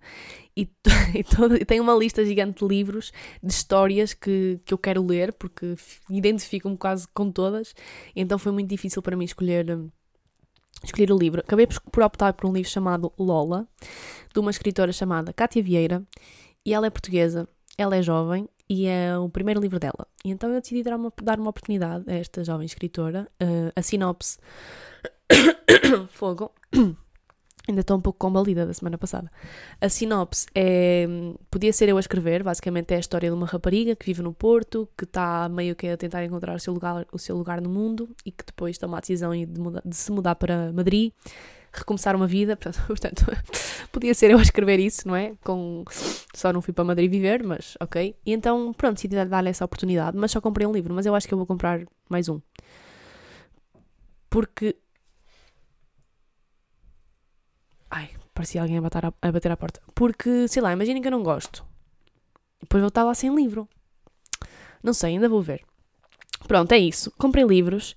E, 0.56 0.68
e, 1.14 1.22
todo, 1.22 1.54
e 1.54 1.64
tenho 1.64 1.84
uma 1.84 1.94
lista 1.94 2.24
gigante 2.24 2.60
de 2.60 2.68
livros, 2.68 3.12
de 3.40 3.52
histórias 3.52 4.12
que, 4.12 4.60
que 4.64 4.74
eu 4.74 4.78
quero 4.78 5.06
ler, 5.06 5.32
porque 5.32 5.76
identifico-me 6.10 6.76
quase 6.76 7.06
com 7.14 7.30
todas. 7.30 7.74
Então 8.16 8.38
foi 8.38 8.50
muito 8.50 8.68
difícil 8.68 9.00
para 9.00 9.16
mim 9.16 9.24
escolher, 9.24 9.70
hum, 9.70 9.88
escolher 10.82 11.12
o 11.12 11.16
livro. 11.16 11.40
Acabei 11.40 11.66
por 11.66 12.02
optar 12.02 12.32
por 12.32 12.50
um 12.50 12.52
livro 12.52 12.68
chamado 12.68 13.12
Lola, 13.16 13.68
de 14.34 14.40
uma 14.40 14.50
escritora 14.50 14.92
chamada 14.92 15.32
Cátia 15.32 15.62
Vieira, 15.62 16.02
e 16.66 16.74
ela 16.74 16.88
é 16.88 16.90
portuguesa, 16.90 17.48
ela 17.76 17.96
é 17.96 18.02
jovem 18.02 18.48
e 18.68 18.86
é 18.86 19.16
o 19.16 19.28
primeiro 19.28 19.60
livro 19.60 19.78
dela. 19.78 20.06
E 20.24 20.30
então 20.30 20.52
eu 20.52 20.60
decidi 20.60 20.82
dar 20.82 20.96
uma, 20.96 21.12
dar 21.22 21.38
uma 21.40 21.50
oportunidade 21.50 22.04
a 22.06 22.14
esta 22.14 22.44
jovem 22.44 22.66
escritora. 22.66 23.26
Uh, 23.42 23.72
a 23.74 23.82
sinopse. 23.82 24.38
Fogo. 26.10 26.52
Ainda 27.68 27.82
estou 27.82 27.98
um 27.98 28.00
pouco 28.00 28.18
combalida 28.18 28.64
da 28.64 28.72
semana 28.72 28.96
passada. 28.96 29.30
A 29.78 29.88
sinopse 29.90 30.46
é. 30.54 31.06
Podia 31.50 31.70
ser 31.70 31.88
eu 31.90 31.98
a 31.98 32.00
escrever, 32.00 32.42
basicamente 32.42 32.92
é 32.92 32.96
a 32.96 33.00
história 33.00 33.28
de 33.28 33.34
uma 33.34 33.46
rapariga 33.46 33.94
que 33.94 34.06
vive 34.06 34.22
no 34.22 34.32
Porto, 34.32 34.88
que 34.96 35.04
está 35.04 35.50
meio 35.50 35.76
que 35.76 35.86
a 35.86 35.96
tentar 35.96 36.24
encontrar 36.24 36.56
o 36.56 36.60
seu 36.60 36.72
lugar, 36.72 37.06
o 37.12 37.18
seu 37.18 37.36
lugar 37.36 37.60
no 37.60 37.68
mundo 37.68 38.08
e 38.24 38.30
que 38.30 38.44
depois 38.44 38.78
toma 38.78 38.96
a 38.96 39.00
decisão 39.00 39.32
de, 39.32 39.46
de 39.84 39.96
se 39.96 40.10
mudar 40.10 40.34
para 40.36 40.72
Madrid 40.72 41.12
recomeçar 41.72 42.16
uma 42.16 42.26
vida, 42.26 42.56
portanto, 42.86 43.26
podia 43.92 44.14
ser 44.14 44.30
eu 44.30 44.38
a 44.38 44.42
escrever 44.42 44.78
isso, 44.78 45.06
não 45.06 45.14
é? 45.16 45.34
Com, 45.44 45.84
só 46.34 46.52
não 46.52 46.62
fui 46.62 46.72
para 46.72 46.84
Madrid 46.84 47.10
viver, 47.10 47.42
mas 47.42 47.76
ok. 47.80 48.16
E 48.24 48.32
então, 48.32 48.72
pronto, 48.72 48.96
decidi 48.96 49.24
dar-lhe 49.24 49.48
essa 49.48 49.64
oportunidade, 49.64 50.16
mas 50.16 50.30
só 50.30 50.40
comprei 50.40 50.66
um 50.66 50.72
livro, 50.72 50.94
mas 50.94 51.06
eu 51.06 51.14
acho 51.14 51.26
que 51.26 51.34
eu 51.34 51.38
vou 51.38 51.46
comprar 51.46 51.80
mais 52.08 52.28
um. 52.28 52.40
Porque. 54.30 54.76
Ai, 57.90 58.10
parecia 58.34 58.60
alguém 58.60 58.78
a 58.78 58.82
bater, 58.82 59.06
a, 59.06 59.12
a 59.22 59.32
bater 59.32 59.50
à 59.50 59.56
porta. 59.56 59.80
Porque, 59.94 60.46
sei 60.48 60.62
lá, 60.62 60.72
imaginem 60.72 61.00
que 61.00 61.08
eu 61.08 61.12
não 61.12 61.22
gosto. 61.22 61.64
Depois 62.60 62.80
vou 62.80 62.88
estar 62.88 63.04
lá 63.04 63.14
sem 63.14 63.34
livro. 63.34 63.68
Não 64.82 64.92
sei, 64.92 65.14
ainda 65.14 65.28
vou 65.28 65.40
ver. 65.40 65.64
Pronto, 66.46 66.72
é 66.72 66.78
isso. 66.78 67.10
Comprei 67.12 67.44
livros. 67.44 67.96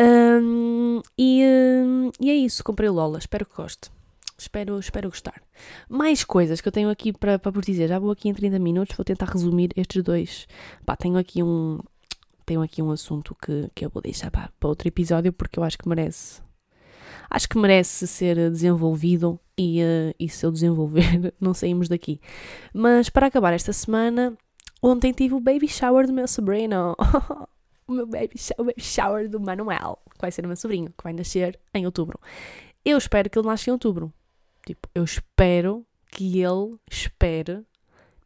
Um, 0.00 1.02
e, 1.18 1.44
um, 1.44 2.10
e 2.18 2.30
é 2.30 2.34
isso, 2.34 2.64
comprei 2.64 2.88
o 2.88 2.92
Lola, 2.92 3.18
espero 3.18 3.44
que 3.44 3.54
goste. 3.54 3.90
Espero, 4.38 4.78
espero 4.78 5.10
gostar. 5.10 5.42
Mais 5.86 6.24
coisas 6.24 6.62
que 6.62 6.68
eu 6.68 6.72
tenho 6.72 6.88
aqui 6.88 7.12
para, 7.12 7.38
para 7.38 7.50
vos 7.50 7.66
dizer. 7.66 7.88
Já 7.88 7.98
vou 7.98 8.10
aqui 8.10 8.26
em 8.26 8.32
30 8.32 8.58
minutos, 8.58 8.96
vou 8.96 9.04
tentar 9.04 9.26
resumir 9.26 9.70
estes 9.76 10.02
dois. 10.02 10.48
Pá, 10.86 10.96
tenho 10.96 11.18
aqui 11.18 11.42
um, 11.42 11.78
tenho 12.46 12.62
aqui 12.62 12.80
um 12.80 12.90
assunto 12.90 13.36
que, 13.40 13.70
que 13.74 13.84
eu 13.84 13.90
vou 13.90 14.00
deixar 14.00 14.30
para, 14.30 14.50
para 14.58 14.68
outro 14.70 14.88
episódio 14.88 15.30
porque 15.30 15.58
eu 15.58 15.62
acho 15.62 15.76
que 15.76 15.86
merece. 15.86 16.40
Acho 17.28 17.48
que 17.50 17.58
merece 17.58 18.06
ser 18.06 18.50
desenvolvido 18.50 19.38
e, 19.58 19.82
uh, 19.82 20.14
e 20.18 20.26
se 20.28 20.46
eu 20.46 20.50
desenvolver, 20.50 21.34
não 21.38 21.52
saímos 21.52 21.86
daqui. 21.86 22.18
Mas 22.72 23.10
para 23.10 23.26
acabar 23.26 23.52
esta 23.52 23.74
semana, 23.74 24.36
ontem 24.82 25.12
tive 25.12 25.34
o 25.34 25.40
baby 25.40 25.68
shower 25.68 26.06
do 26.06 26.14
meu 26.14 26.26
sobrinho. 26.26 26.96
o 27.92 27.96
meu 27.96 28.06
baby, 28.06 28.34
baby 28.58 28.74
shower 28.80 29.28
do 29.28 29.40
Manuel, 29.40 29.98
que 30.12 30.20
vai 30.20 30.30
ser 30.30 30.44
o 30.44 30.48
meu 30.48 30.56
sobrinho, 30.56 30.92
que 30.96 31.04
vai 31.04 31.12
nascer 31.12 31.58
em 31.74 31.84
outubro. 31.84 32.18
Eu 32.84 32.96
espero 32.96 33.28
que 33.28 33.38
ele 33.38 33.46
nasça 33.46 33.70
em 33.70 33.72
outubro. 33.72 34.12
Tipo, 34.66 34.88
eu 34.94 35.04
espero 35.04 35.86
que 36.10 36.40
ele 36.42 36.76
espere 36.90 37.64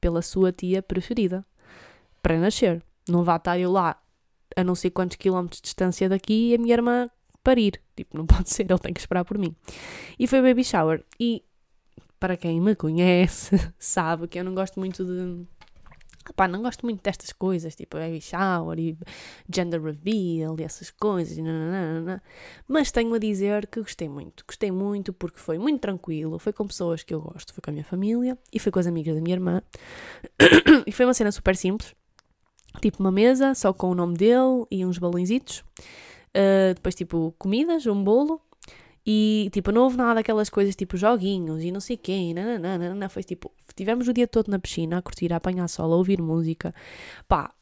pela 0.01 0.23
sua 0.23 0.53
tia 0.53 0.83
preferida 0.83 1.45
para 2.23 2.39
nascer. 2.39 2.83
Não 3.09 3.25
vá 3.25 3.37
estar 3.37 3.59
eu 3.59 3.71
lá 3.71 4.01
a 4.57 4.65
não 4.65 4.75
sei 4.75 4.91
quantos 4.91 5.17
quilómetros 5.17 5.61
de 5.61 5.65
distância 5.65 6.09
daqui 6.09 6.51
e 6.51 6.55
a 6.55 6.59
minha 6.59 6.75
irmã 6.75 7.11
parir. 7.43 7.81
Tipo, 7.97 8.17
não 8.17 8.27
pode 8.27 8.51
ser, 8.51 8.71
ele 8.71 8.79
tem 8.79 8.93
que 8.93 9.01
esperar 9.01 9.25
por 9.25 9.39
mim. 9.39 9.55
E 10.19 10.27
foi 10.27 10.43
baby 10.43 10.65
shower. 10.65 11.05
E 11.19 11.45
para 12.19 12.37
quem 12.37 12.61
me 12.61 12.75
conhece, 12.75 13.57
sabe 13.79 14.29
que 14.29 14.39
eu 14.39 14.45
não 14.45 14.55
gosto 14.55 14.79
muito 14.79 15.05
de 15.05 15.47
Pá, 16.33 16.49
não 16.49 16.63
gosto 16.63 16.87
muito 16.87 17.03
destas 17.03 17.33
coisas, 17.33 17.75
tipo 17.75 17.97
baby 17.97 18.21
shower 18.21 18.79
e 18.79 18.97
gender 19.53 19.83
reveal 19.83 20.57
e 20.59 20.63
essas 20.63 20.91
coisas, 20.91 21.37
nananana. 21.37 22.23
mas 22.67 22.91
tenho 22.91 23.13
a 23.15 23.19
dizer 23.19 23.67
que 23.67 23.81
gostei 23.81 24.09
muito. 24.09 24.45
Gostei 24.47 24.71
muito 24.71 25.13
porque 25.13 25.39
foi 25.39 25.59
muito 25.59 25.81
tranquilo, 25.81 26.39
foi 26.39 26.53
com 26.53 26.67
pessoas 26.67 27.03
que 27.03 27.15
eu 27.15 27.21
gosto, 27.21 27.53
foi 27.53 27.63
com 27.63 27.71
a 27.71 27.73
minha 27.73 27.85
família 27.85 28.39
e 28.53 28.59
foi 28.59 28.73
com 28.73 28.79
as 28.79 28.87
amigas 28.87 29.15
da 29.15 29.21
minha 29.21 29.37
irmã. 29.37 29.63
e 30.87 30.93
foi 30.93 31.05
uma 31.05 31.15
cena 31.15 31.31
super 31.31 31.57
simples, 31.57 31.95
tipo 32.81 33.01
uma 33.01 33.13
mesa 33.13 33.55
só 33.55 33.73
com 33.73 33.91
o 33.91 33.95
nome 33.95 34.17
dele 34.17 34.65
e 34.71 34.85
uns 34.85 34.99
balõezitos. 34.99 35.65
Uh, 36.37 36.75
depois, 36.75 36.97
tipo, 36.97 37.33
comidas, 37.39 37.87
um 37.87 38.03
bolo 38.03 38.41
e, 39.07 39.51
tipo, 39.53 39.71
não 39.71 39.83
houve 39.83 39.97
nada 39.97 40.15
daquelas 40.15 40.49
coisas, 40.49 40.75
tipo, 40.75 40.97
joguinhos 40.97 41.63
e 41.63 41.71
não 41.71 41.81
sei 41.81 41.97
quem, 41.97 42.33
nananana. 42.33 43.09
Foi, 43.09 43.23
tipo, 43.23 43.53
tivemos 43.75 44.09
o 44.09 44.13
dia 44.13 44.27
todo 44.27 44.51
na 44.51 44.59
piscina 44.59 44.99
a 44.99 45.03
curtir, 45.03 45.33
a 45.33 45.37
apanhar 45.37 45.69
sol, 45.69 45.93
a 45.93 45.97
ouvir 45.97 46.21
música. 46.23 46.75
Pá, 47.29 47.53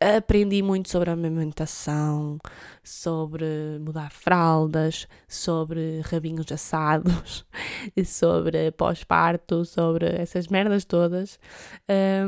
aprendi 0.00 0.60
muito 0.62 0.90
sobre 0.90 1.10
a 1.10 1.12
amamentação, 1.12 2.38
sobre 2.82 3.44
mudar 3.80 4.10
fraldas, 4.10 5.06
sobre 5.28 6.00
rabinhos 6.00 6.50
assados, 6.50 7.46
sobre 8.04 8.72
pós-parto, 8.72 9.64
sobre 9.64 10.06
essas 10.06 10.48
merdas 10.48 10.84
todas. 10.84 11.38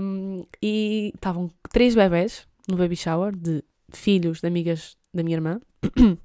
Um, 0.01 0.47
e 0.63 1.11
estavam 1.15 1.51
três 1.73 1.97
bebés 1.97 2.47
no 2.69 2.77
baby 2.77 2.97
shower 2.97 3.35
de 3.35 3.65
filhos 3.91 4.41
de 4.41 4.47
amigas 4.47 4.97
da 5.13 5.25
minha 5.25 5.37
irmã. 5.37 5.61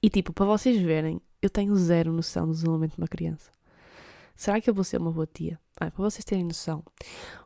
E 0.00 0.08
tipo, 0.08 0.32
para 0.32 0.46
vocês 0.46 0.80
verem 0.80 1.20
eu 1.40 1.50
tenho 1.50 1.74
zero 1.76 2.12
noção 2.12 2.46
do 2.46 2.52
desenvolvimento 2.52 2.92
de 2.92 2.98
uma 2.98 3.08
criança. 3.08 3.50
Será 4.34 4.60
que 4.60 4.70
eu 4.70 4.74
vou 4.74 4.84
ser 4.84 5.00
uma 5.00 5.10
boa 5.10 5.26
tia? 5.26 5.58
Ah, 5.80 5.90
para 5.90 6.04
vocês 6.04 6.24
terem 6.24 6.44
noção, 6.44 6.84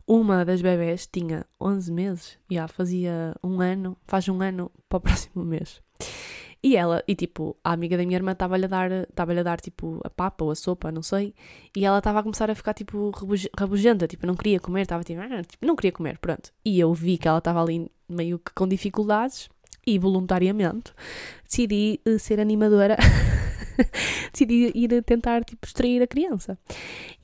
uma 0.06 0.44
das 0.44 0.60
bebés 0.60 1.06
tinha 1.06 1.46
11 1.60 1.92
meses, 1.92 2.38
e 2.50 2.54
já 2.56 2.68
fazia 2.68 3.34
um 3.42 3.60
ano, 3.60 3.96
faz 4.06 4.28
um 4.28 4.42
ano 4.42 4.70
para 4.88 4.98
o 4.98 5.00
próximo 5.02 5.44
mês. 5.44 5.80
E 6.62 6.76
ela, 6.76 7.02
e 7.08 7.14
tipo, 7.14 7.56
a 7.64 7.72
amiga 7.72 7.96
da 7.96 8.04
minha 8.04 8.16
irmã 8.16 8.32
estava-lhe 8.32 8.66
a 8.66 8.68
dar, 8.68 8.90
estava 8.90 9.32
a 9.32 9.42
dar 9.42 9.60
tipo 9.60 10.00
a 10.04 10.10
papa 10.10 10.44
ou 10.44 10.50
a 10.50 10.54
sopa, 10.54 10.92
não 10.92 11.02
sei, 11.02 11.34
e 11.76 11.84
ela 11.84 11.98
estava 11.98 12.20
a 12.20 12.22
começar 12.22 12.50
a 12.50 12.54
ficar 12.54 12.72
tipo 12.72 13.10
rabugenta, 13.58 14.06
tipo, 14.06 14.26
não 14.26 14.36
queria 14.36 14.60
comer, 14.60 14.82
estava 14.82 15.02
tipo, 15.02 15.20
ah, 15.20 15.42
tipo, 15.42 15.66
não 15.66 15.74
queria 15.74 15.92
comer, 15.92 16.18
pronto. 16.18 16.52
E 16.64 16.78
eu 16.78 16.92
vi 16.94 17.18
que 17.18 17.26
ela 17.26 17.38
estava 17.38 17.60
ali 17.60 17.90
meio 18.08 18.38
que 18.38 18.52
com 18.54 18.68
dificuldades 18.68 19.48
e 19.84 19.98
voluntariamente 19.98 20.92
decidi 21.44 22.00
eh, 22.04 22.18
ser 22.18 22.38
animadora 22.38 22.96
decidi 24.32 24.70
ir 24.74 25.02
tentar 25.02 25.44
tipo, 25.44 25.66
extrair 25.66 26.02
a 26.02 26.06
criança. 26.06 26.58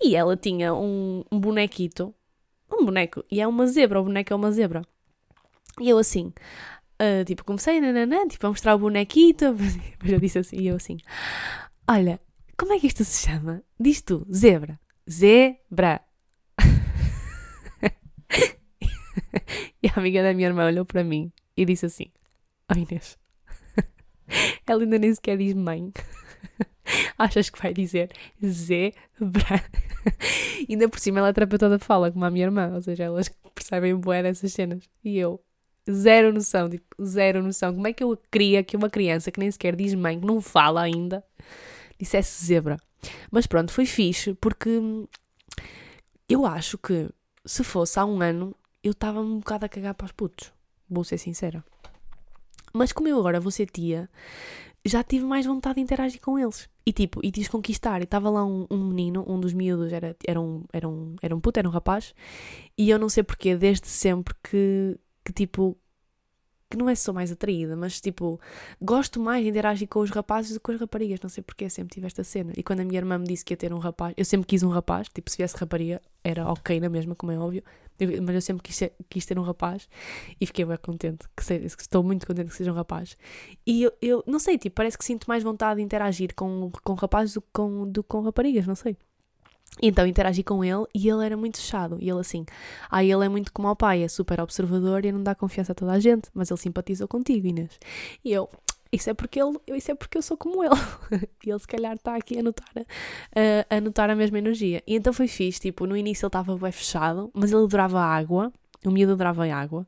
E 0.03 0.17
ela 0.17 0.37
tinha 0.37 0.75
um, 0.75 1.25
um 1.31 1.39
bonequito, 1.39 2.15
um 2.71 2.85
boneco, 2.85 3.25
e 3.31 3.41
é 3.41 3.47
uma 3.47 3.67
zebra, 3.67 4.01
o 4.01 4.05
boneco 4.05 4.33
é 4.33 4.37
uma 4.37 4.53
zebra. 4.53 4.83
E 5.81 5.89
eu 5.89 5.99
assim, 5.99 6.33
uh, 7.01 7.25
tipo, 7.25 7.45
comecei 7.45 7.81
nananã, 7.81 8.27
tipo, 8.27 8.47
a 8.47 8.51
mostrar 8.51 8.75
o 8.75 8.79
bonequito, 8.79 9.55
mas 10.03 10.13
eu 10.13 10.21
disse 10.21 10.39
assim, 10.39 10.57
e 10.57 10.67
eu 10.67 10.77
assim, 10.77 10.99
olha, 11.89 12.21
como 12.57 12.73
é 12.73 12.79
que 12.79 12.87
isto 12.87 13.05
se 13.05 13.27
chama? 13.27 13.63
Diz 13.79 14.03
tu, 14.03 14.27
zebra. 14.33 14.79
Zebra. 15.09 16.01
e 19.83 19.89
a 19.89 19.99
amiga 19.99 20.23
da 20.23 20.35
minha 20.35 20.49
irmã 20.49 20.67
olhou 20.67 20.85
para 20.85 21.05
mim 21.05 21.33
e 21.57 21.65
disse 21.65 21.87
assim, 21.87 22.07
oh 22.71 22.77
Inês, 22.77 23.19
ela 24.67 24.83
ainda 24.83 24.99
nem 24.99 25.15
sequer 25.15 25.39
diz 25.39 25.55
mãe. 25.55 25.93
Achas 27.19 27.51
que 27.51 27.61
vai 27.61 27.73
dizer 27.73 28.11
zebra? 28.45 29.63
Ainda 30.69 30.89
por 30.89 30.99
cima 30.99 31.19
ela 31.19 31.29
é 31.29 31.33
terapeuta 31.33 31.69
da 31.69 31.79
fala, 31.79 32.11
como 32.11 32.25
a 32.25 32.31
minha 32.31 32.47
irmã, 32.47 32.73
ou 32.75 32.83
seja, 32.83 33.05
elas 33.05 33.31
percebem 33.55 33.93
o 33.93 33.99
boé 33.99 34.23
dessas 34.23 34.53
cenas. 34.53 34.89
E 35.05 35.19
eu, 35.19 35.41
zero 35.91 36.33
noção, 36.33 36.69
tipo, 36.69 36.87
zero 37.05 37.43
noção. 37.43 37.75
Como 37.75 37.87
é 37.87 37.93
que 37.93 38.03
eu 38.03 38.19
queria 38.31 38.63
que 38.63 38.77
uma 38.77 38.91
criança 38.91 39.31
que 39.31 39.41
nem 39.41 39.51
sequer 39.51 39.77
diz 39.77 39.95
mãe, 39.95 40.19
que 40.19 40.27
não 40.27 40.41
fala 40.41 40.83
ainda, 40.83 41.25
dissesse 41.99 42.45
zebra? 42.45 42.79
Mas 43.31 43.47
pronto, 43.47 43.73
foi 43.73 43.87
fixe, 43.87 44.35
porque 44.35 44.81
eu 46.29 46.45
acho 46.45 46.77
que 46.79 47.09
se 47.45 47.65
fosse 47.65 47.99
há 47.99 48.05
um 48.05 48.21
ano, 48.21 48.55
eu 48.83 48.93
estava 48.93 49.21
um 49.21 49.39
bocado 49.39 49.67
a 49.67 49.69
cagar 49.69 49.95
para 49.95 50.07
os 50.07 50.13
putos. 50.13 50.53
Vou 50.89 51.05
ser 51.05 51.19
sincera. 51.19 51.65
Mas 52.73 52.93
como 52.93 53.09
eu 53.09 53.19
agora 53.19 53.41
vou 53.41 53.51
ser 53.51 53.67
tia, 53.67 54.09
já 54.85 55.03
tive 55.03 55.25
mais 55.25 55.47
vontade 55.47 55.77
de 55.77 55.83
interagir 55.83 56.21
com 56.21 56.39
eles. 56.39 56.69
E 56.87 56.93
tipo, 56.93 57.21
e 57.23 57.31
de 57.31 57.49
conquistar. 57.49 58.01
E 58.01 58.05
estava 58.05 58.31
lá 58.31 58.45
um, 58.45 58.67
um, 58.71 58.89
menino, 58.89 59.25
um 59.29 59.39
dos 59.39 59.53
miúdos, 59.53 59.93
era, 59.93 60.17
era, 60.27 60.41
um, 60.41 60.65
era, 60.73 60.89
um, 60.89 61.17
era 61.21 61.37
um 61.37 61.41
puto, 61.41 61.59
era 61.59 61.69
um 61.69 61.73
rapaz. 61.73 62.15
E 62.77 62.89
eu 62.91 62.99
não 62.99 63.09
sei 63.09 63.23
porquê, 63.23 63.57
desde 63.57 63.87
sempre 63.89 64.35
que, 64.43 64.99
que 65.25 65.33
tipo, 65.33 65.77
que 66.71 66.77
não 66.77 66.89
é 66.89 66.95
só 66.95 67.13
mais 67.13 67.33
atraída, 67.33 67.75
mas 67.77 68.01
tipo, 68.01 68.39
gosto 68.81 69.19
mais 69.19 69.43
de 69.43 69.49
interagir 69.51 69.89
com 69.89 70.01
os 70.01 70.11
rapazes 70.11 70.53
do 70.53 70.61
que 70.61 70.65
com 70.65 70.73
as 70.73 70.81
raparigas, 70.81 71.21
não 71.21 71.31
sei 71.31 71.43
porque 71.43 71.69
sempre 71.71 71.95
tive 71.95 72.07
esta 72.07 72.23
cena. 72.23 72.53
E 72.57 72.63
quando 72.63 72.81
a 72.81 72.85
minha 72.85 72.99
irmã 72.99 73.17
me 73.19 73.27
disse 73.27 73.45
que 73.45 73.55
ia 73.55 73.57
ter 73.57 73.73
um 73.73 73.79
rapaz, 73.79 74.15
eu 74.17 74.25
sempre 74.25 74.47
quis 74.47 74.63
um 74.63 74.69
rapaz, 74.69 75.09
tipo, 75.09 75.31
se 75.31 75.39
viesse 75.39 75.57
rapariga 75.57 76.01
era 76.23 76.47
ok 76.47 76.79
na 76.79 76.89
mesma, 76.89 77.15
como 77.15 77.33
é 77.33 77.39
óbvio, 77.39 77.63
eu, 77.99 78.23
mas 78.23 78.35
eu 78.35 78.41
sempre 78.43 78.63
quis, 78.63 78.81
quis, 79.09 79.25
ter 79.25 79.39
um 79.39 79.43
rapaz 79.43 79.89
e 80.41 80.47
fiquei 80.47 80.65
bem 80.65 80.77
contente, 80.77 81.27
que 81.35 81.45
seja, 81.45 81.67
estou 81.67 82.03
muito 82.03 82.27
contente 82.27 82.51
que 82.51 82.57
seja 82.57 82.71
um 82.71 82.75
rapaz. 82.75 83.17
E 83.67 83.83
eu, 83.83 83.93
eu 84.03 84.25
não 84.27 84.39
sei, 84.39 84.59
tipo, 84.59 84.77
parece 84.77 84.99
que 84.99 85.05
sinto 85.05 85.27
mais 85.27 85.43
vontade 85.43 85.79
de 85.79 85.85
interagir 85.85 86.35
com, 86.35 86.71
com 86.85 86.95
rapazes 86.95 87.35
do 87.35 87.41
que 87.41 87.49
com, 87.53 87.91
do, 87.91 88.03
com 88.05 88.21
raparigas, 88.21 88.67
não 88.67 88.75
sei. 88.75 88.97
Então 89.81 90.07
interagi 90.07 90.43
com 90.43 90.65
ele 90.65 90.85
e 90.95 91.09
ele 91.09 91.25
era 91.25 91.37
muito 91.37 91.59
fechado. 91.59 91.99
E 92.01 92.09
ele 92.09 92.21
assim, 92.21 92.45
ah, 92.91 93.03
ele 93.03 93.25
é 93.25 93.29
muito 93.29 93.53
como 93.53 93.69
o 93.69 93.77
pai, 93.77 94.03
é 94.03 94.09
super 94.09 94.41
observador 94.41 95.05
e 95.05 95.13
não 95.13 95.23
dá 95.23 95.35
confiança 95.35 95.73
a 95.73 95.75
toda 95.75 95.93
a 95.93 96.01
gente, 96.01 96.29
mas 96.35 96.51
ele 96.51 96.59
simpatizou 96.59 97.07
contigo, 97.07 97.47
Inês. 97.47 97.79
E 98.25 98.33
eu, 98.33 98.49
isso 98.91 99.11
é 99.11 99.15
porque 99.15 99.41
ele, 99.41 99.59
isso 99.69 99.91
é 99.91 99.95
porque 99.95 100.19
eu 100.19 100.23
sou 100.23 100.37
como 100.37 100.65
ele. 100.65 100.75
e 101.45 101.51
ele 101.51 101.59
se 101.59 101.67
calhar 101.67 101.95
está 101.95 102.17
aqui 102.17 102.39
a 102.39 102.43
notar 102.43 102.71
a, 102.77 103.77
a 103.77 103.81
notar 103.81 104.11
a 104.11 104.17
mesma 104.17 104.39
energia. 104.39 104.83
E 104.87 104.97
então 104.97 105.13
foi 105.13 105.29
fixe, 105.29 105.61
tipo, 105.61 105.87
no 105.87 105.97
início 105.97 106.25
ele 106.25 106.29
estava 106.29 106.57
bem 106.57 106.73
fechado, 106.73 107.31
mas 107.35 107.53
ele 107.53 107.63
adorava 107.63 108.01
água. 108.01 108.53
O 108.87 108.93
miúdo 108.93 109.15
adorava 109.15 109.45
água, 109.53 109.85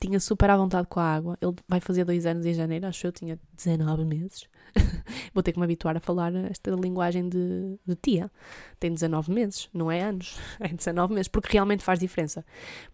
tinha 0.00 0.20
super 0.20 0.50
à 0.50 0.56
vontade 0.56 0.86
com 0.88 1.00
a 1.00 1.04
água. 1.04 1.38
Ele 1.40 1.54
vai 1.68 1.80
fazer 1.80 2.04
dois 2.04 2.26
anos 2.26 2.44
em 2.44 2.54
janeiro, 2.54 2.86
acho 2.86 3.00
que 3.00 3.06
eu 3.06 3.12
tinha 3.12 3.38
19 3.54 4.04
meses. 4.04 4.48
Vou 5.32 5.42
ter 5.42 5.52
que 5.52 5.58
me 5.58 5.64
habituar 5.64 5.96
a 5.96 6.00
falar 6.00 6.34
esta 6.50 6.70
linguagem 6.72 7.28
de, 7.28 7.78
de 7.84 7.94
tia. 7.96 8.30
Tem 8.78 8.92
19 8.92 9.32
meses, 9.32 9.68
não 9.72 9.90
é 9.90 10.02
anos, 10.02 10.38
é 10.60 10.68
19 10.68 11.14
meses, 11.14 11.28
porque 11.28 11.52
realmente 11.52 11.82
faz 11.82 11.98
diferença. 11.98 12.44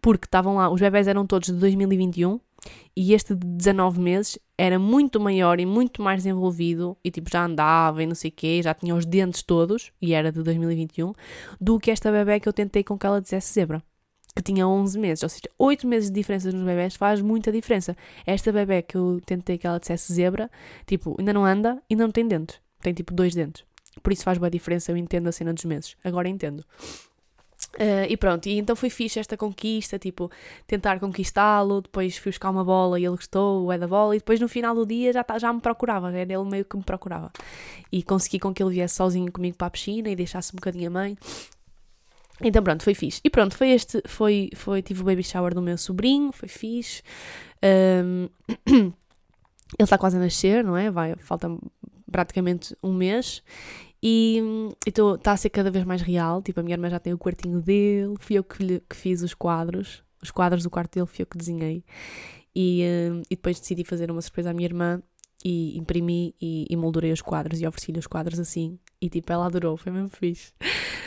Porque 0.01 0.27
estavam 0.27 0.57
lá, 0.57 0.71
os 0.71 0.81
bebés 0.81 1.09
eram 1.09 1.27
todos 1.27 1.49
de 1.49 1.55
2021 1.55 2.41
e 2.95 3.13
este 3.13 3.35
de 3.35 3.47
19 3.47 4.01
meses 4.01 4.39
era 4.57 4.79
muito 4.79 5.19
maior 5.19 5.59
e 5.59 5.67
muito 5.67 6.01
mais 6.01 6.19
desenvolvido 6.19 6.97
e 7.03 7.11
tipo 7.11 7.29
já 7.29 7.45
andava 7.45 8.03
e 8.03 8.07
não 8.07 8.15
sei 8.15 8.31
o 8.31 8.33
quê, 8.33 8.61
já 8.63 8.73
tinha 8.73 8.95
os 8.95 9.05
dentes 9.05 9.43
todos 9.43 9.91
e 10.01 10.15
era 10.15 10.31
de 10.31 10.43
2021 10.43 11.13
do 11.61 11.81
que 11.81 11.91
esta 11.91 12.13
bebé 12.13 12.39
que 12.39 12.49
eu 12.49 12.53
tentei 12.53 12.85
com 12.85 12.97
que 12.97 13.05
ela 13.05 13.21
dissesse 13.21 13.53
zebra 13.53 13.83
que 14.35 14.43
tinha 14.43 14.67
11 14.67 14.99
meses, 14.99 15.23
ou 15.23 15.29
seja, 15.29 15.49
8 15.59 15.87
meses 15.87 16.11
de 16.11 16.15
diferença 16.15 16.51
nos 16.51 16.65
bebés 16.65 16.97
faz 16.97 17.21
muita 17.21 17.53
diferença. 17.53 17.97
Esta 18.27 18.51
bebé 18.51 18.83
que 18.83 18.97
eu 18.97 19.21
tentei 19.25 19.59
que 19.59 19.67
ela 19.67 19.79
dissesse 19.79 20.13
zebra, 20.13 20.51
tipo, 20.87 21.15
ainda 21.19 21.33
não 21.33 21.45
anda, 21.45 21.83
ainda 21.91 22.05
não 22.05 22.11
tem 22.11 22.27
dentes. 22.27 22.61
Tem 22.81 22.93
tipo 22.93 23.15
dois 23.15 23.35
dentes. 23.35 23.65
Por 24.03 24.13
isso 24.13 24.25
faz 24.25 24.39
boa 24.39 24.51
diferença, 24.51 24.91
eu 24.91 24.97
entendo 24.97 25.29
a 25.29 25.33
cena 25.33 25.53
dos 25.53 25.65
meses. 25.65 25.97
Agora 26.03 26.29
entendo. 26.29 26.65
Uh, 27.75 28.05
e 28.09 28.17
pronto, 28.17 28.47
e 28.49 28.59
então 28.59 28.77
foi 28.77 28.91
fixe 28.91 29.19
esta 29.19 29.37
conquista, 29.37 29.99
tipo, 29.99 30.31
tentar 30.67 30.99
conquistá-lo, 31.01 31.81
depois 31.81 32.19
fui 32.19 32.31
buscar 32.31 32.51
uma 32.51 32.65
bola 32.65 33.01
e 33.01 33.05
ele 33.05 33.17
gostou, 33.17 33.73
é 33.73 33.79
da 33.79 33.87
bola, 33.87 34.15
e 34.15 34.19
depois 34.19 34.41
no 34.41 34.49
final 34.49 34.75
do 34.75 34.85
dia 34.85 35.13
já, 35.13 35.25
tá, 35.25 35.39
já 35.39 35.51
me 35.53 35.61
procurava, 35.61 36.11
era 36.11 36.33
ele 36.35 36.45
meio 36.45 36.65
que 36.65 36.77
me 36.77 36.83
procurava. 36.83 37.31
E 37.91 38.03
consegui 38.03 38.39
com 38.39 38.53
que 38.53 38.63
ele 38.63 38.75
viesse 38.75 38.97
sozinho 38.97 39.31
comigo 39.33 39.57
para 39.57 39.69
a 39.69 39.71
piscina 39.71 40.11
e 40.11 40.17
deixasse 40.17 40.53
um 40.53 40.57
bocadinho 40.57 40.89
a 40.89 40.91
mãe, 40.91 41.17
então 42.45 42.63
pronto, 42.63 42.83
foi 42.83 42.95
fixe. 42.95 43.21
E 43.25 43.31
pronto, 43.31 43.57
foi 43.57 43.71
este, 43.71 44.03
foi, 44.07 44.51
foi, 44.55 44.83
tive 44.83 45.03
o 45.03 45.05
baby 45.05 45.23
shower 45.23 45.55
do 45.55 45.63
meu 45.63 45.77
sobrinho, 45.79 46.33
foi 46.33 46.49
fixe. 46.49 47.03
Um, 47.63 48.29
ele 48.69 48.93
está 49.81 49.97
quase 49.97 50.17
a 50.17 50.21
nascer, 50.21 50.65
não 50.65 50.77
é? 50.77 50.91
Vai, 50.91 51.17
falta 51.17 51.49
praticamente 52.11 52.77
um 52.83 52.93
mês. 52.93 53.43
E 54.03 54.43
está 54.85 55.33
a 55.33 55.37
ser 55.37 55.51
cada 55.51 55.71
vez 55.71 55.85
mais 55.85 56.03
real. 56.03 56.43
Tipo, 56.43 56.61
a 56.61 56.63
minha 56.63 56.75
irmã 56.75 56.91
já 56.91 56.99
tem 56.99 57.13
o 57.13 57.19
quartinho 57.19 57.61
dele, 57.61 58.15
fui 58.19 58.37
eu 58.37 58.45
que, 58.45 58.63
lhe, 58.63 58.83
que 58.89 58.97
fiz 58.97 59.23
os 59.23 59.33
quadros. 59.33 60.03
Os 60.21 60.31
quadros 60.31 60.65
do 60.65 60.71
quarto 60.71 60.95
dele 60.95 61.07
fui 61.07 61.23
eu 61.23 61.27
que 61.27 61.39
desenhei. 61.39 61.85
E, 62.55 62.83
e 63.31 63.37
depois 63.37 63.59
decidi 63.59 63.85
fazer 63.85 64.11
uma 64.11 64.21
surpresa 64.21 64.51
à 64.51 64.53
minha 64.53 64.67
irmã 64.67 65.03
e 65.45 65.77
imprimi 65.77 66.35
e, 66.41 66.67
e 66.69 66.77
moldurei 66.77 67.13
os 67.13 67.23
quadros 67.23 67.61
e 67.61 67.67
ofereci-lhe 67.67 67.99
os 67.99 68.07
quadros 68.07 68.39
assim. 68.39 68.79
E 69.01 69.09
tipo, 69.09 69.33
ela 69.33 69.47
adorou, 69.47 69.77
foi 69.77 69.93
mesmo 69.93 70.09
fixe. 70.09 70.53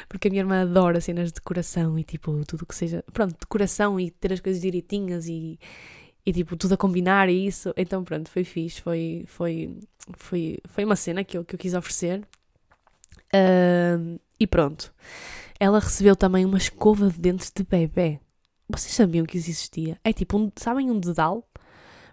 Porque 0.08 0.28
a 0.28 0.32
minha 0.32 0.42
irmã 0.42 0.62
adora 0.62 1.02
cenas 1.02 1.30
de 1.30 1.36
decoração 1.36 1.98
e 1.98 2.04
tipo, 2.04 2.44
tudo 2.46 2.66
que 2.66 2.76
seja. 2.76 3.04
Pronto, 3.12 3.36
decoração 3.40 4.00
e 4.00 4.12
ter 4.12 4.34
as 4.34 4.40
coisas 4.40 4.62
direitinhas 4.62 5.28
e, 5.28 5.60
e 6.26 6.34
tipo, 6.34 6.56
tudo 6.56 6.74
a 6.74 6.78
combinar 6.78 7.30
e 7.30 7.48
isso. 7.48 7.74
Então 7.76 8.04
pronto, 8.04 8.30
foi 8.30 8.44
fixe, 8.44 8.82
foi, 8.82 9.26
foi, 9.28 9.78
foi, 10.18 10.60
foi 10.66 10.86
uma 10.86 10.96
cena 10.96 11.24
que 11.24 11.38
eu, 11.38 11.46
que 11.46 11.56
eu 11.56 11.60
quis 11.60 11.74
oferecer. 11.74 12.22
Uh, 13.34 14.20
e 14.40 14.48
pronto. 14.48 14.94
Ela 15.60 15.80
recebeu 15.80 16.16
também 16.16 16.46
uma 16.46 16.58
escova 16.58 17.10
de 17.10 17.20
dentes 17.20 17.52
de 17.56 17.64
bebê. 17.64 18.20
Vocês 18.68 18.94
sabiam 18.94 19.26
que 19.26 19.38
isso 19.38 19.50
existia? 19.50 20.00
É 20.04 20.12
tipo, 20.12 20.38
um, 20.38 20.52
sabem 20.56 20.90
um 20.92 21.00
dedal? 21.00 21.48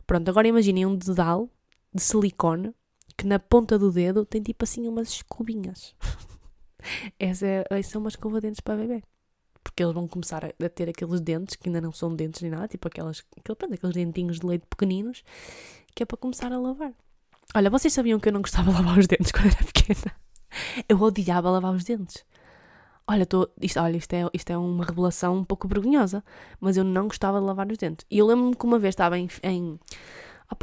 Pronto, 0.07 0.29
agora 0.29 0.49
imaginem 0.49 0.87
um 0.87 0.97
dedal 0.97 1.49
de 1.95 2.03
silicone 2.03 2.75
que 3.17 3.27
na 3.27 3.39
ponta 3.39 3.79
do 3.79 3.91
dedo 3.91 4.25
tem 4.25 4.43
tipo 4.43 4.65
assim 4.65 4.87
umas 4.89 5.09
escovinhas. 5.09 5.95
essa, 7.19 7.47
é, 7.47 7.65
essa 7.71 7.97
é 7.97 7.99
uma 7.99 8.09
escova 8.09 8.41
de 8.41 8.49
dentes 8.49 8.61
para 8.61 8.77
bebê. 8.77 9.03
Porque 9.63 9.83
eles 9.83 9.95
vão 9.95 10.09
começar 10.09 10.45
a, 10.45 10.69
ter 10.69 10.89
aqueles 10.89 11.21
dentes 11.21 11.57
que 11.57 11.69
ainda 11.69 11.81
não 11.81 11.93
são 11.93 12.15
dentes 12.15 12.43
nem 12.43 12.51
nada, 12.51 12.67
tipo 12.69 12.87
aquelas, 12.89 13.23
aquele, 13.39 13.57
pronto, 13.57 13.75
aqueles 13.75 13.95
dentinhos 13.95 14.41
de 14.41 14.47
leite 14.47 14.67
pequeninos, 14.69 15.23
que 15.95 16.03
é 16.03 16.07
para 16.07 16.17
começar 16.17 16.53
a 16.53 16.59
lavar. 16.59 16.93
Olha, 17.55 17.71
vocês 17.71 17.93
sabiam 17.93 18.19
que 18.19 18.29
eu 18.29 18.33
não 18.33 18.43
gostava 18.43 18.71
de 18.71 18.77
lavar 18.77 18.99
os 18.99 19.07
dentes 19.07 19.31
quando 19.33 19.47
era 19.47 19.65
pequena? 19.65 20.17
Eu 20.89 21.01
odiava 21.01 21.51
lavar 21.51 21.73
os 21.75 21.85
dentes. 21.85 22.25
Olha, 23.07 23.27
tô, 23.27 23.49
isto, 23.61 23.81
olha 23.81 23.97
isto, 23.97 24.13
é, 24.15 24.29
isto 24.33 24.51
é 24.51 24.57
uma 24.57 24.85
revelação 24.85 25.39
um 25.39 25.45
pouco 25.45 25.67
vergonhosa, 25.67 26.25
mas 26.61 26.77
eu 26.77 26.85
não 26.85 27.09
gostava 27.09 27.41
de 27.41 27.47
lavar 27.47 27.71
os 27.71 27.79
dentes. 27.79 28.07
E 28.11 28.19
eu 28.19 28.27
lembro-me 28.27 28.55
que 28.55 28.65
uma 28.65 28.79
vez 28.79 28.93
estava 28.93 29.19
em, 29.19 29.29
em 29.43 29.79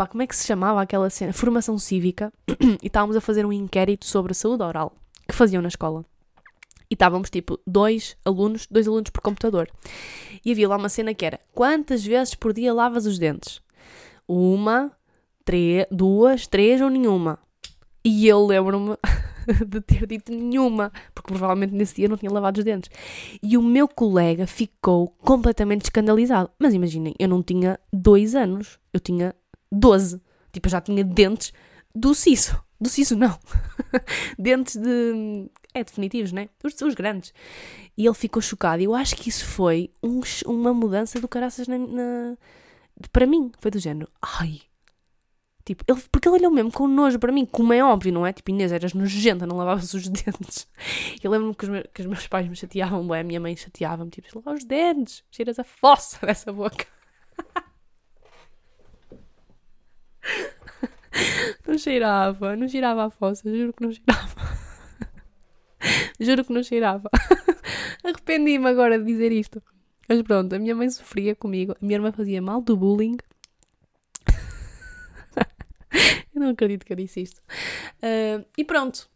como 0.09 0.21
é 0.21 0.27
que 0.27 0.35
se 0.35 0.45
chamava 0.45 0.81
aquela 0.81 1.09
cena? 1.09 1.33
Formação 1.33 1.77
cívica. 1.77 2.31
e 2.81 2.87
estávamos 2.87 3.15
a 3.15 3.21
fazer 3.21 3.45
um 3.45 3.51
inquérito 3.51 4.05
sobre 4.05 4.31
a 4.31 4.35
saúde 4.35 4.63
oral 4.63 4.93
que 5.29 5.35
faziam 5.35 5.61
na 5.61 5.67
escola. 5.67 6.03
E 6.89 6.95
estávamos 6.95 7.29
tipo 7.29 7.59
dois 7.65 8.17
alunos, 8.25 8.67
dois 8.69 8.87
alunos 8.87 9.11
por 9.11 9.21
computador. 9.21 9.69
E 10.43 10.51
havia 10.51 10.67
lá 10.67 10.75
uma 10.75 10.89
cena 10.89 11.13
que 11.13 11.25
era: 11.25 11.39
quantas 11.53 12.03
vezes 12.03 12.33
por 12.33 12.51
dia 12.51 12.73
lavas 12.73 13.05
os 13.05 13.19
dentes? 13.19 13.61
Uma, 14.27 14.91
três, 15.45 15.85
duas, 15.91 16.47
três 16.47 16.81
ou 16.81 16.89
nenhuma? 16.89 17.37
E 18.03 18.27
eu 18.27 18.43
lembro-me 18.43 18.97
de 19.67 19.81
ter 19.81 20.07
dito 20.07 20.31
nenhuma, 20.31 20.91
porque 21.13 21.31
provavelmente 21.31 21.73
nesse 21.73 21.95
dia 21.95 22.09
não 22.09 22.17
tinha 22.17 22.31
lavado 22.31 22.57
os 22.57 22.65
dentes. 22.65 22.89
E 23.43 23.55
o 23.55 23.61
meu 23.61 23.87
colega 23.87 24.47
ficou 24.47 25.09
completamente 25.19 25.83
escandalizado. 25.83 26.49
Mas 26.57 26.73
imaginem, 26.73 27.13
eu 27.19 27.27
não 27.27 27.43
tinha 27.43 27.79
dois 27.93 28.33
anos, 28.33 28.79
eu 28.91 28.99
tinha 28.99 29.35
12. 29.71 30.19
Tipo, 30.51 30.67
eu 30.67 30.71
já 30.71 30.81
tinha 30.81 31.03
dentes 31.03 31.53
do 31.93 32.15
siso. 32.15 32.59
Do 32.79 32.87
siso, 32.87 33.15
não. 33.15 33.37
dentes 34.39 34.77
de. 34.77 35.49
É, 35.73 35.83
definitivos, 35.83 36.31
né? 36.31 36.49
Os, 36.63 36.79
os 36.81 36.95
grandes. 36.95 37.33
E 37.97 38.05
ele 38.05 38.15
ficou 38.15 38.41
chocado. 38.41 38.81
E 38.81 38.85
eu 38.85 38.95
acho 38.95 39.15
que 39.15 39.29
isso 39.29 39.45
foi 39.45 39.91
um, 40.01 40.21
uma 40.45 40.73
mudança 40.73 41.19
do 41.19 41.27
caraças 41.27 41.67
na, 41.67 41.77
na, 41.77 42.37
para 43.11 43.27
mim. 43.27 43.51
Foi 43.59 43.69
do 43.69 43.79
género. 43.79 44.09
Ai. 44.21 44.61
Tipo, 45.65 45.83
ele, 45.87 46.01
porque 46.11 46.27
ele 46.27 46.37
olhou 46.37 46.51
mesmo 46.51 46.71
com 46.71 46.87
nojo 46.87 47.19
para 47.19 47.31
mim, 47.31 47.45
como 47.45 47.73
é 47.73 47.83
óbvio, 47.83 48.11
não 48.11 48.25
é? 48.25 48.33
Tipo, 48.33 48.49
Inês, 48.49 48.71
eras 48.71 48.93
nojenta, 48.93 49.45
não 49.45 49.57
lavavas 49.57 49.93
os 49.93 50.07
dentes. 50.09 50.67
Eu 51.21 51.29
lembro-me 51.29 51.53
que, 51.53 51.67
que, 51.93 52.01
os 52.01 52.07
meus 52.07 52.27
pais 52.27 52.47
me 52.47 52.55
chateavam, 52.55 53.07
bem, 53.07 53.19
a 53.19 53.23
minha 53.23 53.39
mãe 53.39 53.55
chateava-me, 53.55 54.09
tipo, 54.09 54.27
lavar 54.35 54.55
os 54.55 54.63
dentes, 54.63 55.23
cheiras 55.29 55.59
a 55.59 55.63
fossa 55.63 56.25
dessa 56.25 56.51
boca. 56.51 56.87
Não 61.67 61.77
cheirava, 61.77 62.55
não 62.55 62.67
cheirava 62.67 63.05
a 63.05 63.09
fossa, 63.09 63.55
juro 63.55 63.73
que 63.73 63.83
não 63.83 63.91
cheirava. 63.91 64.35
juro 66.19 66.45
que 66.45 66.53
não 66.53 66.63
cheirava. 66.63 67.09
Arrependi-me 68.03 68.67
agora 68.67 68.97
de 68.97 69.05
dizer 69.05 69.31
isto. 69.31 69.61
Mas 70.07 70.21
pronto, 70.23 70.53
a 70.55 70.59
minha 70.59 70.75
mãe 70.75 70.89
sofria 70.89 71.35
comigo, 71.35 71.73
a 71.73 71.85
minha 71.85 71.97
irmã 71.97 72.11
fazia 72.11 72.41
mal 72.41 72.61
do 72.61 72.75
bullying. 72.75 73.17
eu 76.33 76.41
não 76.41 76.49
acredito 76.49 76.85
que 76.85 76.93
eu 76.93 76.97
disse 76.97 77.21
isto. 77.21 77.39
Uh, 78.01 78.43
e 78.57 78.63
pronto. 78.63 79.09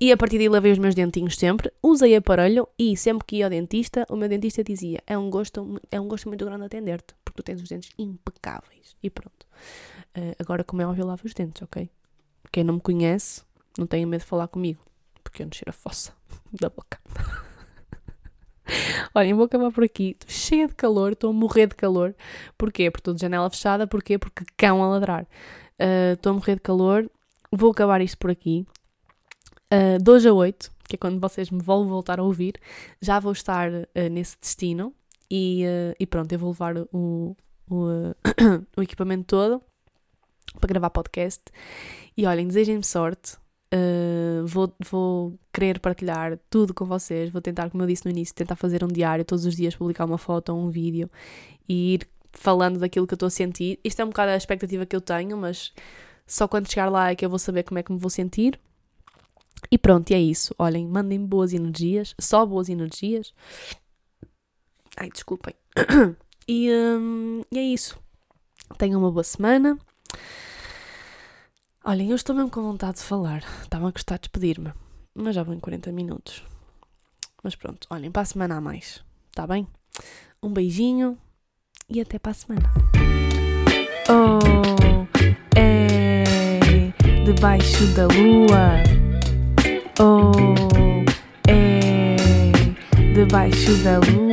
E 0.00 0.10
a 0.10 0.16
partir 0.16 0.38
daí 0.38 0.48
lavei 0.48 0.72
os 0.72 0.78
meus 0.78 0.94
dentinhos 0.94 1.36
sempre, 1.36 1.70
usei 1.82 2.16
aparelho 2.16 2.66
e 2.78 2.96
sempre 2.96 3.26
que 3.26 3.36
ia 3.36 3.44
ao 3.44 3.50
dentista, 3.50 4.06
o 4.08 4.16
meu 4.16 4.30
dentista 4.30 4.64
dizia: 4.64 5.02
é 5.06 5.18
um 5.18 5.28
gosto, 5.28 5.78
é 5.90 6.00
um 6.00 6.08
gosto 6.08 6.26
muito 6.26 6.42
grande 6.42 6.64
atender-te, 6.64 7.14
porque 7.22 7.42
tu 7.42 7.44
tens 7.44 7.60
os 7.60 7.68
dentes 7.68 7.90
impecáveis. 7.98 8.96
E 9.02 9.10
pronto. 9.10 9.46
Uh, 10.16 10.34
agora, 10.38 10.64
como 10.64 10.82
é 10.82 10.86
óbvio, 10.86 11.06
lavo 11.06 11.22
os 11.24 11.34
dentes, 11.34 11.62
ok? 11.62 11.88
Quem 12.50 12.64
não 12.64 12.74
me 12.74 12.80
conhece, 12.80 13.42
não 13.78 13.86
tenha 13.86 14.06
medo 14.06 14.20
de 14.20 14.26
falar 14.26 14.48
comigo, 14.48 14.80
porque 15.22 15.42
eu 15.42 15.46
não 15.46 15.52
cheiro 15.52 15.70
a 15.70 15.72
fossa 15.72 16.12
da 16.60 16.68
boca. 16.68 16.98
Olhem, 19.14 19.34
vou 19.34 19.44
acabar 19.44 19.70
por 19.72 19.84
aqui. 19.84 20.16
Estou 20.18 20.30
cheia 20.30 20.68
de 20.68 20.74
calor, 20.74 21.12
estou 21.12 21.30
a 21.30 21.32
morrer 21.32 21.66
de 21.66 21.74
calor. 21.74 22.14
Porquê? 22.56 22.90
Porque 22.90 23.00
estou 23.00 23.14
de 23.14 23.20
janela 23.20 23.50
fechada. 23.50 23.86
Porquê? 23.86 24.18
Porque 24.18 24.44
cão 24.56 24.82
a 24.82 24.88
ladrar. 24.88 25.24
Uh, 25.78 26.14
estou 26.14 26.30
a 26.30 26.34
morrer 26.34 26.54
de 26.54 26.60
calor. 26.60 27.10
vou 27.50 27.70
acabar 27.70 28.00
isto 28.00 28.18
por 28.18 28.30
aqui. 28.30 28.66
Uh, 29.72 30.02
de 30.02 30.10
hoje 30.10 30.28
a 30.28 30.32
8, 30.32 30.70
que 30.88 30.96
é 30.96 30.98
quando 30.98 31.20
vocês 31.20 31.50
me 31.50 31.62
vão 31.62 31.86
voltar 31.86 32.18
a 32.18 32.22
ouvir, 32.22 32.54
já 33.00 33.20
vou 33.20 33.32
estar 33.32 33.70
uh, 33.70 33.86
nesse 34.10 34.36
destino 34.40 34.92
e, 35.30 35.64
uh, 35.64 35.94
e, 35.98 36.06
pronto, 36.06 36.32
eu 36.32 36.38
vou 36.38 36.50
levar 36.50 36.76
o, 36.92 37.36
o, 37.70 37.86
o, 38.76 38.82
equipamento 38.82 39.24
todo 39.24 39.62
para 40.58 40.68
gravar 40.68 40.90
podcast. 40.90 41.42
E 42.16 42.26
olhem, 42.26 42.46
desejem-me 42.46 42.84
sorte. 42.84 43.36
vou, 44.46 44.72
vou 44.90 45.38
querer 45.52 45.78
partilhar 45.78 46.38
tudo 46.48 46.74
com 46.74 46.84
vocês. 46.84 47.30
Vou 47.30 47.40
tentar, 47.40 47.70
como 47.70 47.82
eu 47.82 47.86
disse 47.86 48.04
no 48.04 48.10
início, 48.10 48.34
tentar 48.34 48.56
fazer 48.56 48.82
um 48.82 48.88
diário, 48.88 49.24
todos 49.24 49.46
os 49.46 49.54
dias 49.54 49.76
publicar 49.76 50.04
uma 50.04 50.18
foto 50.18 50.52
ou 50.52 50.60
um 50.60 50.70
vídeo 50.70 51.10
e 51.68 51.94
ir 51.94 52.08
falando 52.32 52.78
daquilo 52.78 53.06
que 53.06 53.14
eu 53.14 53.16
estou 53.16 53.26
a 53.26 53.30
sentir. 53.30 53.78
Isto 53.84 54.02
é 54.02 54.04
um 54.04 54.08
bocado 54.08 54.32
a 54.32 54.36
expectativa 54.36 54.86
que 54.86 54.96
eu 54.96 55.00
tenho, 55.00 55.36
mas 55.36 55.72
só 56.26 56.46
quando 56.46 56.70
chegar 56.70 56.88
lá 56.90 57.10
é 57.10 57.14
que 57.14 57.24
eu 57.24 57.30
vou 57.30 57.38
saber 57.38 57.64
como 57.64 57.78
é 57.78 57.82
que 57.82 57.92
me 57.92 57.98
vou 57.98 58.10
sentir. 58.10 58.58
E 59.70 59.76
pronto, 59.76 60.10
e 60.10 60.14
é 60.14 60.20
isso. 60.20 60.54
Olhem, 60.58 60.86
mandem 60.86 61.24
boas 61.24 61.52
energias, 61.52 62.14
só 62.18 62.46
boas 62.46 62.68
energias. 62.68 63.34
Ai, 64.96 65.10
desculpem. 65.10 65.54
E, 66.48 66.68
e 67.52 67.58
é 67.58 67.62
isso. 67.62 67.96
Tenham 68.76 68.98
uma 68.98 69.12
boa 69.12 69.22
semana. 69.22 69.78
Olhem, 71.84 72.10
eu 72.10 72.16
estou 72.16 72.34
mesmo 72.34 72.50
com 72.50 72.62
vontade 72.62 72.98
de 72.98 73.04
falar. 73.04 73.42
Estava 73.62 73.88
a 73.88 73.90
gostar 73.90 74.16
de 74.16 74.22
despedir-me. 74.22 74.72
Mas 75.14 75.34
já 75.34 75.42
vou 75.42 75.54
em 75.54 75.58
40 75.58 75.90
minutos. 75.92 76.44
Mas 77.42 77.54
pronto, 77.54 77.86
olhem, 77.90 78.10
para 78.10 78.22
a 78.22 78.26
semana 78.26 78.56
a 78.56 78.60
mais. 78.60 79.02
Está 79.30 79.46
bem? 79.46 79.66
Um 80.42 80.52
beijinho 80.52 81.18
e 81.88 82.00
até 82.00 82.18
para 82.18 82.32
a 82.32 82.34
semana. 82.34 82.70
Oh, 84.08 85.06
é 85.56 86.92
debaixo 87.24 87.86
da 87.94 88.06
lua. 88.06 88.82
Oh, 89.98 90.32
é 91.48 92.16
debaixo 93.14 93.76
da 93.82 93.98
lua. 93.98 94.29